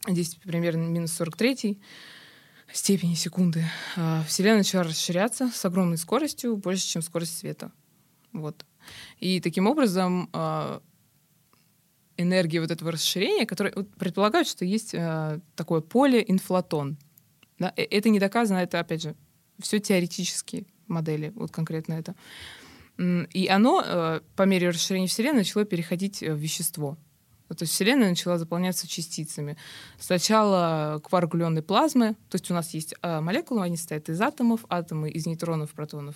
здесь 0.08 0.36
примерно 0.36 0.84
минус 0.84 1.14
43 1.14 1.80
степени 2.78 3.14
секунды, 3.14 3.66
а, 3.96 4.24
Вселенная 4.28 4.60
начала 4.60 4.84
расширяться 4.84 5.50
с 5.54 5.64
огромной 5.66 5.98
скоростью, 5.98 6.58
больше, 6.58 6.88
чем 6.88 7.02
скорость 7.02 7.38
света. 7.38 7.72
Вот. 8.32 8.66
И 9.20 9.40
таким 9.40 9.68
образом 9.68 10.30
а, 10.34 10.82
энергия 12.18 12.62
вот 12.62 12.72
этого 12.72 12.92
расширения, 12.92 13.46
которое 13.46 13.74
вот 13.76 13.94
предполагают, 13.96 14.48
что 14.48 14.66
есть 14.66 14.96
а, 14.96 15.40
такое 15.56 15.82
поле 15.82 16.24
инфлатон. 16.28 16.98
Да? 17.60 17.72
Э, 17.76 17.84
Это 17.84 18.10
не 18.10 18.20
доказано, 18.20 18.58
это, 18.58 18.80
опять 18.80 19.04
же, 19.04 19.16
все 19.60 19.80
теоретические 19.80 20.66
модели, 20.88 21.32
вот 21.36 21.52
конкретно 21.52 21.94
это. 21.94 22.16
И 22.98 23.48
оно 23.48 24.22
по 24.36 24.44
мере 24.44 24.70
расширения 24.70 25.08
Вселенной 25.08 25.40
начало 25.40 25.66
переходить 25.66 26.22
э, 26.22 26.34
в 26.34 26.38
вещество. 26.38 26.98
То 27.56 27.64
есть 27.64 27.74
Вселенная 27.74 28.10
начала 28.10 28.38
заполняться 28.38 28.88
частицами. 28.88 29.58
Сначала 30.00 31.02
кваргуленной 31.04 31.62
плазмы, 31.62 32.14
то 32.30 32.36
есть 32.36 32.50
у 32.52 32.54
нас 32.54 32.74
есть 32.74 32.96
э, 33.02 33.20
молекулы, 33.20 33.64
они 33.64 33.78
состоят 33.78 34.10
из 34.10 34.22
атомов, 34.22 34.66
атомы 34.70 35.10
из 35.10 35.26
нейтронов, 35.26 35.72
протонов, 35.72 36.16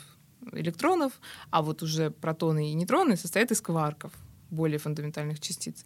электронов, 0.53 1.13
а 1.49 1.61
вот 1.61 1.83
уже 1.83 2.11
протоны 2.11 2.71
и 2.71 2.73
нейтроны 2.73 3.17
состоят 3.17 3.51
из 3.51 3.61
кварков, 3.61 4.11
более 4.49 4.79
фундаментальных 4.79 5.39
частиц. 5.39 5.85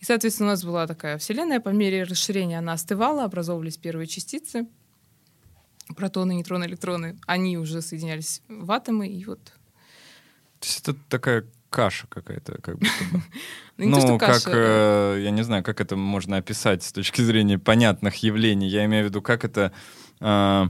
И, 0.00 0.04
соответственно, 0.04 0.50
у 0.50 0.52
нас 0.52 0.64
была 0.64 0.86
такая 0.86 1.18
Вселенная, 1.18 1.60
по 1.60 1.70
мере 1.70 2.04
расширения 2.04 2.58
она 2.58 2.72
остывала, 2.74 3.24
образовывались 3.24 3.76
первые 3.76 4.06
частицы, 4.06 4.66
протоны, 5.96 6.34
нейтроны, 6.34 6.64
электроны, 6.64 7.18
они 7.26 7.58
уже 7.58 7.82
соединялись 7.82 8.42
в 8.48 8.70
атомы, 8.72 9.08
и 9.08 9.24
вот 9.24 9.42
То 10.60 10.66
есть 10.66 10.80
это 10.80 10.96
такая 11.08 11.44
каша 11.74 12.06
какая-то, 12.06 12.60
как 12.62 12.78
будто 12.78 13.04
бы. 13.12 13.20
Ну, 13.76 14.06
Ну, 14.06 14.18
как, 14.18 14.42
э, 14.46 15.18
я 15.24 15.30
не 15.30 15.42
знаю, 15.42 15.64
как 15.64 15.80
это 15.80 15.96
можно 15.96 16.36
описать 16.36 16.84
с 16.84 16.92
точки 16.92 17.22
зрения 17.22 17.58
понятных 17.58 18.22
явлений. 18.22 18.68
Я 18.68 18.84
имею 18.84 19.04
в 19.04 19.08
виду, 19.08 19.20
как 19.20 19.44
это, 19.44 19.72
э, 20.20 20.68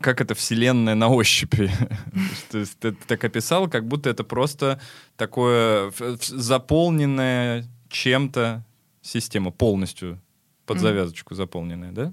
как 0.00 0.20
это 0.20 0.34
вселенная 0.34 0.96
на 0.96 1.08
ощупи. 1.08 1.70
То 2.50 2.58
есть 2.58 2.80
ты 2.80 2.92
так 3.06 3.24
описал, 3.24 3.70
как 3.70 3.86
будто 3.86 4.10
это 4.10 4.24
просто 4.24 4.80
такое 5.16 5.92
заполненная 6.20 7.64
чем-то 7.88 8.64
система, 9.02 9.52
полностью 9.52 10.20
под 10.66 10.80
завязочку 10.80 11.36
заполненная, 11.36 11.92
да? 11.92 12.12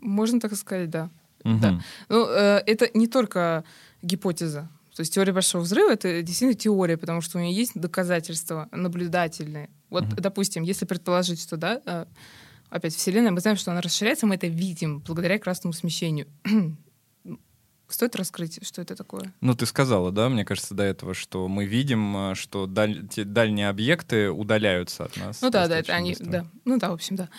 Можно 0.00 0.40
так 0.40 0.54
сказать, 0.54 0.88
да. 0.88 1.10
Мгм. 1.44 1.60
Да. 1.60 1.80
Ну, 2.08 2.26
э, 2.26 2.62
это 2.66 2.88
не 2.94 3.06
только 3.06 3.64
гипотеза. 4.02 4.70
То 5.00 5.02
есть 5.02 5.14
теория 5.14 5.32
большого 5.32 5.62
взрыва— 5.62 5.90
это 5.94 6.20
действительно 6.20 6.52
теория, 6.52 6.98
потому 6.98 7.22
что 7.22 7.38
у 7.38 7.40
нее 7.40 7.54
есть 7.54 7.72
доказательства 7.74 8.68
наблюдательные. 8.70 9.70
Вот, 9.88 10.04
Мгм. 10.04 10.16
допустим, 10.16 10.62
если 10.62 10.84
предположить, 10.84 11.40
что, 11.40 11.56
да, 11.56 11.80
э, 11.86 12.04
опять 12.68 12.94
Вселенная, 12.94 13.30
мы 13.30 13.40
знаем, 13.40 13.56
что 13.56 13.70
она 13.70 13.80
расширяется, 13.80 14.26
мы 14.26 14.34
это 14.34 14.46
видим 14.46 14.98
благодаря 15.00 15.38
красному 15.38 15.72
смещению. 15.72 16.26
Стоит 17.88 18.14
раскрыть, 18.14 18.60
что 18.64 18.82
это 18.82 18.94
такое? 18.94 19.32
Ну, 19.40 19.54
ты 19.54 19.64
сказала, 19.64 20.12
да, 20.12 20.28
мне 20.28 20.44
кажется, 20.44 20.74
до 20.74 20.82
этого, 20.82 21.14
что 21.14 21.48
мы 21.48 21.64
видим, 21.64 22.32
э, 22.32 22.34
что 22.34 22.66
даль- 22.66 23.08
те 23.08 23.24
дальние 23.24 23.70
объекты 23.70 24.30
удаляются 24.30 25.04
от 25.04 25.16
нас. 25.16 25.40
Ну 25.40 25.48
да, 25.48 25.66
да, 25.66 25.78
это 25.78 25.94
они, 25.94 26.10
быстро. 26.10 26.26
да. 26.30 26.46
Ну 26.66 26.76
да, 26.78 26.90
в 26.90 26.92
общем, 26.92 27.16
да. 27.16 27.30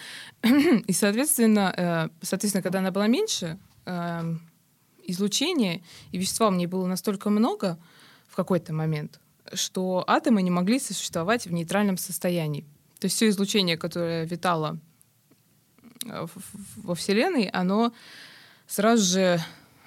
И, 0.88 0.94
соответственно, 0.94 1.72
э, 1.78 2.10
соответственно, 2.26 2.64
когда 2.64 2.80
она 2.80 2.90
была 2.90 3.06
меньше, 3.06 3.60
э, 3.86 4.36
излучения 5.08 5.82
и 6.12 6.18
вещества 6.18 6.50
в 6.50 6.54
ней 6.54 6.68
было 6.68 6.86
настолько 6.88 7.30
много 7.30 7.78
в 8.28 8.36
какой-то 8.36 8.74
момент, 8.74 9.20
что 9.54 10.04
атомы 10.08 10.42
не 10.42 10.52
могли 10.52 10.80
существовать 10.80 11.46
в 11.46 11.54
нейтральном 11.54 11.98
состоянии. 11.98 12.66
То 13.00 13.06
есть 13.06 13.16
все 13.16 13.30
излучение, 13.30 13.78
которое 13.78 14.26
витало 14.26 14.80
э, 16.06 16.28
во 16.78 16.96
Вселенной, 16.96 17.48
оно 17.48 17.94
сразу 18.68 19.04
же 19.04 19.42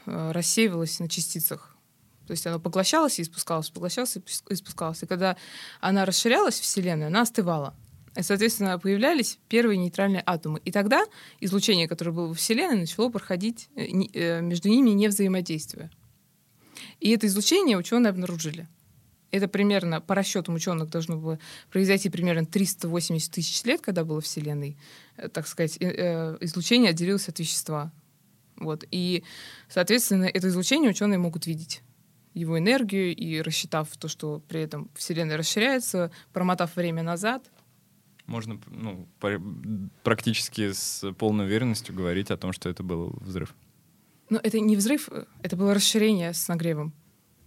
э, 0.06 0.32
рассеивалось 0.32 0.98
на 0.98 1.08
частицах. 1.08 1.76
То 2.26 2.32
есть 2.32 2.46
оно 2.46 2.58
поглощалось 2.58 3.18
и 3.18 3.22
испускалось, 3.22 3.70
поглощалось 3.70 4.16
и 4.16 4.18
испус- 4.18 4.44
испускалось. 4.48 5.02
И 5.02 5.06
когда 5.06 5.36
она 5.80 6.04
расширялась, 6.04 6.58
Вселенная, 6.58 7.08
она 7.08 7.22
остывала. 7.22 7.74
Соответственно, 8.20 8.78
появлялись 8.78 9.38
первые 9.48 9.76
нейтральные 9.76 10.22
атомы. 10.24 10.60
И 10.64 10.70
тогда 10.70 11.04
излучение, 11.40 11.88
которое 11.88 12.12
было 12.12 12.28
во 12.28 12.34
Вселенной, 12.34 12.80
начало 12.80 13.08
проходить 13.08 13.68
э, 13.74 13.86
э, 14.12 14.40
между 14.40 14.68
ними 14.68 14.90
не 14.90 15.08
взаимодействуя. 15.08 15.90
И 17.00 17.10
это 17.10 17.26
излучение 17.26 17.76
ученые 17.76 18.10
обнаружили. 18.10 18.68
Это 19.32 19.48
примерно, 19.48 20.00
по 20.00 20.14
расчетам 20.14 20.54
ученых, 20.54 20.90
должно 20.90 21.16
было 21.16 21.40
произойти 21.72 22.08
примерно 22.08 22.46
380 22.46 23.32
тысяч 23.32 23.64
лет, 23.64 23.80
когда 23.80 24.04
было 24.04 24.20
Вселенной. 24.20 24.76
Э, 25.16 25.28
Так 25.28 25.48
сказать, 25.48 25.76
излучение 25.78 26.90
отделилось 26.90 27.28
от 27.28 27.38
вещества. 27.40 27.92
Вот. 28.56 28.84
И, 28.92 29.24
соответственно, 29.68 30.24
это 30.24 30.46
излучение 30.46 30.90
ученые 30.90 31.18
могут 31.18 31.46
видеть 31.46 31.82
его 32.32 32.58
энергию 32.58 33.14
и 33.14 33.40
рассчитав 33.40 33.96
то, 33.96 34.06
что 34.06 34.40
при 34.48 34.60
этом 34.60 34.90
Вселенная 34.94 35.36
расширяется, 35.36 36.12
промотав 36.32 36.76
время 36.76 37.02
назад, 37.02 37.50
Можно 38.26 38.58
ну, 38.66 39.06
пр- 39.20 39.40
практически 40.02 40.72
с 40.72 41.12
полной 41.18 41.44
уверенностью 41.44 41.94
говорить 41.94 42.30
о 42.30 42.36
том, 42.36 42.52
что 42.52 42.68
это 42.68 42.82
был 42.82 43.16
взрыв. 43.20 43.54
Но 44.30 44.40
это 44.42 44.58
не 44.60 44.76
взрыв, 44.76 45.08
это 45.42 45.56
было 45.56 45.74
расширение 45.74 46.32
с 46.32 46.48
нагревом. 46.48 46.94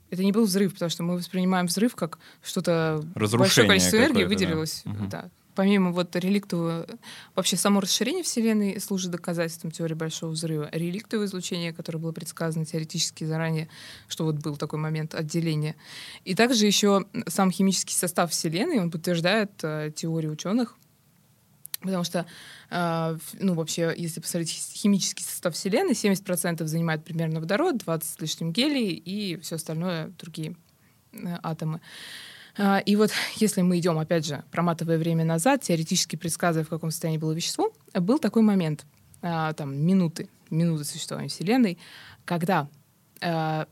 Это 0.10 0.24
не 0.24 0.32
был 0.32 0.46
взрыв, 0.46 0.74
потому 0.74 0.90
что 0.90 1.04
мы 1.04 1.16
воспринимаем 1.18 1.66
взрыв 1.66 1.96
как 1.96 2.20
что-то 2.42 3.04
Разрушение 3.16 3.40
большое 3.40 3.68
количество 3.68 3.98
энергии 3.98 4.14
какое-то, 4.14 4.30
да. 4.30 4.36
выделилось. 4.36 4.82
Мгм. 4.86 5.10
Да. 5.10 5.32
Помимо 5.58 5.92
вот 5.92 6.16
реликтового, 6.16 6.86
вообще 7.34 7.58
само 7.58 7.80
расширение 7.80 8.24
Вселенной 8.24 8.80
служит 8.80 9.10
доказательством 9.10 9.72
теории 9.72 9.96
Большого 9.96 10.30
Взрыва. 10.30 10.70
Реликтовое 10.72 11.26
излучение, 11.26 11.74
которое 11.74 11.98
было 11.98 12.12
предсказано 12.12 12.64
теоретически 12.64 13.24
заранее, 13.24 13.68
что 14.08 14.24
вот 14.24 14.36
был 14.36 14.56
такой 14.56 14.78
момент 14.78 15.16
отделения. 15.16 15.76
И 16.26 16.36
также 16.36 16.68
еще 16.68 17.08
сам 17.26 17.50
химический 17.50 17.96
состав 17.96 18.32
Вселенной, 18.32 18.80
он 18.80 18.92
подтверждает 18.92 19.52
э, 19.64 19.92
теорию 19.96 20.32
ученых, 20.32 20.76
Потому 21.82 22.04
что, 22.04 22.26
э, 22.70 23.18
ну, 23.40 23.54
вообще, 23.54 23.94
если 23.98 24.20
посмотреть 24.20 24.52
химический 24.52 25.24
состав 25.24 25.56
Вселенной, 25.56 25.94
70% 25.94 26.66
занимает 26.66 27.04
примерно 27.04 27.40
водород, 27.40 27.78
20 27.78 28.10
с 28.10 28.20
лишним 28.20 28.52
гелий 28.52 28.94
и 28.94 29.38
все 29.38 29.56
остальное 29.56 30.12
другие 30.20 30.56
э, 31.14 31.38
атомы. 31.42 31.82
И 32.86 32.96
вот 32.96 33.12
если 33.36 33.62
мы 33.62 33.80
идем, 33.80 33.98
опять 34.00 34.26
же, 34.26 34.44
проматывая 34.52 34.98
время 34.98 35.26
назад, 35.26 35.62
теоретически 35.62 36.16
предсказывая, 36.16 36.66
в 36.66 36.70
каком 36.70 36.92
состоянии 36.92 37.20
было 37.20 37.34
вещество, 37.34 37.74
был 37.94 38.20
такой 38.20 38.42
момент, 38.42 38.86
э, 39.22 39.54
там, 39.56 39.76
минуты, 39.76 40.30
минуты 40.50 40.84
существования 40.84 41.30
Вселенной, 41.30 41.78
когда 42.26 42.68
э, 43.22 43.66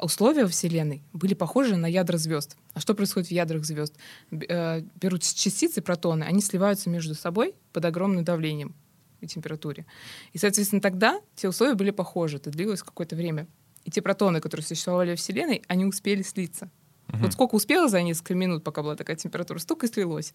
условия 0.00 0.46
Вселенной 0.46 1.02
были 1.12 1.34
похожи 1.34 1.76
на 1.76 1.86
ядра 1.86 2.18
звезд. 2.18 2.56
А 2.74 2.80
что 2.80 2.94
происходит 2.94 3.28
в 3.28 3.32
ядрах 3.32 3.64
звезд? 3.64 3.94
Э, 4.30 4.82
берут 5.00 5.22
частицы, 5.22 5.80
протоны, 5.80 6.24
они 6.24 6.40
сливаются 6.40 6.90
между 6.90 7.14
собой 7.14 7.54
под 7.72 7.84
огромным 7.84 8.24
давлением 8.24 8.74
и 9.20 9.26
температуре. 9.26 9.86
И, 10.32 10.38
соответственно, 10.38 10.82
тогда 10.82 11.20
те 11.34 11.48
условия 11.48 11.74
были 11.74 11.90
похожи. 11.90 12.36
Это 12.36 12.50
длилось 12.50 12.82
какое-то 12.82 13.16
время. 13.16 13.46
И 13.84 13.90
те 13.90 14.02
протоны, 14.02 14.40
которые 14.40 14.66
существовали 14.66 15.14
в 15.14 15.18
Вселенной, 15.18 15.62
они 15.68 15.84
успели 15.84 16.22
слиться. 16.22 16.70
Угу. 17.14 17.22
Вот 17.22 17.32
сколько 17.32 17.54
успело 17.54 17.88
за 17.88 18.02
несколько 18.02 18.34
минут, 18.34 18.64
пока 18.64 18.82
была 18.82 18.96
такая 18.96 19.16
температура, 19.16 19.58
столько 19.58 19.86
и 19.86 19.88
слилось. 19.88 20.34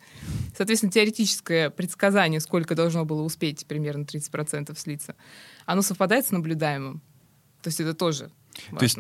Соответственно, 0.55 0.91
теоретическое 0.91 1.69
предсказание, 1.69 2.39
сколько 2.39 2.75
должно 2.75 3.05
было 3.05 3.21
успеть 3.21 3.65
примерно 3.65 4.03
30% 4.03 4.77
слиться, 4.77 5.15
оно 5.65 5.81
совпадает 5.81 6.25
с 6.25 6.31
наблюдаемым. 6.31 7.01
То 7.61 7.67
есть 7.67 7.79
это 7.79 7.93
тоже 7.93 8.31
важно. 8.71 8.77
То 8.79 8.83
есть 8.83 8.97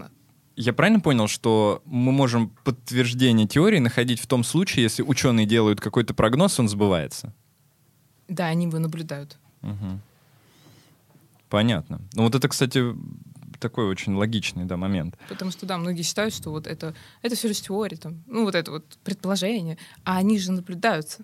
я 0.55 0.73
правильно 0.73 0.99
понял, 0.99 1.27
что 1.27 1.81
мы 1.85 2.11
можем 2.11 2.49
подтверждение 2.65 3.47
теории 3.47 3.79
находить 3.79 4.19
в 4.19 4.27
том 4.27 4.43
случае, 4.43 4.83
если 4.83 5.03
ученые 5.03 5.45
делают 5.45 5.79
какой-то 5.79 6.13
прогноз, 6.13 6.59
он 6.59 6.67
сбывается? 6.67 7.33
Да, 8.27 8.47
они 8.47 8.65
его 8.65 8.77
наблюдают. 8.77 9.37
Угу. 9.61 9.99
Понятно. 11.49 12.01
Ну 12.13 12.23
вот 12.23 12.35
это, 12.35 12.47
кстати, 12.47 12.93
такой 13.59 13.85
очень 13.85 14.13
логичный 14.13 14.65
да, 14.65 14.77
момент. 14.77 15.17
Потому 15.27 15.51
что, 15.51 15.65
да, 15.65 15.77
многие 15.77 16.03
считают, 16.03 16.33
что 16.33 16.51
вот 16.51 16.67
это, 16.67 16.93
это 17.21 17.35
все 17.35 17.47
лишь 17.47 17.61
теория, 17.61 17.97
там, 17.97 18.23
ну 18.27 18.43
вот 18.45 18.55
это 18.55 18.71
вот 18.71 18.85
предположение, 19.03 19.77
а 20.03 20.17
они 20.17 20.39
же 20.39 20.51
наблюдаются. 20.51 21.23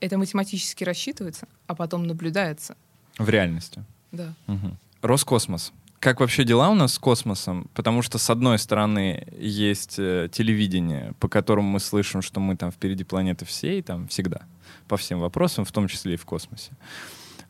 Это 0.00 0.18
математически 0.18 0.84
рассчитывается, 0.84 1.48
а 1.66 1.74
потом 1.74 2.06
наблюдается. 2.06 2.76
В 3.18 3.28
реальности. 3.28 3.84
Да. 4.12 4.34
Угу. 4.46 4.76
Роскосмос 5.02 5.72
как 6.02 6.18
вообще 6.18 6.42
дела 6.42 6.68
у 6.68 6.74
нас 6.74 6.94
с 6.94 6.98
космосом? 6.98 7.70
Потому 7.74 8.02
что, 8.02 8.18
с 8.18 8.28
одной 8.28 8.58
стороны, 8.58 9.24
есть 9.38 10.00
э, 10.00 10.28
телевидение, 10.32 11.14
по 11.20 11.28
которому 11.28 11.68
мы 11.68 11.78
слышим, 11.78 12.22
что 12.22 12.40
мы 12.40 12.56
там 12.56 12.72
впереди 12.72 13.04
планеты 13.04 13.44
всей, 13.44 13.82
там 13.82 14.08
всегда, 14.08 14.40
по 14.88 14.96
всем 14.96 15.20
вопросам, 15.20 15.64
в 15.64 15.70
том 15.70 15.86
числе 15.86 16.14
и 16.14 16.16
в 16.16 16.24
космосе. 16.24 16.72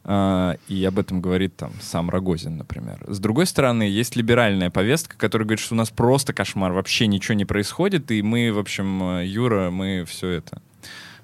Uh, 0.04 0.58
и 0.66 0.84
об 0.84 0.98
этом 0.98 1.20
говорит 1.20 1.54
там 1.56 1.72
сам 1.80 2.10
Рогозин, 2.10 2.56
например. 2.56 2.98
С 3.06 3.20
другой 3.20 3.46
стороны, 3.46 3.84
есть 3.84 4.16
либеральная 4.16 4.68
повестка, 4.68 5.16
которая 5.16 5.46
говорит, 5.46 5.64
что 5.64 5.74
у 5.74 5.78
нас 5.78 5.90
просто 5.90 6.32
кошмар, 6.32 6.72
вообще 6.72 7.06
ничего 7.06 7.34
не 7.34 7.44
происходит, 7.44 8.10
и 8.10 8.20
мы, 8.20 8.52
в 8.52 8.58
общем, 8.58 9.18
э, 9.18 9.26
Юра, 9.26 9.70
мы 9.70 10.04
все 10.04 10.28
это... 10.28 10.60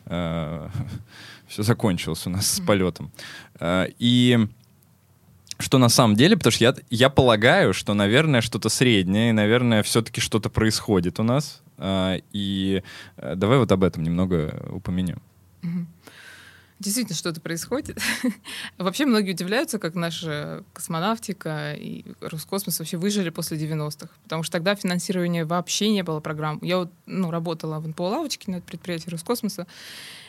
Uh, 0.09 0.71
все 1.49 1.63
закончилось 1.63 2.27
у 2.27 2.31
нас 2.31 2.47
с 2.47 2.61
полетом. 2.61 3.11
Uh, 3.59 3.95
и 3.99 4.49
что 5.59 5.79
на 5.79 5.89
самом 5.89 6.17
деле, 6.17 6.37
потому 6.37 6.53
что 6.53 6.65
я, 6.65 6.75
я 6.89 7.11
полагаю, 7.11 7.75
что, 7.75 7.95
наверное, 7.95 8.41
что-то 8.41 8.69
среднее, 8.69 9.31
и, 9.31 9.33
наверное, 9.33 9.83
все-таки 9.83 10.21
что-то 10.21 10.51
происходит 10.51 11.19
у 11.19 11.25
нас. 11.25 11.63
Э, 11.79 12.21
и 12.33 12.83
э, 13.17 13.35
давай 13.35 13.59
вот 13.59 13.73
об 13.73 13.83
этом 13.83 14.03
немного 14.03 14.69
упомянем. 14.71 15.21
Действительно, 16.81 17.17
что-то 17.17 17.41
происходит. 17.41 17.99
вообще 18.79 19.05
многие 19.05 19.33
удивляются, 19.33 19.81
как 19.81 19.97
наша 19.97 20.63
космонавтика 20.73 21.75
и 21.75 22.05
Роскосмос 22.21 22.79
вообще 22.79 22.97
выжили 22.97 23.31
после 23.31 23.59
90-х. 23.59 24.09
Потому 24.23 24.45
что 24.45 24.53
тогда 24.53 24.77
финансирования 24.77 25.45
вообще 25.45 25.91
не 25.91 26.03
было 26.03 26.21
программ. 26.21 26.61
Я 26.63 26.79
вот 26.79 26.93
ну, 27.07 27.33
работала 27.33 27.81
в 27.81 27.89
НПО 27.89 28.03
«Лавочке» 28.03 28.53
на 28.53 28.61
предприятии 28.61 29.11
Роскосмоса. 29.11 29.67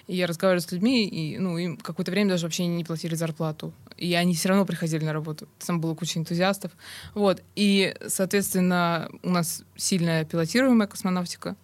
И 0.08 0.16
я 0.16 0.26
разговаривала 0.26 0.66
с 0.66 0.72
людьми, 0.72 1.08
и 1.08 1.38
ну, 1.38 1.56
им 1.60 1.78
какое-то 1.78 2.10
время 2.10 2.32
даже 2.32 2.47
вообще 2.47 2.66
не 2.66 2.84
платили 2.84 3.14
зарплату. 3.14 3.72
И 3.95 4.16
они 4.16 4.34
все 4.34 4.50
равно 4.50 4.66
приходили 4.66 5.06
на 5.06 5.14
работу. 5.14 5.47
Там 5.64 5.80
было 5.80 5.93
куча 5.93 6.18
энтузиастов. 6.18 6.72
Вот. 7.14 7.43
И, 7.56 7.95
соответственно, 8.08 9.12
у 9.22 9.30
нас 9.30 9.64
сильная 9.76 10.26
пилотируемая 10.26 10.88
космонавтика, 10.88 11.56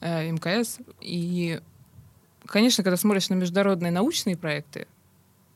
э, 0.00 0.32
МКС. 0.32 0.78
И, 1.00 1.60
конечно, 2.46 2.84
когда 2.84 2.96
смотришь 2.96 3.28
на 3.28 3.34
международные 3.34 3.90
научные 3.92 4.36
проекты, 4.36 4.86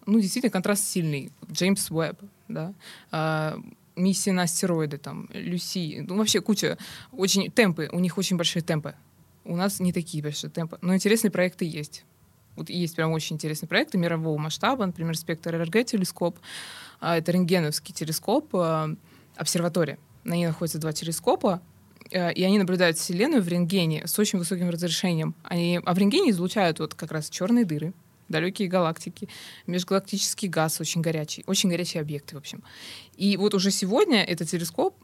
ну, 0.06 0.20
действительно, 0.20 0.50
контраст 0.50 0.84
сильный. 0.84 1.30
Джеймс 1.50 1.90
Уэбб, 1.90 2.18
да, 2.48 2.72
э, 3.12 3.58
миссии 3.96 4.30
на 4.30 4.42
астероиды, 4.42 4.98
там, 4.98 5.28
Люси, 5.32 6.04
ну, 6.06 6.16
вообще 6.16 6.40
куча, 6.40 6.78
очень, 7.12 7.50
темпы, 7.50 7.88
у 7.92 7.98
них 8.00 8.18
очень 8.18 8.36
большие 8.36 8.62
темпы. 8.62 8.94
У 9.44 9.56
нас 9.56 9.80
не 9.80 9.92
такие 9.92 10.22
большие 10.22 10.50
темпы, 10.50 10.78
но 10.80 10.94
интересные 10.94 11.30
проекты 11.30 11.64
есть. 11.64 12.04
Вот 12.56 12.68
есть 12.68 12.96
прям 12.96 13.12
очень 13.12 13.36
интересные 13.36 13.68
проекты 13.68 13.96
мирового 13.96 14.36
масштаба, 14.36 14.84
например, 14.84 15.16
спектр 15.16 15.54
РРГ-телескоп. 15.54 16.38
А, 17.00 17.16
это 17.16 17.32
рентгеновский 17.32 17.94
телескоп, 17.94 18.54
а, 18.54 18.90
обсерватория. 19.36 19.98
На 20.24 20.34
ней 20.34 20.46
находятся 20.46 20.78
два 20.78 20.92
телескопа, 20.92 21.62
и 22.10 22.42
они 22.42 22.58
наблюдают 22.58 22.98
Вселенную 22.98 23.42
в 23.42 23.48
рентгене 23.48 24.06
с 24.06 24.18
очень 24.18 24.38
высоким 24.38 24.70
разрешением. 24.70 25.34
Они, 25.44 25.80
а 25.84 25.94
в 25.94 25.98
рентгене 25.98 26.30
излучают 26.30 26.78
вот 26.80 26.94
как 26.94 27.12
раз 27.12 27.30
черные 27.30 27.64
дыры, 27.64 27.92
далекие 28.28 28.68
галактики, 28.68 29.28
межгалактический 29.66 30.48
газ 30.48 30.80
очень 30.80 31.02
горячий, 31.02 31.44
очень 31.46 31.68
горячие 31.68 32.00
объекты, 32.00 32.36
в 32.36 32.38
общем. 32.38 32.62
И 33.16 33.36
вот 33.36 33.54
уже 33.54 33.70
сегодня 33.70 34.22
этот 34.24 34.48
телескоп, 34.48 34.96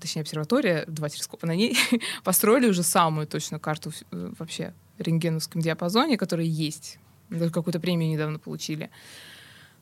точнее 0.00 0.22
обсерватория, 0.22 0.84
два 0.86 1.08
телескопа 1.08 1.46
на 1.46 1.54
ней, 1.56 1.76
построили 2.24 2.68
уже 2.68 2.82
самую 2.82 3.26
точную 3.26 3.60
карту 3.60 3.92
э, 4.12 4.32
вообще 4.38 4.74
рентгеновском 4.98 5.60
диапазоне, 5.60 6.16
который 6.16 6.46
есть. 6.46 6.98
Даже 7.30 7.50
какую-то 7.50 7.80
премию 7.80 8.10
недавно 8.10 8.38
получили. 8.38 8.90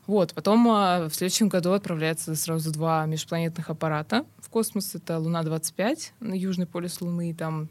Вот, 0.09 0.33
потом 0.33 0.67
а, 0.69 1.07
в 1.07 1.13
следующем 1.13 1.49
году 1.49 1.71
отправляются 1.71 2.33
сразу 2.33 2.71
два 2.71 3.05
межпланетных 3.05 3.69
аппарата 3.69 4.25
в 4.39 4.49
космос. 4.49 4.95
Это 4.95 5.19
Луна-25 5.19 6.13
на 6.19 6.33
Южный 6.33 6.65
полюс 6.65 6.99
Луны. 6.99 7.31
Там 7.35 7.69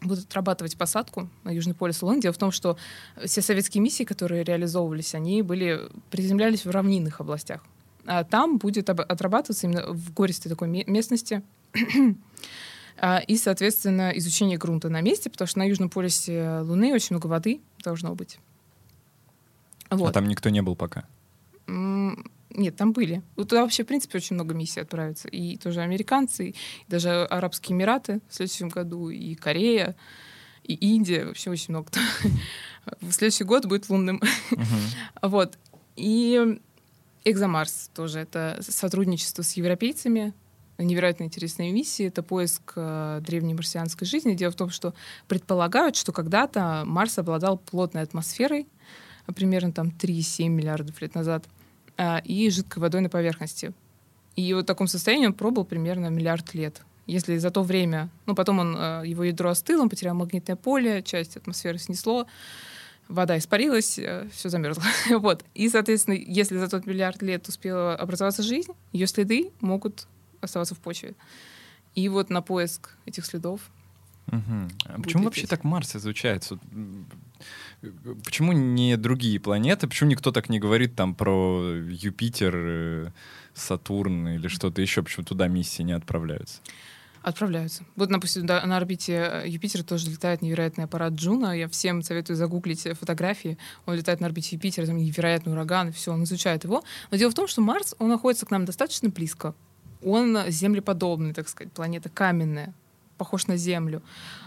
будут 0.00 0.26
отрабатывать 0.26 0.78
посадку 0.78 1.28
на 1.42 1.50
Южный 1.50 1.74
полюс 1.74 2.00
Луны. 2.00 2.20
Дело 2.20 2.32
в 2.32 2.38
том, 2.38 2.52
что 2.52 2.76
все 3.24 3.42
советские 3.42 3.82
миссии, 3.82 4.04
которые 4.04 4.44
реализовывались, 4.44 5.16
они 5.16 5.42
были 5.42 5.80
приземлялись 6.12 6.64
в 6.64 6.70
равнинных 6.70 7.20
областях. 7.20 7.64
А 8.06 8.22
там 8.22 8.58
будет 8.58 8.88
отрабатываться 8.88 9.66
именно 9.66 9.92
в 9.92 10.14
гористой 10.14 10.50
такой 10.50 10.68
местности 10.68 11.42
а, 12.98 13.18
и, 13.18 13.36
соответственно, 13.36 14.12
изучение 14.14 14.58
грунта 14.58 14.90
на 14.90 15.00
месте, 15.00 15.28
потому 15.28 15.48
что 15.48 15.58
на 15.58 15.64
Южном 15.64 15.90
полюсе 15.90 16.60
Луны 16.60 16.94
очень 16.94 17.16
много 17.16 17.26
воды 17.26 17.60
должно 17.82 18.14
быть. 18.14 18.38
Вот. 19.90 20.10
А 20.10 20.12
там 20.12 20.28
никто 20.28 20.50
не 20.50 20.62
был 20.62 20.76
пока? 20.76 21.04
Нет, 21.68 22.76
там 22.76 22.92
были. 22.92 23.22
Туда 23.36 23.62
вообще, 23.62 23.84
в 23.84 23.86
принципе, 23.86 24.18
очень 24.18 24.34
много 24.34 24.54
миссий 24.54 24.80
отправится. 24.80 25.28
И 25.28 25.56
тоже 25.58 25.80
американцы, 25.80 26.50
и 26.50 26.54
даже 26.88 27.24
Арабские 27.24 27.76
Эмираты 27.76 28.20
в 28.28 28.34
следующем 28.34 28.68
году, 28.68 29.10
и 29.10 29.34
Корея, 29.34 29.94
и 30.64 30.74
Индия. 30.74 31.26
Вообще 31.26 31.50
очень 31.50 31.74
много. 31.74 31.90
В 33.00 33.12
следующий 33.12 33.44
год 33.44 33.66
будет 33.66 33.88
лунным. 33.88 34.20
Вот. 35.22 35.58
И 35.96 36.58
Экзомарс 37.24 37.90
тоже. 37.94 38.20
Это 38.20 38.58
сотрудничество 38.62 39.42
с 39.42 39.52
европейцами, 39.52 40.32
невероятно 40.78 41.24
интересная 41.24 41.72
миссия. 41.72 42.06
Это 42.06 42.22
поиск 42.22 42.72
э, 42.76 43.20
древней 43.22 43.54
марсианской 43.54 44.06
жизни. 44.06 44.34
Дело 44.34 44.52
в 44.52 44.56
том, 44.56 44.70
что 44.70 44.94
предполагают, 45.26 45.96
что 45.96 46.12
когда-то 46.12 46.84
Марс 46.86 47.18
обладал 47.18 47.58
плотной 47.58 48.02
атмосферой, 48.02 48.68
примерно 49.34 49.72
там 49.72 49.88
3,7 49.88 50.48
миллиардов 50.48 51.00
лет 51.02 51.14
назад, 51.14 51.44
и 52.24 52.50
жидкой 52.50 52.80
водой 52.80 53.00
на 53.00 53.08
поверхности. 53.08 53.72
И 54.36 54.54
вот 54.54 54.64
в 54.64 54.66
таком 54.66 54.86
состоянии 54.86 55.26
он 55.26 55.34
пробыл 55.34 55.64
примерно 55.64 56.08
миллиард 56.10 56.54
лет. 56.54 56.82
Если 57.06 57.38
за 57.38 57.50
то 57.50 57.62
время, 57.62 58.08
ну 58.26 58.34
потом 58.34 58.60
он, 58.60 58.76
э, 58.76 59.02
его 59.06 59.24
ядро 59.24 59.50
остыло, 59.50 59.82
он 59.82 59.88
потерял 59.88 60.14
магнитное 60.14 60.56
поле, 60.56 61.02
часть 61.02 61.36
атмосферы 61.36 61.78
снесло, 61.78 62.26
вода 63.08 63.36
испарилась, 63.36 63.98
э, 63.98 64.28
все 64.32 64.48
замерзло. 64.48 64.84
вот. 65.18 65.44
И, 65.54 65.68
соответственно, 65.68 66.14
если 66.14 66.56
за 66.58 66.68
тот 66.68 66.86
миллиард 66.86 67.20
лет 67.22 67.48
успела 67.48 67.96
образоваться 67.96 68.42
жизнь, 68.42 68.72
ее 68.92 69.06
следы 69.06 69.50
могут 69.60 70.06
оставаться 70.40 70.74
в 70.74 70.78
почве. 70.78 71.14
И 71.94 72.08
вот 72.08 72.30
на 72.30 72.42
поиск 72.42 72.90
этих 73.06 73.26
следов 73.26 73.60
Угу. 74.30 74.68
А 74.84 75.00
почему 75.00 75.24
вообще 75.24 75.46
так 75.46 75.64
Марс 75.64 75.96
изучается? 75.96 76.58
Почему 78.24 78.52
не 78.52 78.96
другие 78.96 79.38
планеты? 79.40 79.86
Почему 79.88 80.10
никто 80.10 80.32
так 80.32 80.48
не 80.48 80.58
говорит 80.58 80.94
там 80.94 81.14
про 81.14 81.62
Юпитер, 81.88 82.54
э, 82.56 83.10
Сатурн 83.54 84.28
или 84.28 84.48
что-то 84.48 84.82
еще? 84.82 85.02
Почему 85.02 85.24
туда 85.24 85.48
миссии 85.48 85.82
не 85.82 85.92
отправляются? 85.92 86.60
Отправляются. 87.22 87.84
Вот, 87.96 88.08
допустим, 88.08 88.46
да, 88.46 88.64
на 88.64 88.76
орбите 88.76 89.12
э, 89.12 89.48
Юпитера 89.48 89.82
тоже 89.82 90.10
летает 90.10 90.40
невероятный 90.40 90.84
аппарат 90.84 91.14
Juno. 91.14 91.56
Я 91.56 91.68
всем 91.68 92.02
советую 92.02 92.36
загуглить 92.36 92.86
фотографии. 92.98 93.58
Он 93.86 93.96
летает 93.96 94.20
на 94.20 94.26
орбите 94.26 94.56
Юпитера, 94.56 94.86
там 94.86 94.96
невероятный 94.96 95.52
ураган, 95.52 95.92
все, 95.92 96.12
он 96.12 96.24
изучает 96.24 96.64
его. 96.64 96.84
Но 97.10 97.16
дело 97.16 97.30
в 97.30 97.34
том, 97.34 97.46
что 97.46 97.60
Марс, 97.60 97.94
он 97.98 98.08
находится 98.08 98.46
к 98.46 98.50
нам 98.50 98.64
достаточно 98.64 99.08
близко. 99.08 99.54
Он 100.02 100.38
землеподобный, 100.48 101.34
так 101.34 101.48
сказать, 101.48 101.72
планета 101.72 102.08
каменная 102.08 102.72
похож 103.18 103.46
на 103.48 103.56
Землю. 103.56 104.02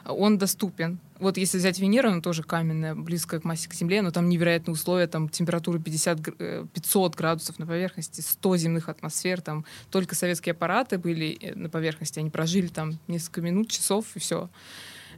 Он 0.06 0.38
доступен. 0.38 0.98
Вот 1.20 1.38
если 1.38 1.60
взять 1.60 1.78
Венеру, 1.80 2.10
она 2.10 2.22
тоже 2.22 2.42
каменная, 2.42 2.96
близкая 2.96 3.40
к 3.40 3.44
массе 3.44 3.70
к 3.70 3.74
Земле, 3.76 4.02
но 4.02 4.10
там 4.10 4.28
невероятные 4.28 4.74
условия, 4.74 5.06
там 5.06 5.30
температура 5.30 5.78
50, 5.78 6.72
500 6.74 7.16
градусов 7.16 7.60
на 7.60 7.68
поверхности, 7.68 8.22
100 8.22 8.58
земных 8.58 8.90
атмосфер, 8.90 9.42
там 9.42 9.66
только 9.92 10.16
советские 10.16 10.54
аппараты 10.54 10.98
были 10.98 11.38
э, 11.40 11.54
на 11.54 11.70
поверхности, 11.70 12.18
они 12.18 12.32
прожили 12.32 12.68
там 12.68 12.98
несколько 13.08 13.42
минут, 13.42 13.70
часов 13.70 14.06
и 14.16 14.20
все. 14.20 14.50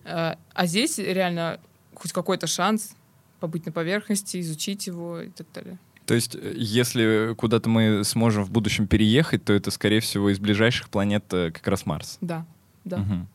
Э, 0.03 0.35
а 0.53 0.65
здесь 0.65 0.97
реально 0.97 1.59
хоть 1.95 2.11
какой-то 2.11 2.47
шанс 2.47 2.95
побыть 3.39 3.65
на 3.65 3.71
поверхности, 3.71 4.39
изучить 4.41 4.87
его 4.87 5.21
и 5.21 5.29
так 5.29 5.47
далее. 5.53 5.77
То 6.05 6.15
есть, 6.15 6.35
э, 6.35 6.53
если 6.57 7.33
куда-то 7.37 7.69
мы 7.69 8.03
сможем 8.03 8.43
в 8.43 8.51
будущем 8.51 8.87
переехать, 8.87 9.45
то 9.45 9.53
это, 9.53 9.71
скорее 9.71 10.01
всего, 10.01 10.29
из 10.29 10.39
ближайших 10.39 10.89
планет 10.89 11.23
как 11.29 11.65
раз 11.65 11.85
Марс. 11.85 12.17
Да, 12.19 12.45
да. 12.83 12.97
Угу. 12.97 13.27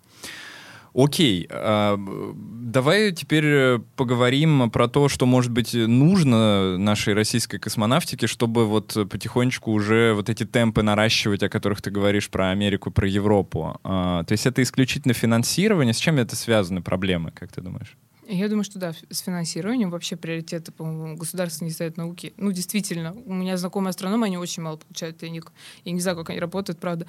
Окей, 0.94 1.46
а, 1.50 1.98
давай 1.98 3.12
теперь 3.12 3.44
э, 3.46 3.78
поговорим 3.96 4.70
про 4.70 4.88
то, 4.88 5.08
что, 5.08 5.26
может 5.26 5.50
быть, 5.50 5.74
нужно 5.74 6.76
нашей 6.78 7.14
российской 7.14 7.58
космонавтике, 7.58 8.26
чтобы 8.26 8.66
вот 8.66 8.96
потихонечку 9.10 9.72
уже 9.72 10.12
вот 10.14 10.28
эти 10.28 10.44
темпы 10.44 10.82
наращивать, 10.82 11.42
о 11.42 11.48
которых 11.48 11.82
ты 11.82 11.90
говоришь 11.90 12.30
про 12.30 12.50
Америку, 12.50 12.90
про 12.90 13.08
Европу. 13.08 13.78
А, 13.84 14.24
то 14.24 14.32
есть 14.32 14.46
это 14.46 14.62
исключительно 14.62 15.14
финансирование. 15.14 15.94
С 15.94 15.98
чем 15.98 16.16
это 16.18 16.36
связаны 16.36 16.82
проблемы, 16.82 17.30
как 17.32 17.52
ты 17.52 17.60
думаешь? 17.60 17.96
Я 18.30 18.48
думаю, 18.48 18.62
что 18.62 18.78
да, 18.78 18.92
с 18.92 19.20
финансированием 19.20 19.88
вообще 19.88 20.14
приоритеты, 20.14 20.70
по-моему, 20.70 21.16
государство 21.16 21.64
не 21.64 21.70
ставит 21.70 21.96
науки. 21.96 22.34
Ну, 22.36 22.52
действительно, 22.52 23.14
у 23.14 23.32
меня 23.32 23.56
знакомые 23.56 23.88
астрономы, 23.88 24.26
они 24.26 24.36
очень 24.36 24.62
мало 24.62 24.76
получают 24.76 25.16
денег. 25.16 25.50
Я 25.86 25.92
не 25.92 26.00
знаю, 26.00 26.14
как 26.18 26.28
они 26.28 26.38
работают, 26.38 26.78
правда. 26.78 27.06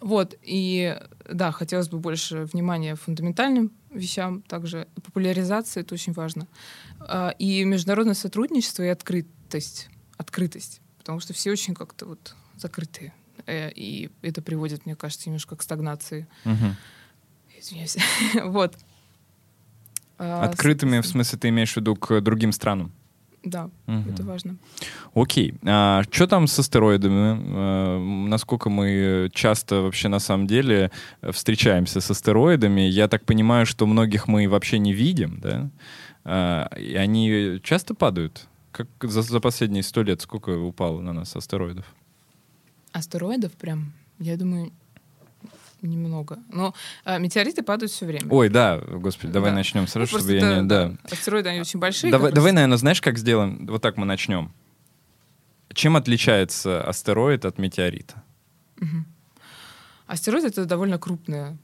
Вот, 0.00 0.38
и 0.42 0.96
да, 1.28 1.50
хотелось 1.50 1.88
бы 1.88 1.98
больше 1.98 2.44
внимания 2.44 2.94
фундаментальным 2.94 3.72
вещам, 3.90 4.42
также 4.42 4.86
популяризация, 4.94 5.80
это 5.80 5.94
очень 5.94 6.12
важно. 6.12 6.46
А, 7.00 7.30
и 7.36 7.64
международное 7.64 8.14
сотрудничество 8.14 8.84
и 8.84 8.88
открытость. 8.88 9.88
Открытость. 10.18 10.80
Потому 10.98 11.18
что 11.18 11.32
все 11.32 11.50
очень 11.50 11.74
как-то 11.74 12.06
вот 12.06 12.36
закрытые. 12.56 13.12
Э, 13.46 13.72
и 13.72 14.10
это 14.22 14.40
приводит, 14.40 14.86
мне 14.86 14.94
кажется, 14.94 15.28
немножко 15.28 15.56
к 15.56 15.62
стагнации. 15.62 16.28
Угу. 16.44 16.76
Извиняюсь. 17.58 17.96
вот. 18.44 18.76
А, 20.22 20.44
Открытыми, 20.44 21.00
в 21.00 21.06
смысле, 21.06 21.38
ты 21.38 21.48
имеешь 21.48 21.72
в 21.72 21.76
виду 21.78 21.96
к 21.96 22.20
другим 22.20 22.52
странам? 22.52 22.92
Да, 23.42 23.70
угу. 23.86 24.10
это 24.10 24.22
важно. 24.22 24.58
Окей. 25.14 25.54
А 25.64 26.02
что 26.10 26.26
там 26.26 26.46
с 26.46 26.58
астероидами? 26.58 27.40
А, 27.42 27.98
насколько 28.28 28.68
мы 28.68 29.30
часто 29.32 29.80
вообще 29.80 30.08
на 30.08 30.18
самом 30.18 30.46
деле 30.46 30.90
встречаемся 31.22 32.02
с 32.02 32.10
астероидами? 32.10 32.82
Я 32.82 33.08
так 33.08 33.24
понимаю, 33.24 33.64
что 33.64 33.86
многих 33.86 34.28
мы 34.28 34.46
вообще 34.46 34.78
не 34.78 34.92
видим, 34.92 35.40
да? 35.40 35.70
А, 36.24 36.70
и 36.76 36.94
они 36.96 37.58
часто 37.62 37.94
падают? 37.94 38.46
Как 38.72 38.88
за, 39.00 39.22
за 39.22 39.40
последние 39.40 39.82
сто 39.82 40.02
лет 40.02 40.20
сколько 40.20 40.50
упало 40.50 41.00
на 41.00 41.14
нас 41.14 41.34
астероидов? 41.34 41.86
Астероидов 42.92 43.52
прям, 43.52 43.94
я 44.18 44.36
думаю, 44.36 44.70
немного. 45.82 46.38
Но 46.48 46.74
а, 47.04 47.18
метеориты 47.18 47.62
падают 47.62 47.92
все 47.92 48.06
время. 48.06 48.26
Ой, 48.30 48.48
да, 48.48 48.78
господи, 48.78 49.32
давай 49.32 49.50
да. 49.50 49.56
начнем 49.56 49.86
сразу, 49.86 50.12
ну, 50.12 50.18
чтобы 50.18 50.32
я 50.34 50.60
не... 50.60 50.68
Да. 50.68 50.92
Астероиды, 51.10 51.48
они 51.48 51.60
очень 51.60 51.80
большие. 51.80 52.10
Давай, 52.10 52.32
давай, 52.32 52.52
наверное, 52.52 52.76
знаешь, 52.76 53.00
как 53.00 53.18
сделаем? 53.18 53.66
Вот 53.66 53.82
так 53.82 53.96
мы 53.96 54.06
начнем. 54.06 54.52
Чем 55.72 55.96
отличается 55.96 56.82
астероид 56.82 57.44
от 57.44 57.58
метеорита? 57.58 58.22
Угу. 58.80 59.04
Астероид— 60.06 60.44
это 60.46 60.64
довольно 60.64 60.98
крупный, 60.98 61.56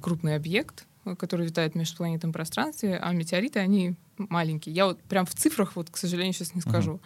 крупный 0.00 0.34
объект, 0.34 0.86
который 1.18 1.46
летает 1.46 1.74
в 1.74 1.76
межпланетном 1.76 2.32
пространстве, 2.32 2.98
а 3.00 3.12
метеориты, 3.12 3.60
они 3.60 3.94
маленькие. 4.16 4.74
Я 4.74 4.86
вот 4.86 5.00
прям 5.02 5.26
в 5.26 5.34
цифрах, 5.34 5.76
вот, 5.76 5.90
к 5.90 5.96
сожалению, 5.96 6.32
сейчас 6.32 6.54
не 6.54 6.60
скажу. 6.60 7.00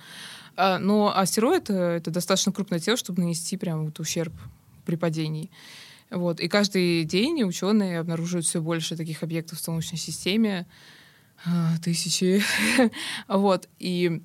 А, 0.56 0.78
но 0.78 1.16
астероид— 1.16 1.68
это 1.70 2.10
достаточно 2.10 2.52
крупное 2.52 2.78
тело, 2.78 2.96
чтобы 2.96 3.20
нанести 3.20 3.56
прям 3.56 3.84
вот 3.84 4.00
ущерб 4.00 4.32
при 4.84 4.96
падении. 4.96 5.50
Вот. 6.10 6.40
И 6.40 6.48
каждый 6.48 7.04
день 7.04 7.42
ученые 7.44 8.00
обнаруживают 8.00 8.46
все 8.46 8.60
больше 8.60 8.96
таких 8.96 9.22
объектов 9.22 9.58
в 9.58 9.62
Солнечной 9.62 9.98
системе. 9.98 10.66
А, 11.44 11.76
тысячи. 11.82 12.42
вот. 13.28 13.68
И, 13.78 14.22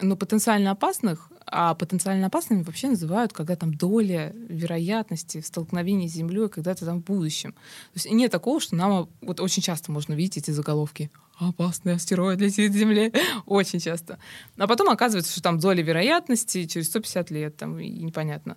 но 0.00 0.16
потенциально 0.16 0.70
опасных, 0.70 1.30
а 1.46 1.74
потенциально 1.74 2.26
опасными 2.26 2.62
вообще 2.62 2.88
называют, 2.88 3.32
когда 3.32 3.56
там 3.56 3.74
доля 3.74 4.32
вероятности 4.48 5.40
в 5.40 5.46
столкновении 5.46 6.08
с 6.08 6.12
Землей 6.12 6.48
когда-то 6.48 6.84
там 6.84 7.02
в 7.02 7.04
будущем. 7.04 7.52
То 7.52 7.96
есть 7.96 8.10
нет 8.10 8.30
такого, 8.30 8.60
что 8.60 8.76
нам 8.76 9.08
вот 9.20 9.40
очень 9.40 9.62
часто 9.62 9.92
можно 9.92 10.14
видеть 10.14 10.38
эти 10.38 10.50
заголовки 10.50 11.10
опасный 11.38 11.94
астероид 11.94 12.40
летит 12.40 12.72
к 12.72 12.74
Земле. 12.74 13.12
Очень 13.46 13.78
часто. 13.78 14.18
А 14.56 14.66
потом 14.66 14.88
оказывается, 14.88 15.30
что 15.32 15.42
там 15.42 15.58
доля 15.58 15.82
вероятности 15.82 16.64
через 16.66 16.86
150 16.86 17.30
лет, 17.30 17.56
там, 17.58 17.78
и 17.78 17.90
непонятно 17.90 18.56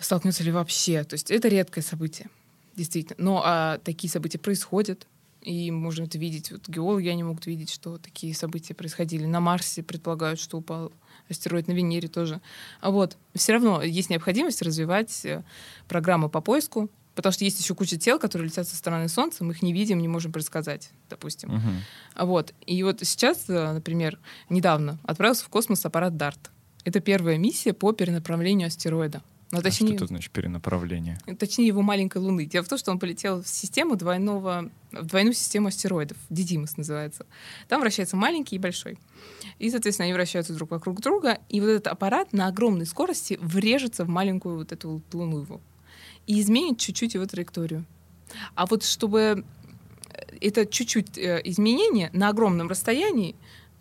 столкнется 0.00 0.42
ли 0.44 0.52
вообще. 0.52 1.04
То 1.04 1.14
есть 1.14 1.30
это 1.30 1.48
редкое 1.48 1.82
событие, 1.82 2.28
действительно. 2.76 3.16
Но 3.18 3.42
а, 3.44 3.78
такие 3.78 4.10
события 4.10 4.38
происходят, 4.38 5.06
и 5.46 5.70
можем 5.70 6.06
это 6.06 6.18
видеть. 6.18 6.50
Вот 6.50 6.68
геологи 6.68 7.08
они 7.08 7.22
могут 7.22 7.46
видеть, 7.46 7.70
что 7.70 7.98
такие 7.98 8.34
события 8.34 8.74
происходили. 8.74 9.26
На 9.26 9.38
Марсе 9.38 9.82
предполагают, 9.82 10.40
что 10.40 10.58
упал 10.58 10.90
астероид, 11.28 11.68
на 11.68 11.72
Венере 11.72 12.08
тоже. 12.08 12.40
А 12.80 12.90
вот 12.90 13.16
все 13.34 13.52
равно 13.52 13.82
есть 13.82 14.10
необходимость 14.10 14.62
развивать 14.62 15.24
э, 15.24 15.44
программу 15.86 16.28
по 16.28 16.40
поиску, 16.40 16.90
потому 17.14 17.32
что 17.32 17.44
есть 17.44 17.60
еще 17.60 17.76
куча 17.76 17.96
тел, 17.96 18.18
которые 18.18 18.48
летят 18.48 18.66
со 18.66 18.74
стороны 18.74 19.08
Солнца, 19.08 19.44
мы 19.44 19.52
их 19.52 19.62
не 19.62 19.72
видим, 19.72 19.98
не 19.98 20.08
можем 20.08 20.32
предсказать, 20.32 20.90
допустим. 21.08 21.50
Uh-huh. 21.50 21.74
А 22.14 22.26
вот. 22.26 22.52
И 22.66 22.82
вот 22.82 22.98
сейчас, 23.02 23.48
э, 23.48 23.72
например, 23.72 24.18
недавно 24.50 24.98
отправился 25.04 25.44
в 25.44 25.48
космос 25.48 25.84
аппарат 25.86 26.12
DART. 26.14 26.38
Это 26.84 27.00
первая 27.00 27.38
миссия 27.38 27.72
по 27.72 27.92
перенаправлению 27.92 28.66
астероида. 28.66 29.22
Ну, 29.52 29.62
точнее, 29.62 29.86
а 29.86 29.96
что 29.96 30.04
это 30.04 30.06
значит 30.06 30.32
перенаправление? 30.32 31.20
Точнее, 31.38 31.68
его 31.68 31.80
маленькой 31.80 32.18
Луны. 32.18 32.46
Дело 32.46 32.64
в 32.64 32.68
том, 32.68 32.78
что 32.78 32.90
он 32.90 32.98
полетел 32.98 33.42
в 33.42 33.48
систему 33.48 33.94
двойного, 33.94 34.70
в 34.90 35.06
двойную 35.06 35.34
систему 35.34 35.68
астероидов. 35.68 36.16
Дидимус 36.30 36.76
называется. 36.76 37.26
Там 37.68 37.80
вращается 37.80 38.16
маленький 38.16 38.56
и 38.56 38.58
большой. 38.58 38.98
И, 39.60 39.70
соответственно, 39.70 40.06
они 40.06 40.14
вращаются 40.14 40.52
друг 40.52 40.72
вокруг 40.72 41.00
друга. 41.00 41.38
И 41.48 41.60
вот 41.60 41.68
этот 41.68 41.86
аппарат 41.86 42.32
на 42.32 42.48
огромной 42.48 42.86
скорости 42.86 43.38
врежется 43.40 44.04
в 44.04 44.08
маленькую 44.08 44.56
вот 44.56 44.72
эту 44.72 45.00
Луну 45.12 45.42
его. 45.42 45.60
И 46.26 46.40
изменит 46.40 46.78
чуть-чуть 46.78 47.14
его 47.14 47.24
траекторию. 47.26 47.84
А 48.56 48.66
вот 48.66 48.82
чтобы 48.82 49.44
это 50.40 50.66
чуть-чуть 50.66 51.18
э, 51.18 51.40
изменение 51.44 52.10
на 52.12 52.30
огромном 52.30 52.68
расстоянии, 52.68 53.36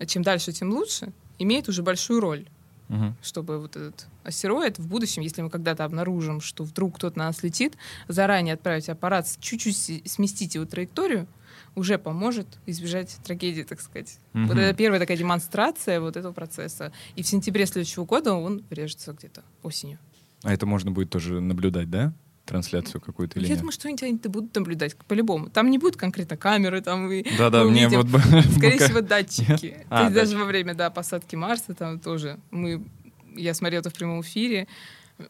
чем 0.06 0.22
дальше, 0.22 0.52
тем 0.52 0.72
лучше, 0.72 1.12
имеет 1.40 1.68
уже 1.70 1.82
большую 1.82 2.20
роль 2.20 2.46
угу. 2.90 3.16
чтобы 3.22 3.60
вот 3.60 3.76
этот 3.76 4.08
астероид 4.24 4.80
в 4.80 4.88
будущем, 4.88 5.22
если 5.22 5.42
мы 5.42 5.50
когда-то 5.50 5.84
обнаружим, 5.84 6.42
что 6.42 6.64
вдруг 6.64 6.96
кто-то 6.98 7.18
на 7.18 7.26
нас 7.26 7.44
летит, 7.44 7.76
заранее 8.08 8.54
отправить 8.54 8.90
аппарат, 8.90 9.28
чуть-чуть 9.40 9.76
сместить 10.10 10.56
его 10.56 10.66
траекторию, 10.66 11.28
уже 11.76 11.98
поможет 11.98 12.48
избежать 12.66 13.18
трагедии, 13.24 13.64
так 13.64 13.82
сказать. 13.82 14.20
Угу. 14.34 14.46
Вот 14.46 14.58
это 14.58 14.76
первая 14.76 15.00
такая 15.00 15.18
демонстрация 15.18 16.00
вот 16.00 16.16
этого 16.16 16.34
процесса. 16.34 16.92
И 17.16 17.24
в 17.24 17.28
сентябре 17.28 17.66
следующего 17.66 18.06
года 18.06 18.34
он 18.34 18.64
врежется 18.70 19.14
где-то 19.14 19.44
осенью. 19.62 20.00
А 20.44 20.54
это 20.54 20.66
можно 20.66 20.92
будет 20.92 21.10
тоже 21.10 21.42
наблюдать, 21.42 21.90
да? 21.90 22.14
Трансляцию 22.46 23.02
какую-то 23.02 23.40
или 23.40 23.46
Я 23.46 23.52
нет? 23.52 23.60
думаю, 23.60 23.74
что 23.74 23.88
они 23.88 24.14
будут 24.26 24.56
наблюдать 24.56 24.96
по-любому. 24.96 25.50
Там 25.50 25.70
не 25.70 25.78
будет 25.78 25.98
конкретно 25.98 26.38
камеры, 26.38 26.82
там 26.82 27.12
и 27.12 27.26
Да-да, 27.38 27.64
мне 27.64 27.90
вот... 27.90 28.08
Скорее 28.08 28.80
всего, 28.80 29.02
датчики. 29.02 29.78
А, 29.90 29.98
То 29.98 30.04
есть 30.04 30.16
даже 30.16 30.38
во 30.38 30.46
время 30.46 30.74
да, 30.74 30.90
посадки 30.90 31.36
Марса 31.36 31.74
там 31.74 32.00
тоже 32.00 32.40
мы... 32.52 32.84
Я 33.36 33.54
смотрела 33.54 33.82
это 33.82 33.90
в 33.90 33.94
прямом 33.94 34.22
эфире, 34.22 34.68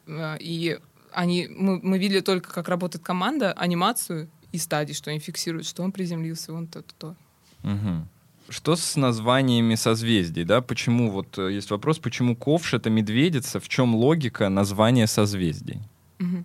э, 0.06 0.38
и 0.40 0.80
они, 1.12 1.48
мы, 1.50 1.80
мы 1.82 1.98
видели 1.98 2.20
только, 2.20 2.54
как 2.54 2.68
работает 2.68 3.04
команда, 3.04 3.54
анимацию 3.54 4.30
и 4.52 4.58
стадии, 4.58 4.94
что 4.94 5.10
они 5.10 5.20
фиксируют, 5.20 5.66
что 5.66 5.84
он 5.84 5.92
приземлился, 5.92 6.54
он 6.54 6.68
то-то-то. 6.68 7.16
Угу. 7.64 8.08
Что 8.50 8.76
с 8.76 8.96
названиями 8.96 9.76
созвездий, 9.76 10.44
да? 10.44 10.62
Почему, 10.62 11.10
вот 11.10 11.38
э, 11.40 11.54
есть 11.54 11.72
вопрос, 11.72 11.98
почему 11.98 12.36
ковш— 12.36 12.74
это 12.76 12.90
медведица, 12.92 13.60
в 13.60 13.68
чем 13.68 13.96
логика 13.96 14.50
названия 14.50 15.08
созвездий? 15.08 15.80
Угу. 16.20 16.44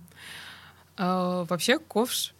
А, 1.02 1.44
вообще 1.44 1.78
ковш 1.78 2.34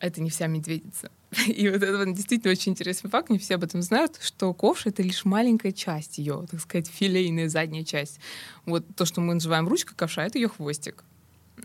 это 0.00 0.20
не 0.20 0.30
вся 0.30 0.48
медведица. 0.48 1.12
И 1.46 1.68
вот 1.68 1.80
это 1.80 2.04
действительно 2.06 2.50
очень 2.50 2.72
интересный 2.72 3.08
факт, 3.08 3.30
не 3.30 3.38
все 3.38 3.54
об 3.54 3.62
этом 3.62 3.82
знают, 3.82 4.18
что 4.20 4.52
ковш— 4.52 4.82
это 4.86 5.00
лишь 5.00 5.24
маленькая 5.24 5.70
часть 5.70 6.18
ее, 6.18 6.44
так 6.50 6.58
сказать, 6.58 6.88
филейная 6.88 7.48
задняя 7.48 7.84
часть. 7.84 8.18
Вот 8.66 8.84
то, 8.96 9.04
что 9.04 9.20
мы 9.20 9.34
называем 9.34 9.68
ручка 9.68 9.94
ковша, 9.94 10.22
это 10.22 10.38
ее 10.38 10.48
хвостик. 10.48 11.04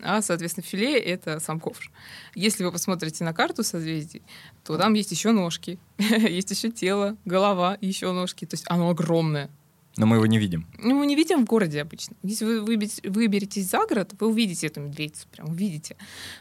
А, 0.03 0.21
соответственно, 0.21 0.63
филе— 0.67 0.99
это 0.99 1.39
сам 1.39 1.59
ковш. 1.59 1.89
Если 2.35 2.63
вы 2.63 2.71
посмотрите 2.71 3.23
на 3.23 3.33
карту 3.33 3.63
созвездий, 3.63 4.21
то 4.63 4.77
там 4.77 4.93
есть 4.93 5.09
еще 5.09 5.31
ножки, 5.31 5.79
есть 5.97 6.51
еще 6.51 6.69
тело, 6.69 7.17
голова, 7.25 7.75
еще 7.81 8.11
ножки. 8.11 8.45
То 8.45 8.53
есть 8.53 8.65
оно 8.67 8.91
огромное. 8.91 9.49
Но 9.97 10.05
мы 10.05 10.17
его 10.17 10.25
не 10.25 10.37
видим. 10.37 10.67
Ну, 10.77 10.95
мы 10.95 11.05
не 11.05 11.15
видим 11.15 11.45
в 11.45 11.49
городе 11.49 11.81
обычно. 11.81 12.15
Если 12.21 12.43
вы 12.43 12.61
выберетесь 12.63 13.69
за 13.69 13.85
город, 13.85 14.13
вы 14.19 14.27
увидите 14.27 14.67
эту 14.67 14.81
медведицу, 14.81 15.27
прям 15.31 15.49
увидите. 15.49 15.95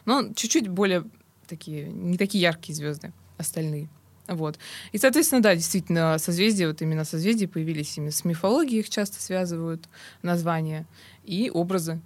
Но 0.04 0.32
чуть-чуть 0.34 0.68
более 0.68 1.04
такие, 1.46 1.86
не 1.86 2.18
такие 2.18 2.42
яркие 2.42 2.74
звезды, 2.74 3.12
остальные. 3.38 3.88
Вот. 4.26 4.58
И, 4.92 4.98
соответственно, 4.98 5.42
да, 5.42 5.54
действительно, 5.54 6.16
созвездия, 6.18 6.66
вот 6.66 6.80
именно 6.80 7.04
созвездия 7.04 7.46
появились 7.46 7.96
именно 7.98 8.10
с 8.10 8.24
мифологией, 8.24 8.80
их 8.80 8.88
часто 8.88 9.20
связывают 9.20 9.88
названия 10.22 10.86
и 11.24 11.50
образы, 11.52 12.00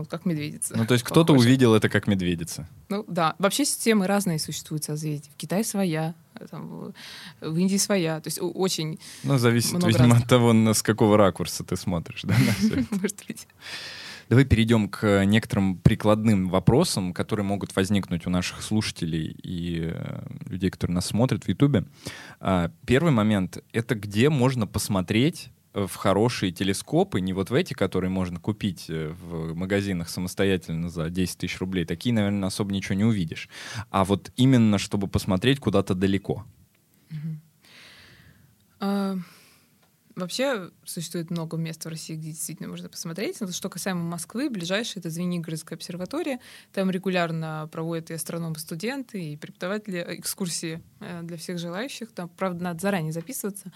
вот 0.00 0.08
как 0.08 0.26
медведица. 0.26 0.76
Ну, 0.76 0.84
то 0.86 0.94
есть 0.94 1.04
кто-то 1.04 1.32
увидел 1.32 1.74
это 1.74 1.88
как 1.88 2.06
медведица. 2.06 2.68
Ну, 2.88 3.04
да. 3.08 3.34
Вообще 3.38 3.64
системы 3.64 4.06
разные 4.06 4.38
существуют 4.38 4.84
созвездий. 4.84 5.30
В 5.32 5.36
Китае 5.36 5.64
своя, 5.64 6.14
там, 6.50 6.92
в 7.40 7.56
Индии 7.56 7.76
своя. 7.76 8.20
То 8.20 8.28
есть 8.28 8.38
очень 8.42 8.98
Ну, 9.22 9.38
зависит, 9.38 9.72
видимо, 9.74 9.98
разных. 9.98 10.22
от 10.22 10.28
того, 10.28 10.74
с 10.74 10.82
какого 10.82 11.16
ракурса 11.16 11.64
ты 11.64 11.76
смотришь, 11.76 12.22
да, 12.24 12.34
Может 12.90 13.22
быть. 13.26 13.46
Давай 14.28 14.44
перейдем 14.46 14.88
к 14.88 15.24
некоторым 15.26 15.76
прикладным 15.76 16.48
вопросам, 16.48 17.12
которые 17.12 17.44
могут 17.44 17.76
возникнуть 17.76 18.26
у 18.26 18.30
наших 18.30 18.62
слушателей 18.62 19.36
и 19.42 19.90
э, 19.92 20.22
людей, 20.46 20.70
которые 20.70 20.94
нас 20.94 21.06
смотрят 21.06 21.44
в 21.44 21.48
Ютубе. 21.48 21.84
А, 22.40 22.70
первый 22.86 23.12
момент— 23.12 23.58
это 23.72 23.94
где 23.94 24.30
можно 24.30 24.66
посмотреть 24.66 25.50
в 25.74 25.94
хорошие 25.96 26.52
телескопы, 26.52 27.20
не 27.20 27.32
вот 27.32 27.50
в 27.50 27.54
эти, 27.54 27.74
которые 27.74 28.10
можно 28.10 28.38
купить 28.38 28.86
э, 28.88 29.08
в 29.08 29.54
магазинах 29.54 30.08
самостоятельно 30.08 30.88
за 30.88 31.10
10 31.10 31.38
тысяч 31.38 31.58
рублей. 31.58 31.84
Такие, 31.84 32.14
наверное, 32.14 32.46
особо 32.46 32.72
ничего 32.72 32.94
не 32.94 33.04
увидишь. 33.04 33.48
А 33.90 34.04
вот 34.04 34.30
именно, 34.36 34.78
чтобы 34.78 35.08
посмотреть 35.08 35.58
куда-то 35.58 35.94
далеко. 35.94 36.44
А, 38.78 39.16
Вообще 40.16 40.70
существует 40.84 41.30
много 41.30 41.56
мест 41.56 41.84
в 41.84 41.88
России, 41.88 42.14
где 42.14 42.30
действительно 42.30 42.68
можно 42.68 42.88
посмотреть. 42.88 43.40
Но 43.40 43.50
что 43.50 43.68
касаемо 43.68 44.02
Москвы, 44.02 44.48
ближайшая— 44.48 44.94
это 45.00 45.10
Звенигородская 45.10 45.76
обсерватория. 45.76 46.38
Там 46.72 46.88
регулярно 46.90 47.68
проводят 47.72 48.10
и 48.10 48.14
астрономы-студенты, 48.14 49.32
и 49.32 49.36
преподаватели 49.36 49.98
э, 49.98 50.20
экскурсии 50.20 50.80
э, 51.00 51.22
для 51.22 51.36
всех 51.36 51.58
желающих. 51.58 52.12
Там, 52.12 52.28
правда, 52.28 52.62
надо 52.62 52.80
заранее 52.80 53.12
записываться. 53.12 53.72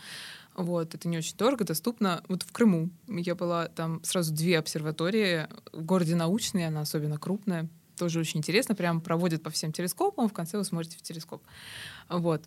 Вот, 0.58 0.92
это 0.92 1.08
не 1.08 1.16
очень 1.16 1.36
дорого, 1.36 1.64
доступно. 1.64 2.24
Вот 2.26 2.42
в 2.42 2.50
Крыму 2.50 2.90
я 3.06 3.36
была, 3.36 3.68
там 3.68 4.02
сразу 4.02 4.34
две 4.34 4.58
обсерватории. 4.58 5.46
В 5.72 5.84
городе 5.84 6.16
Научный, 6.16 6.66
она 6.66 6.80
особенно 6.80 7.16
крупная. 7.16 7.68
Тоже 7.96 8.18
очень 8.18 8.38
интересно. 8.40 8.74
Прям 8.74 9.00
проводят 9.00 9.40
по 9.40 9.50
всем 9.50 9.72
телескопам, 9.72 10.28
в 10.28 10.32
конце 10.32 10.58
вы 10.58 10.64
смотрите 10.64 10.98
в 10.98 11.02
телескоп. 11.02 11.44
Вот. 12.08 12.42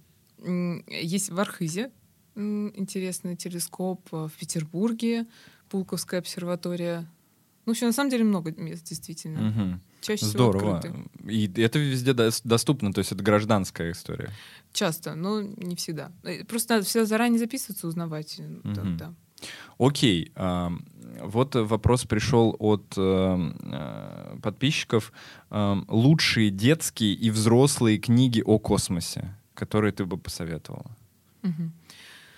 Есть 0.88 1.30
в 1.30 1.40
Архизе 1.40 1.90
интересный 2.36 3.38
телескоп 3.38 4.06
в 4.12 4.32
Петербурге, 4.38 5.26
Пулковская 5.70 6.20
обсерватория. 6.20 7.10
Ну, 7.66 7.72
вообще, 7.72 7.86
на 7.86 7.94
самом 7.94 8.10
деле 8.10 8.26
много 8.26 8.52
мест, 8.52 8.84
действительно. 8.84 9.50
Угу. 9.50 9.80
Чаще 10.02 10.26
Здорово. 10.26 10.58
всего 10.60 10.76
открыты. 10.76 11.10
И 11.30 11.62
это 11.62 11.80
везде 11.80 12.14
доступно, 12.44 12.92
то 12.92 13.00
есть 13.00 13.12
это 13.12 13.24
гражданская 13.24 13.92
история. 13.92 14.32
Часто, 14.74 15.16
но 15.16 15.42
не 15.42 15.76
всегда. 15.76 16.12
Э, 16.24 16.44
просто 16.44 16.76
надо 16.76 16.86
всегда 16.86 17.06
заранее 17.06 17.40
записываться, 17.40 17.88
узнавать. 17.88 18.40
Угу. 18.40 18.74
Да, 18.74 18.82
да. 18.84 19.14
Окей. 19.78 20.32
Вот 20.36 21.56
вопрос 21.56 22.06
пришел 22.06 22.56
от 22.60 22.94
э, 22.98 24.38
подписчиков. 24.42 25.14
Лучшие 25.50 26.50
детские 26.52 27.14
и 27.14 27.30
взрослые 27.30 27.98
книги 27.98 28.42
о 28.46 28.60
космосе, 28.60 29.36
которые 29.54 29.92
ты 29.92 30.06
бы 30.06 30.18
посоветовала? 30.18 30.92
Угу. 31.44 31.72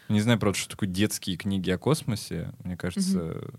Не 0.09 0.21
знаю, 0.21 0.39
правда, 0.39 0.57
что 0.59 0.69
такое 0.69 0.89
детские 0.89 1.37
книги 1.37 1.69
о 1.71 1.77
космосе. 1.77 2.51
Мне 2.63 2.77
кажется, 2.77 3.19
mm-hmm. 3.19 3.55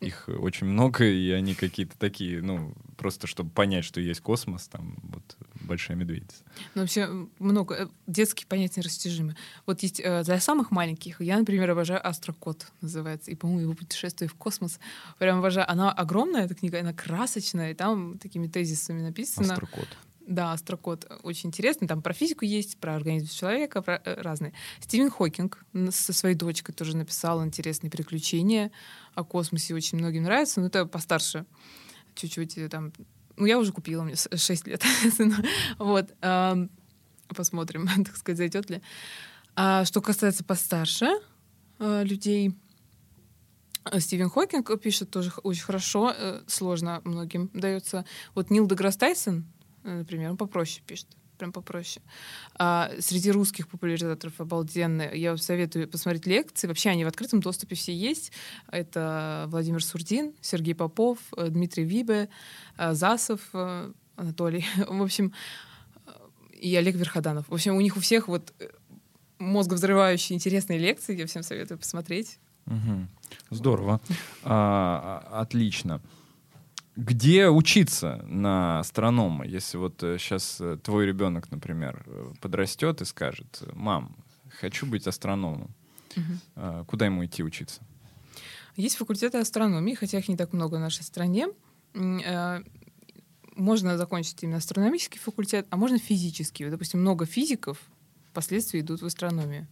Их 0.00 0.28
очень 0.28 0.66
много, 0.66 1.04
и 1.04 1.30
они 1.30 1.54
какие-то 1.54 1.98
такие, 1.98 2.40
ну, 2.42 2.72
просто 2.96 3.26
чтобы 3.26 3.50
понять, 3.50 3.84
что 3.84 4.00
есть 4.00 4.20
космос, 4.20 4.68
там 4.68 4.96
вот 5.02 5.36
большая 5.60 5.96
медведица. 5.96 6.44
Ну, 6.74 6.82
вообще 6.82 7.08
много. 7.38 7.74
Э, 7.74 7.88
детские 8.06 8.46
понятия 8.46 8.80
растяжимы. 8.80 9.36
Вот 9.66 9.82
есть 9.82 10.00
э, 10.02 10.22
для 10.24 10.40
самых 10.40 10.70
маленьких, 10.70 11.20
я, 11.20 11.38
например, 11.38 11.70
обожаю 11.70 12.06
«Астрокод» 12.06 12.66
называется, 12.80 13.30
и, 13.30 13.34
по-моему, 13.34 13.62
его 13.62 13.74
путешествие 13.74 14.28
в 14.28 14.34
космос. 14.34 14.78
Прям 15.18 15.38
обожаю. 15.38 15.70
Она 15.70 15.92
огромная, 15.92 16.44
эта 16.44 16.54
книга, 16.54 16.80
она 16.80 16.92
красочная, 16.92 17.72
и 17.72 17.74
там 17.74 18.18
такими 18.18 18.46
тезисами 18.46 19.02
написано. 19.02 19.52
«Астрокод». 19.52 19.88
Да, 20.28 20.52
астрокод 20.52 21.10
очень 21.22 21.48
интересный. 21.48 21.88
Там 21.88 22.02
про 22.02 22.12
физику 22.12 22.44
есть, 22.44 22.76
про 22.76 22.94
организм 22.94 23.34
человека, 23.34 23.80
про 23.80 24.02
э, 24.04 24.20
разные. 24.20 24.52
Стивен 24.78 25.10
Хокинг 25.10 25.64
со 25.90 26.12
своей 26.12 26.34
дочкой 26.34 26.74
тоже 26.74 26.94
написал 26.98 27.42
интересные 27.42 27.90
приключения 27.90 28.70
о 29.14 29.24
космосе. 29.24 29.74
Очень 29.74 29.96
многим 29.96 30.24
нравится. 30.24 30.60
Но 30.60 30.66
это 30.66 30.84
постарше 30.84 31.46
чуть-чуть. 32.14 32.58
Э, 32.58 32.68
там, 32.68 32.92
ну, 33.38 33.46
я 33.46 33.58
уже 33.58 33.72
купила, 33.72 34.02
мне 34.04 34.16
6 34.16 34.66
лет. 34.66 34.84
вот. 35.78 36.14
Посмотрим, 37.34 37.88
так 38.04 38.14
сказать, 38.14 38.36
зайдет 38.36 38.68
ли. 38.68 38.82
А 39.56 39.86
что 39.86 40.02
касается 40.02 40.44
постарше 40.44 41.08
э, 41.78 42.04
людей, 42.04 42.54
Стивен 43.98 44.28
Хокинг 44.28 44.78
пишет 44.78 45.10
тоже 45.10 45.32
очень 45.42 45.62
хорошо, 45.62 46.14
сложно 46.46 47.00
многим 47.04 47.48
дается. 47.54 48.04
Вот 48.34 48.50
Нил 48.50 48.66
Деграсс 48.66 48.98
Тайсон, 48.98 49.46
например, 49.82 50.30
он 50.30 50.36
попроще 50.36 50.82
пишет 50.86 51.08
прям 51.38 51.52
попроще. 51.52 52.04
А, 52.58 52.90
среди 52.98 53.30
русских 53.30 53.68
популяризаторов 53.68 54.40
обалденные. 54.40 55.10
Я 55.14 55.36
советую 55.36 55.88
посмотреть 55.88 56.26
лекции. 56.26 56.66
Вообще 56.66 56.90
они 56.90 57.04
в 57.04 57.08
открытом 57.08 57.40
доступе 57.40 57.76
все 57.76 57.94
есть. 57.94 58.32
Это 58.70 59.46
Владимир 59.48 59.82
Сурдин, 59.82 60.34
Сергей 60.42 60.74
Попов, 60.74 61.18
э, 61.36 61.48
Дмитрий 61.48 61.84
Вибе, 61.84 62.28
э, 62.76 62.92
Засов, 62.92 63.40
э, 63.54 63.92
Анатолий. 64.16 64.66
В 64.76 65.02
общем, 65.02 65.32
и 66.52 66.74
Олег 66.74 66.96
Верходанов. 66.96 67.48
В 67.48 67.54
общем, 67.54 67.76
у 67.76 67.80
них 67.80 67.96
у 67.96 68.00
всех 68.00 68.28
вот 68.28 68.52
мозговзрывающие 69.38 70.34
интересные 70.34 70.78
лекции. 70.78 71.16
Я 71.16 71.26
всем 71.26 71.44
советую 71.44 71.78
посмотреть. 71.78 72.38
Угу. 72.66 73.06
Здорово. 73.50 74.00
А, 74.42 75.26
отлично. 75.32 76.00
Где 76.98 77.48
учиться 77.48 78.24
на 78.26 78.80
астронома, 78.80 79.46
если 79.46 79.78
вот 79.78 80.00
сейчас 80.00 80.60
э, 80.60 80.74
э, 80.74 80.78
твой 80.82 81.06
ребенок, 81.06 81.48
например, 81.52 82.02
э, 82.04 82.32
подрастет 82.40 83.00
и 83.00 83.04
скажет, 83.04 83.62
мам, 83.72 84.16
хочу 84.50 84.84
быть 84.84 85.06
астрономом, 85.06 85.70
угу. 86.16 86.84
куда 86.86 87.06
ему 87.06 87.24
идти 87.24 87.44
учиться? 87.44 87.82
Есть 88.74 88.96
факультеты 88.96 89.38
астрономии, 89.38 89.94
хотя 89.94 90.18
их 90.18 90.26
не 90.28 90.36
так 90.36 90.52
много 90.52 90.74
в 90.74 90.80
нашей 90.80 91.04
стране. 91.04 91.46
Можно 93.54 93.96
закончить 93.96 94.42
именно 94.42 94.56
астрономический 94.56 95.20
факультет, 95.20 95.68
а 95.70 95.76
можно 95.76 95.98
физический. 95.98 96.68
Допустим, 96.68 97.00
много 97.00 97.26
физиков 97.26 97.78
впоследствии 98.32 98.80
идут 98.80 99.02
в 99.02 99.06
астрономию. 99.06 99.68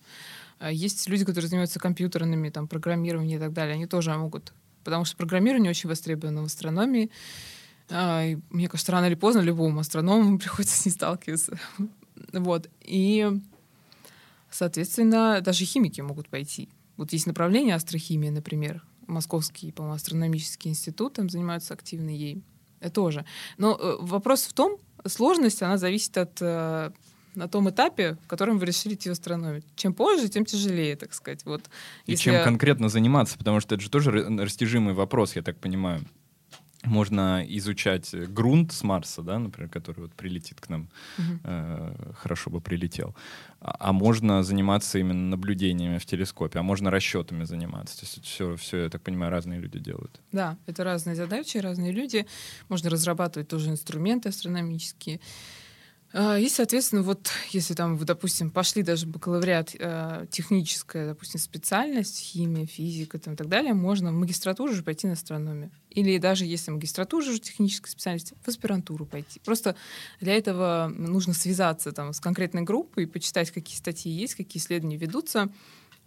Есть 0.70 1.09
люди, 1.09 1.24
которые 1.24 1.49
занимаются 1.49 1.81
компьютерными, 1.81 2.51
там, 2.51 2.68
программированием 2.68 3.39
и 3.39 3.41
так 3.41 3.53
далее. 3.53 3.74
Они 3.74 3.87
тоже 3.87 4.14
могут 4.14 4.53
потому 4.87 5.05
что 5.05 5.16
программирование 5.16 5.68
очень 5.68 5.89
востребовано 5.89 6.43
в 6.43 6.45
астрономии. 6.47 7.11
А, 7.91 8.24
и, 8.24 8.39
мне 8.51 8.68
кажется, 8.68 8.93
рано 8.93 9.07
или 9.07 9.16
поздно 9.16 9.41
любому 9.41 9.80
астроному 9.80 10.39
приходится 10.39 10.76
с 10.78 10.87
ней 10.87 10.93
сталкиваться. 10.93 11.59
вот. 12.32 12.70
И, 12.82 13.28
соответственно, 14.49 15.41
даже 15.41 15.64
химики 15.64 16.01
могут 16.01 16.28
пойти. 16.28 16.68
Вот 16.97 17.12
есть 17.12 17.26
направление 17.26 17.74
астрохимия, 17.74 18.30
например, 18.30 18.82
Московский, 19.09 19.72
по-моему, 19.72 19.97
астрономический 19.97 20.70
институт, 20.70 21.14
там 21.14 21.28
занимаются 21.28 21.74
активно 21.74 22.11
ей. 22.11 22.43
Это 22.78 22.95
тоже. 22.95 23.24
Но 23.59 23.76
э, 23.76 23.97
вопрос 24.01 24.45
в 24.45 24.53
том, 24.53 24.78
сложность, 25.05 25.62
она 25.62 25.78
зависит 25.78 26.16
от 26.16 26.39
э, 26.41 26.93
на 27.37 27.49
том 27.49 27.70
этапе, 27.70 28.16
в 28.24 28.26
котором 28.26 28.59
вы 28.59 28.66
решили 28.66 28.95
идти 28.95 29.09
в 29.09 29.12
астрономию. 29.12 29.62
Чем 29.76 29.95
позже, 29.95 30.28
тем 30.28 30.45
тяжелее, 30.45 30.97
так 30.97 31.14
сказать. 31.14 31.45
Вот, 31.45 31.70
И 32.07 32.12
если... 32.12 32.24
чем 32.24 32.43
конкретно 32.43 32.89
заниматься, 32.89 33.39
потому 33.39 33.61
что 33.61 33.74
это 33.74 33.84
же 33.84 33.91
тоже 33.91 34.11
растяжимый 34.11 34.95
вопрос, 34.95 35.37
я 35.37 35.43
так 35.43 35.59
понимаю. 35.59 36.01
Можно 36.84 37.45
изучать 37.49 38.14
грунт 38.32 38.72
с 38.72 38.84
Марса, 38.84 39.22
да, 39.22 39.39
например, 39.39 39.68
который 39.68 40.03
вот 40.03 40.12
прилетит 40.12 40.61
к 40.61 40.68
нам, 40.68 40.89
угу. 41.18 41.39
э, 41.43 42.12
хорошо 42.14 42.51
бы 42.51 42.61
прилетел. 42.61 43.16
А, 43.61 43.76
а 43.80 43.93
можно 43.93 44.43
заниматься 44.45 44.99
именно 44.99 45.30
наблюдениями 45.30 45.99
в 45.99 46.07
телескопе, 46.07 46.61
а 46.61 46.62
можно 46.62 46.91
расчетами 46.91 47.45
заниматься. 47.45 47.99
То 47.99 48.07
есть 48.07 48.24
все, 48.24 48.57
все, 48.57 48.84
я 48.84 48.89
так 48.89 49.03
понимаю, 49.03 49.32
разные 49.32 49.59
люди 49.59 49.80
делают. 49.80 50.20
Да, 50.30 50.57
это 50.66 50.84
разные 50.84 51.16
задачи, 51.16 51.59
разные 51.59 51.91
люди. 51.91 52.24
Можно 52.68 52.91
разрабатывать 52.91 53.49
тоже 53.49 53.70
инструменты 53.70 54.28
астрономические. 54.28 55.20
И, 56.19 56.49
соответственно, 56.49 57.03
вот 57.03 57.31
если 57.51 57.75
там, 57.75 57.99
допустим, 57.99 58.51
пошли 58.51 58.83
даже 58.83 59.07
бакалавриат, 59.07 59.77
э, 59.79 60.27
техническая, 60.31 61.09
допустим, 61.09 61.39
специальность, 61.39 62.19
химия, 62.19 62.64
физика 62.64 63.19
там, 63.19 63.35
и 63.35 63.37
так 63.37 63.49
далее, 63.49 63.75
можно 63.75 64.11
в 64.11 64.14
магистратуру 64.14 64.73
же 64.73 64.83
пойти 64.83 65.07
на 65.07 65.12
астрономию. 65.12 65.71
Или 65.91 66.17
даже 66.17 66.47
если 66.47 66.71
магистратура 66.71 67.23
же 67.23 67.39
техническая 67.39 67.91
специальность, 67.91 68.33
в 68.43 68.49
аспирантуру 68.49 69.05
пойти. 69.05 69.41
Просто 69.45 69.77
для 70.19 70.35
этого 70.35 70.91
нужно 70.97 71.35
связаться 71.35 71.93
там, 71.93 72.14
с 72.14 72.21
конкретной 72.21 72.62
группой, 72.62 73.07
почитать, 73.07 73.51
какие 73.51 73.77
статьи 73.77 74.11
есть, 74.11 74.37
какие 74.37 74.62
исследования 74.62 74.97
ведутся, 74.97 75.53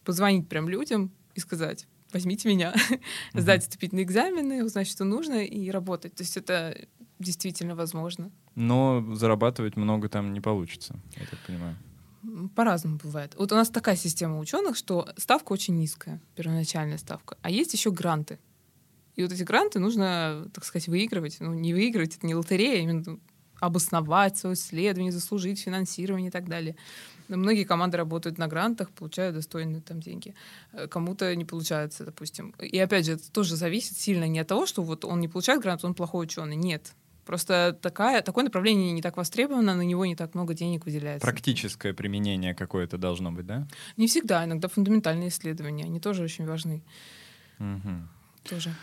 позвонить 0.04 0.50
прям 0.50 0.70
людям 0.70 1.12
и 1.36 1.40
сказать, 1.40 1.86
возьмите 2.12 2.50
меня, 2.50 2.74
сдать 3.36 3.62
вступительные 3.62 4.06
экзамены, 4.06 4.64
узнать, 4.64 4.88
что 4.88 5.04
нужно, 5.04 5.46
и 5.46 5.70
работать. 5.70 6.16
То 6.16 6.24
есть 6.24 6.36
это 6.36 6.76
действительно 7.20 7.76
возможно. 7.76 8.32
Но 8.56 9.06
зарабатывать 9.16 9.76
много 9.76 10.10
там 10.10 10.34
не 10.34 10.42
получится, 10.42 10.96
я 11.18 11.26
так 11.26 11.40
понимаю. 11.46 11.78
По-разному 12.56 13.00
бывает. 13.02 13.36
Вот 13.38 13.52
у 13.52 13.56
нас 13.56 13.70
такая 13.70 13.96
система 13.96 14.40
ученых, 14.40 14.76
что 14.76 15.08
ставка 15.18 15.54
очень 15.54 15.76
низкая, 15.78 16.22
первоначальная 16.36 16.98
ставка, 16.98 17.38
а 17.42 17.50
есть 17.50 17.74
еще 17.74 17.92
гранты. 17.92 18.40
И 19.16 19.24
вот 19.24 19.32
эти 19.32 19.44
гранты 19.44 19.80
нужно, 19.80 20.50
так 20.54 20.64
сказать, 20.64 20.88
выигрывать. 20.88 21.38
Ну, 21.40 21.54
не 21.54 21.74
выигрывать, 21.74 22.16
это 22.16 22.26
не 22.26 22.36
лотерея, 22.36 22.80
а 22.80 22.82
именно 22.82 23.20
обосновать 23.60 24.38
свое 24.38 24.54
исследование, 24.54 25.12
заслужить 25.12 25.60
финансирование 25.60 26.30
и 26.30 26.32
так 26.32 26.48
далее. 26.48 26.76
Но 27.28 27.38
многие 27.38 27.64
команды 27.64 27.98
работают 27.98 28.38
на 28.38 28.48
грантах, 28.48 28.92
получают 28.92 29.36
достойные 29.36 29.82
там 29.82 30.00
деньги. 30.00 30.34
Э, 30.72 30.88
кому-то 30.88 31.36
не 31.36 31.46
получается, 31.46 32.06
допустим. 32.06 32.56
И 32.60 32.78
опять 32.80 33.06
же, 33.06 33.14
это 33.14 33.32
тоже 33.32 33.56
зависит 33.56 33.98
сильно 33.98 34.28
не 34.28 34.40
от 34.40 34.48
того, 34.48 34.66
что 34.66 34.82
вот 34.82 35.06
он 35.06 35.20
не 35.20 35.28
получает 35.28 35.62
грант, 35.62 35.84
он 35.84 35.94
плохой 35.94 36.26
ученый. 36.26 36.56
Нет. 36.56 36.94
Просто 37.30 37.78
такая, 37.80 38.24
такое 38.24 38.44
направление 38.44 38.92
не 38.92 39.04
так 39.04 39.16
востребовано, 39.16 39.76
на 39.76 39.84
него 39.84 40.04
не 40.04 40.16
так 40.16 40.34
много 40.34 40.56
денег 40.56 40.86
выделяется. 40.86 41.24
Практическое 41.24 41.94
применение 41.94 42.56
какое-то 42.56 42.98
должно 42.98 43.32
быть, 43.32 43.46
да? 43.46 43.68
Не 43.98 44.08
всегда, 44.08 44.46
иногда 44.46 44.68
фундаментальные 44.68 45.30
исследования, 45.30 45.84
они 45.84 46.00
тоже 46.00 46.24
очень 46.24 46.48
важны. 46.48 46.82
Угу. 47.60 48.50
Тоже. 48.50 48.74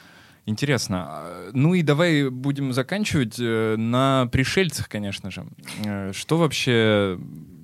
Интересно. 0.44 1.06
А, 1.08 1.50
ну 1.54 1.74
и 1.74 1.82
давай 1.82 2.30
будем 2.30 2.72
заканчивать 2.72 3.34
э, 3.40 3.74
на 3.76 4.28
пришельцах, 4.30 4.88
конечно 4.88 5.32
же. 5.32 5.44
Э, 5.84 6.12
что 6.12 6.38
вообще 6.38 7.18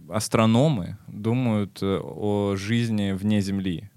астрономы 0.09 0.99
думают 1.07 1.81
э, 1.81 2.01
о 2.03 2.57
жизни 2.57 3.13
вне 3.13 3.41
Земли? 3.41 3.89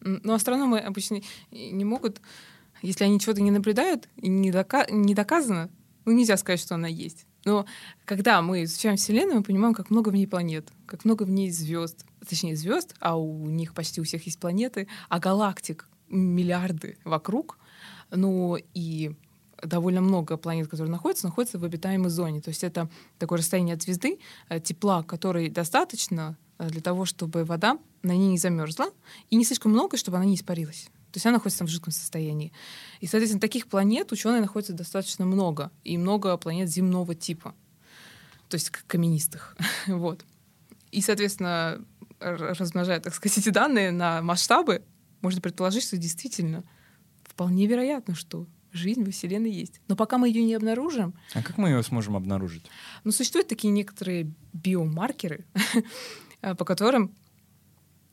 Ну, 0.00 0.32
астрономы 0.32 0.78
обычно 0.78 1.20
не 1.50 1.84
могут 1.84 2.20
если 2.82 3.04
они 3.04 3.20
чего-то 3.20 3.42
не 3.42 3.50
наблюдают 3.50 4.08
и 4.16 4.28
не, 4.28 4.50
дока 4.50 4.86
не 4.90 5.14
доказано, 5.14 5.70
ну 6.04 6.12
нельзя 6.12 6.36
сказать, 6.36 6.60
что 6.60 6.74
она 6.74 6.88
есть. 6.88 7.26
Но 7.44 7.64
когда 8.04 8.42
мы 8.42 8.64
изучаем 8.64 8.96
Вселенную, 8.96 9.38
мы 9.38 9.42
понимаем, 9.42 9.74
как 9.74 9.90
много 9.90 10.10
в 10.10 10.14
ней 10.14 10.26
планет, 10.26 10.68
как 10.86 11.04
много 11.04 11.22
в 11.22 11.30
ней 11.30 11.50
звезд, 11.50 12.04
точнее 12.28 12.56
звезд, 12.56 12.94
а 13.00 13.16
у 13.16 13.46
них 13.46 13.74
почти 13.74 14.00
у 14.00 14.04
всех 14.04 14.26
есть 14.26 14.38
планеты, 14.38 14.88
а 15.08 15.18
галактик 15.18 15.88
миллиарды 16.08 16.98
вокруг. 17.04 17.58
Ну 18.10 18.58
и 18.74 19.12
довольно 19.62 20.00
много 20.00 20.36
планет, 20.36 20.68
которые 20.68 20.90
находятся, 20.90 21.26
находятся 21.26 21.58
в 21.58 21.64
обитаемой 21.64 22.10
зоне. 22.10 22.40
То 22.40 22.48
есть 22.48 22.64
это 22.64 22.90
такое 23.18 23.38
расстояние 23.38 23.74
от 23.74 23.82
звезды, 23.82 24.18
э, 24.48 24.60
тепла, 24.60 25.02
которой 25.02 25.48
достаточно 25.48 26.36
э, 26.58 26.68
для 26.68 26.80
того, 26.80 27.04
чтобы 27.04 27.44
вода 27.44 27.78
на 28.02 28.12
ней 28.12 28.28
не 28.28 28.38
замерзла, 28.38 28.86
и 29.28 29.36
не 29.36 29.44
слишком 29.44 29.72
много, 29.72 29.96
чтобы 29.96 30.16
она 30.16 30.26
не 30.26 30.34
испарилась. 30.34 30.88
То 31.12 31.16
есть 31.16 31.26
она 31.26 31.34
находится 31.34 31.58
там 31.58 31.68
в 31.68 31.70
жидком 31.70 31.92
состоянии. 31.92 32.52
И, 33.00 33.06
соответственно, 33.06 33.40
таких 33.40 33.66
планет 33.66 34.12
ученые 34.12 34.40
находятся 34.40 34.72
достаточно 34.72 35.24
много. 35.26 35.70
И 35.82 35.98
много 35.98 36.36
планет 36.36 36.68
земного 36.68 37.14
типа. 37.14 37.54
То 38.48 38.54
есть 38.56 38.70
каменистых. 38.70 39.56
вот. 39.86 40.24
И, 40.90 41.00
соответственно, 41.00 41.84
размножая, 42.20 43.00
так 43.00 43.14
сказать, 43.14 43.38
эти 43.38 43.50
данные 43.50 43.90
на 43.90 44.22
масштабы, 44.22 44.84
можно 45.20 45.40
предположить, 45.40 45.84
что 45.84 45.96
действительно 45.96 46.64
вполне 47.24 47.66
вероятно, 47.66 48.14
что 48.14 48.46
жизнь 48.72 49.04
во 49.04 49.10
Вселенной 49.10 49.50
есть. 49.50 49.80
Но 49.88 49.96
пока 49.96 50.18
мы 50.18 50.28
ее 50.28 50.42
не 50.42 50.54
обнаружим... 50.54 51.14
А 51.34 51.42
как 51.42 51.58
мы 51.58 51.70
ее 51.70 51.82
сможем 51.82 52.16
обнаружить? 52.16 52.64
Ну, 53.04 53.12
существуют 53.12 53.48
такие 53.48 53.72
некоторые 53.72 54.32
биомаркеры, 54.52 55.44
по 56.40 56.64
которым 56.64 57.14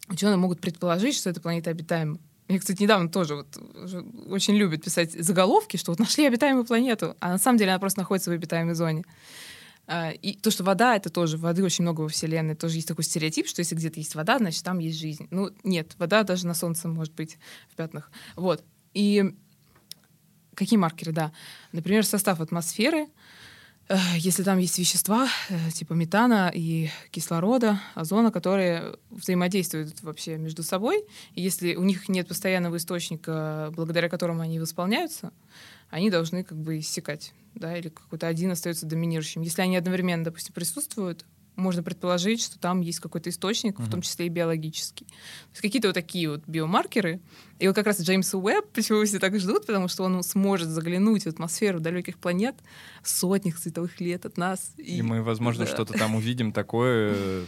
ученые 0.10 0.38
могут 0.38 0.60
предположить, 0.60 1.16
что 1.16 1.30
эта 1.30 1.42
планета 1.42 1.70
обитаема. 1.70 2.18
Я, 2.48 2.60
кстати, 2.60 2.82
недавно 2.82 3.10
тоже 3.10 3.36
вот 3.36 3.58
очень 4.30 4.56
любят 4.56 4.84
писать 4.84 5.12
заголовки, 5.12 5.78
что 5.78 5.92
вот 5.92 6.00
нашли 6.00 6.26
обитаемую 6.26 6.66
планету, 6.66 7.16
а 7.20 7.30
на 7.30 7.38
самом 7.38 7.58
деле 7.58 7.72
она 7.72 7.80
просто 7.80 8.00
находится 8.00 8.32
в 8.32 8.34
обитаемой 8.34 8.74
зоне. 8.74 9.04
А, 9.86 10.12
и 10.12 10.34
то, 10.34 10.52
что 10.52 10.64
вода— 10.64 10.96
это 10.98 11.10
тоже, 11.10 11.38
воды 11.38 11.64
очень 11.64 11.84
много 11.84 12.02
во 12.02 12.10
Вселенной, 12.10 12.56
тоже 12.56 12.76
есть 12.76 12.88
такой 12.88 13.04
стереотип, 13.04 13.48
что 13.48 13.60
если 13.60 13.76
где-то 13.76 14.00
есть 14.00 14.16
вода, 14.16 14.38
значит, 14.38 14.64
там 14.64 14.80
есть 14.80 15.00
жизнь. 15.00 15.28
Ну, 15.32 15.52
нет, 15.64 15.96
вода 15.98 16.24
даже 16.24 16.48
на 16.48 16.54
Солнце 16.54 16.88
может 16.88 17.14
быть 17.14 17.38
в 17.70 17.76
пятнах. 17.76 18.12
Вот. 18.36 18.64
И 18.94 19.34
какие 20.56 20.78
маркеры, 20.78 21.12
да? 21.12 21.32
Например, 21.72 22.06
состав 22.06 22.40
атмосферы— 22.42 23.08
если 24.18 24.44
там 24.44 24.58
есть 24.58 24.78
вещества 24.78 25.30
э, 25.50 25.72
типа 25.72 25.94
метана 25.94 26.52
и 26.54 26.90
кислорода, 27.10 27.80
озона, 27.96 28.32
которые 28.32 28.96
взаимодействуют 29.10 30.02
вообще 30.04 30.38
между 30.38 30.62
собой, 30.64 31.06
и 31.34 31.42
если 31.42 31.76
у 31.76 31.84
них 31.84 32.10
нет 32.10 32.28
постоянного 32.28 32.78
источника, 32.78 33.72
благодаря 33.76 34.10
которому 34.10 34.42
они 34.42 34.60
восполняются, 34.60 35.32
они 35.90 36.10
должны 36.10 36.44
как 36.44 36.58
бы 36.58 36.80
иссякать, 36.80 37.34
да, 37.56 37.78
или 37.78 37.88
какой-то 37.88 38.28
один 38.28 38.52
остается 38.52 38.86
доминирующим. 38.86 39.42
Если 39.42 39.62
они 39.62 39.78
одновременно, 39.78 40.26
допустим, 40.26 40.54
присутствуют, 40.54 41.26
можно 41.58 41.84
предположить, 41.84 42.42
что 42.42 42.60
там 42.60 42.82
есть 42.82 43.00
какой-то 43.00 43.30
источник, 43.30 43.78
mm-hmm. 43.78 43.84
в 43.84 43.92
том 43.92 44.02
числе 44.02 44.28
и 44.28 44.30
биологический. 44.30 45.06
То 45.06 45.52
есть 45.52 45.62
какие-то 45.62 45.90
вот 45.90 45.96
такие 45.96 46.30
вот 46.30 46.44
биомаркеры. 46.48 47.20
И 47.60 47.68
вот 47.68 47.76
как 47.76 47.88
раз 47.88 48.00
Джеймс 48.00 48.34
Уэбб, 48.34 48.68
почему 48.74 49.04
все 49.04 49.20
так 49.20 49.38
ждут, 49.40 49.66
потому 49.66 49.88
что 49.88 50.04
он 50.04 50.24
сможет 50.24 50.70
заглянуть 50.70 51.24
в 51.24 51.28
атмосферу 51.28 51.80
далеких 51.80 52.18
планет 52.18 52.56
сотних 53.04 53.58
световых 53.58 54.00
лет 54.00 54.26
от 54.26 54.38
нас. 54.38 54.72
И, 54.78 54.98
и 54.98 55.02
мы, 55.02 55.24
возможно, 55.24 55.66
да. 55.66 55.72
что-то 55.72 55.94
там 55.94 56.16
увидим 56.16 56.52
такое, 56.52 57.46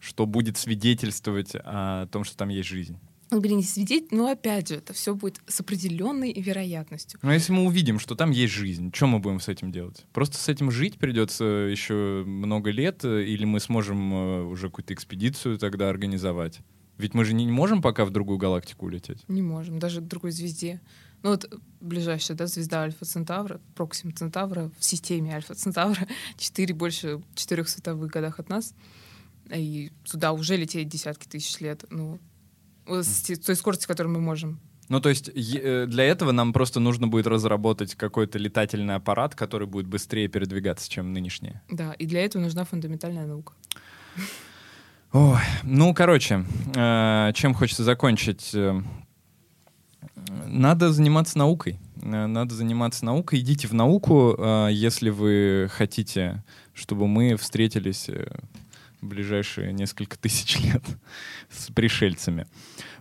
что 0.00 0.26
будет 0.26 0.56
свидетельствовать 0.56 1.52
о 1.54 2.06
том, 2.06 2.24
что 2.24 2.36
там 2.36 2.48
есть 2.48 2.68
жизнь. 2.68 2.98
Ну, 3.30 3.40
блин, 3.40 3.58
не 3.58 3.62
свидеть, 3.62 4.10
но 4.10 4.30
опять 4.30 4.68
же, 4.68 4.76
это 4.76 4.92
все 4.92 5.14
будет 5.14 5.40
с 5.46 5.60
определенной 5.60 6.32
вероятностью. 6.32 7.20
Но 7.22 7.32
если 7.32 7.52
мы 7.52 7.64
увидим, 7.64 7.98
что 7.98 8.14
там 8.14 8.30
есть 8.30 8.54
жизнь, 8.54 8.90
что 8.94 9.06
мы 9.06 9.18
будем 9.18 9.40
с 9.40 9.48
этим 9.48 9.70
делать? 9.70 10.06
Просто 10.12 10.38
с 10.38 10.48
этим 10.48 10.70
жить 10.70 10.98
придется 10.98 11.44
еще 11.44 12.24
много 12.26 12.70
лет, 12.70 13.04
или 13.04 13.44
мы 13.44 13.60
сможем 13.60 14.14
э, 14.14 14.42
уже 14.44 14.68
какую-то 14.68 14.94
экспедицию 14.94 15.58
тогда 15.58 15.90
организовать? 15.90 16.60
Ведь 16.96 17.14
мы 17.14 17.24
же 17.24 17.34
не 17.34 17.46
можем 17.46 17.80
пока 17.82 18.04
в 18.04 18.10
другую 18.10 18.38
галактику 18.38 18.86
улететь. 18.86 19.22
Не 19.28 19.42
можем, 19.42 19.78
даже 19.78 20.00
к 20.00 20.06
другой 20.06 20.32
звезде. 20.32 20.80
Ну 21.22 21.30
вот 21.30 21.52
ближайшая 21.80 22.36
да, 22.36 22.46
звезда 22.46 22.82
Альфа 22.82 23.04
Центавра, 23.04 23.60
Проксим 23.74 24.14
Центавра, 24.14 24.70
в 24.78 24.84
системе 24.84 25.34
Альфа 25.34 25.54
Центавра, 25.54 26.06
4, 26.38 26.74
больше 26.74 27.22
четырех 27.34 27.68
световых 27.68 28.10
годах 28.10 28.40
от 28.40 28.48
нас. 28.48 28.74
И 29.52 29.90
туда 30.04 30.32
уже 30.32 30.56
лететь 30.56 30.88
десятки 30.88 31.26
тысяч 31.26 31.60
лет. 31.60 31.84
Ну, 31.90 32.18
с 32.88 33.38
той 33.38 33.56
скоростью, 33.56 33.88
которой 33.88 34.08
мы 34.08 34.20
можем. 34.20 34.60
Ну, 34.88 35.00
то 35.00 35.10
есть 35.10 35.30
э, 35.34 35.86
для 35.86 36.04
этого 36.04 36.32
нам 36.32 36.52
просто 36.52 36.80
нужно 36.80 37.08
будет 37.08 37.26
разработать 37.26 37.94
какой-то 37.94 38.38
летательный 38.38 38.94
аппарат, 38.94 39.34
который 39.34 39.66
будет 39.66 39.86
быстрее 39.86 40.28
передвигаться, 40.28 40.90
чем 40.90 41.12
нынешние. 41.12 41.60
Да, 41.70 41.92
и 41.92 42.06
для 42.06 42.24
этого 42.24 42.42
нужна 42.42 42.64
фундаментальная 42.64 43.26
наука. 43.26 43.52
Ой, 45.12 45.40
ну, 45.62 45.94
короче, 45.94 46.44
э, 46.74 47.32
чем 47.34 47.54
хочется 47.54 47.84
закончить? 47.84 48.50
Э, 48.54 48.80
надо 50.46 50.92
заниматься 50.92 51.36
наукой. 51.36 51.78
Э, 52.02 52.26
надо 52.26 52.54
заниматься 52.54 53.04
наукой. 53.04 53.40
Идите 53.40 53.68
в 53.68 53.74
науку, 53.74 54.34
э, 54.38 54.68
если 54.72 55.10
вы 55.10 55.68
хотите, 55.70 56.42
чтобы 56.72 57.08
мы 57.08 57.36
встретились 57.36 58.08
ближайшие 59.00 59.72
несколько 59.72 60.18
тысяч 60.18 60.58
лет 60.60 60.84
с 61.50 61.70
пришельцами. 61.72 62.46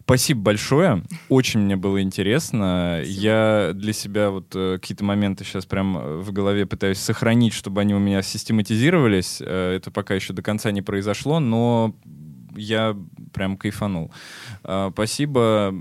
Спасибо 0.08 0.42
большое. 0.42 1.04
Очень 1.28 1.62
мне 1.62 1.76
было 1.76 2.02
интересно. 2.02 3.02
Спасибо. 3.04 3.20
Я 3.22 3.72
для 3.74 3.92
себя 3.92 4.30
вот 4.30 4.56
э, 4.56 4.78
какие-то 4.80 5.04
моменты 5.04 5.44
сейчас 5.44 5.66
прям 5.66 5.98
э, 5.98 6.18
в 6.20 6.32
голове 6.32 6.66
пытаюсь 6.66 6.98
сохранить, 6.98 7.52
чтобы 7.52 7.82
они 7.82 7.94
у 7.94 8.00
меня 8.00 8.22
систематизировались. 8.22 9.42
Э, 9.42 9.76
это 9.76 9.92
пока 9.92 10.16
еще 10.16 10.32
до 10.32 10.42
конца 10.42 10.72
не 10.72 10.82
произошло, 10.82 11.42
но 11.42 11.94
я 12.56 12.98
прям 13.34 13.58
кайфанул. 13.58 14.14
Э, 14.64 14.92
спасибо. 14.94 15.76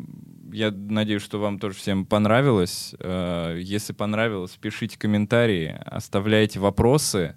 Я 0.53 0.73
надеюсь, 0.73 1.23
что 1.23 1.39
вам 1.39 1.61
тоже 1.61 1.77
всем 1.77 2.05
понравилось. 2.05 2.97
Э, 2.99 3.57
если 3.61 3.93
понравилось, 3.93 4.59
пишите 4.61 4.99
комментарии, 4.99 5.79
оставляйте 5.85 6.59
вопросы. 6.59 7.37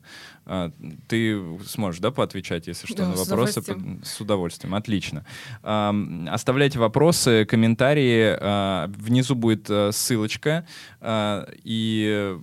А, 0.51 0.71
ты 1.07 1.39
сможешь, 1.67 2.01
да, 2.01 2.09
поотвечать, 2.09 2.65
если 2.65 2.87
что, 2.87 2.97
да, 2.97 3.09
на 3.09 3.15
вопросы? 3.15 3.53
С 3.53 3.57
удовольствием. 3.57 4.01
С 4.03 4.19
удовольствием, 4.19 4.73
отлично. 4.73 5.25
Оставляйте 5.61 6.79
вопросы, 6.79 7.45
комментарии. 7.45 8.35
А, 8.41 8.87
внизу 8.87 9.35
будет 9.35 9.69
э, 9.69 9.91
ссылочка. 9.91 10.65
А, 11.01 11.47
и, 11.63 12.35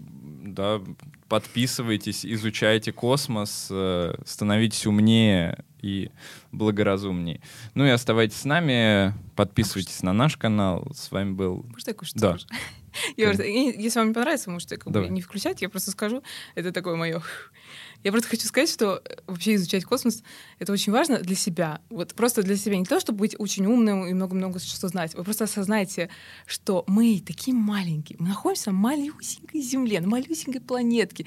да, 0.45 0.81
подписывайтесь, 1.29 2.25
изучайте 2.25 2.93
космос, 2.93 3.67
э, 3.73 4.15
становитесь 4.25 4.87
умнее 4.87 5.65
и 5.83 6.13
благоразумнее. 6.53 7.41
Ну 7.75 7.85
и 7.87 7.89
оставайтесь 7.89 8.37
с 8.37 8.45
нами, 8.45 9.15
подписывайтесь 9.35 10.05
на 10.05 10.13
наш 10.13 10.37
канал. 10.37 10.87
С 10.95 11.11
вами 11.11 11.33
был... 11.33 11.67
Может, 11.73 11.89
я 11.89 11.95
кое-что 11.95 12.19
Да. 12.21 12.39
скажу? 12.39 12.47
Я 13.17 13.33
если 13.33 13.99
вам 13.99 14.09
не 14.09 14.15
понравится, 14.15 14.51
можете 14.51 14.77
как 14.77 14.93
бы 14.93 15.09
не 15.09 15.21
включать, 15.21 15.61
я 15.61 15.69
просто 15.69 15.91
скажу. 15.91 16.23
Это 16.55 16.73
такое 16.73 16.97
мое. 16.97 17.23
Я 18.07 18.13
просто 18.13 18.29
хочу 18.29 18.47
сказать, 18.47 18.71
что 18.71 19.03
э, 19.05 19.17
вообще 19.27 19.57
изучать 19.57 19.85
космос— 19.85 20.23
это 20.61 20.73
очень 20.73 20.93
важно 20.93 21.19
для 21.19 21.35
себя. 21.35 21.81
Вот 21.91 22.15
просто 22.15 22.45
для 22.45 22.57
себя. 22.57 22.77
Не 22.77 22.85
то, 22.85 23.01
чтобы 23.01 23.19
быть 23.19 23.35
очень 23.37 23.67
умным 23.67 24.07
и 24.07 24.13
много-много 24.13 24.61
что 24.61 24.87
знать. 24.87 25.17
Вы 25.17 25.25
просто 25.25 25.43
осознайте, 25.43 26.09
что 26.47 26.85
мы 26.87 27.21
такие 27.27 27.53
маленькие. 27.53 28.17
Мы 28.21 28.29
находимся 28.29 28.71
на 28.71 28.79
малюсенькой 28.79 29.61
Земле, 29.61 30.01
на 30.01 30.07
малюсенькой 30.07 30.61
планетке. 30.61 31.27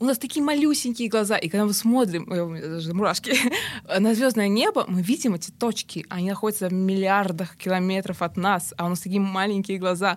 У 0.00 0.06
нас 0.06 0.16
такие 0.16 0.42
малюсенькие 0.42 1.10
глаза. 1.10 1.36
И 1.36 1.50
когда 1.50 1.66
мы 1.66 1.74
смотрим, 1.74 2.24
даже 2.26 2.94
мурашки, 2.94 3.36
на 3.98 4.14
звездное 4.14 4.48
небо, 4.48 4.86
мы 4.88 5.02
видим 5.02 5.34
эти 5.34 5.50
точки. 5.50 6.06
Они 6.08 6.30
находятся 6.30 6.70
в 6.70 6.72
миллиардах 6.72 7.54
километров 7.56 8.22
от 8.22 8.38
нас, 8.38 8.72
а 8.78 8.86
у 8.86 8.88
нас 8.88 9.00
такие 9.00 9.20
маленькие 9.20 9.76
глаза. 9.76 10.16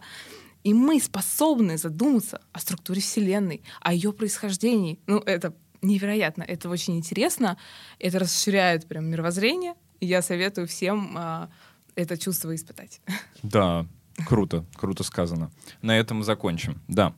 И 0.64 0.74
мы 0.74 1.00
способны 1.00 1.78
задуматься 1.78 2.42
о 2.52 2.60
структуре 2.60 3.02
Вселенной, 3.02 3.62
о 3.82 3.94
ее 3.94 4.12
происхождении. 4.12 5.00
Ну, 5.08 5.20
это 5.20 5.54
невероятно, 5.82 6.44
это 6.44 6.70
очень 6.70 6.98
интересно, 6.98 7.58
это 8.00 8.20
расширяет 8.20 8.88
прям 8.88 9.06
мировоззрение. 9.06 9.74
И 10.00 10.06
я 10.06 10.22
советую 10.22 10.68
всем 10.68 11.16
а, 11.18 11.50
это 11.96 12.18
чувство 12.18 12.54
испытать. 12.56 13.02
Да, 13.44 13.86
круто, 14.28 14.66
круто 14.76 15.04
сказано. 15.04 15.52
На 15.82 15.98
этом 15.98 16.24
закончим. 16.24 16.82
Да, 16.88 17.14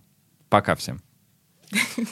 пока 0.49 0.75
всем. 0.75 1.01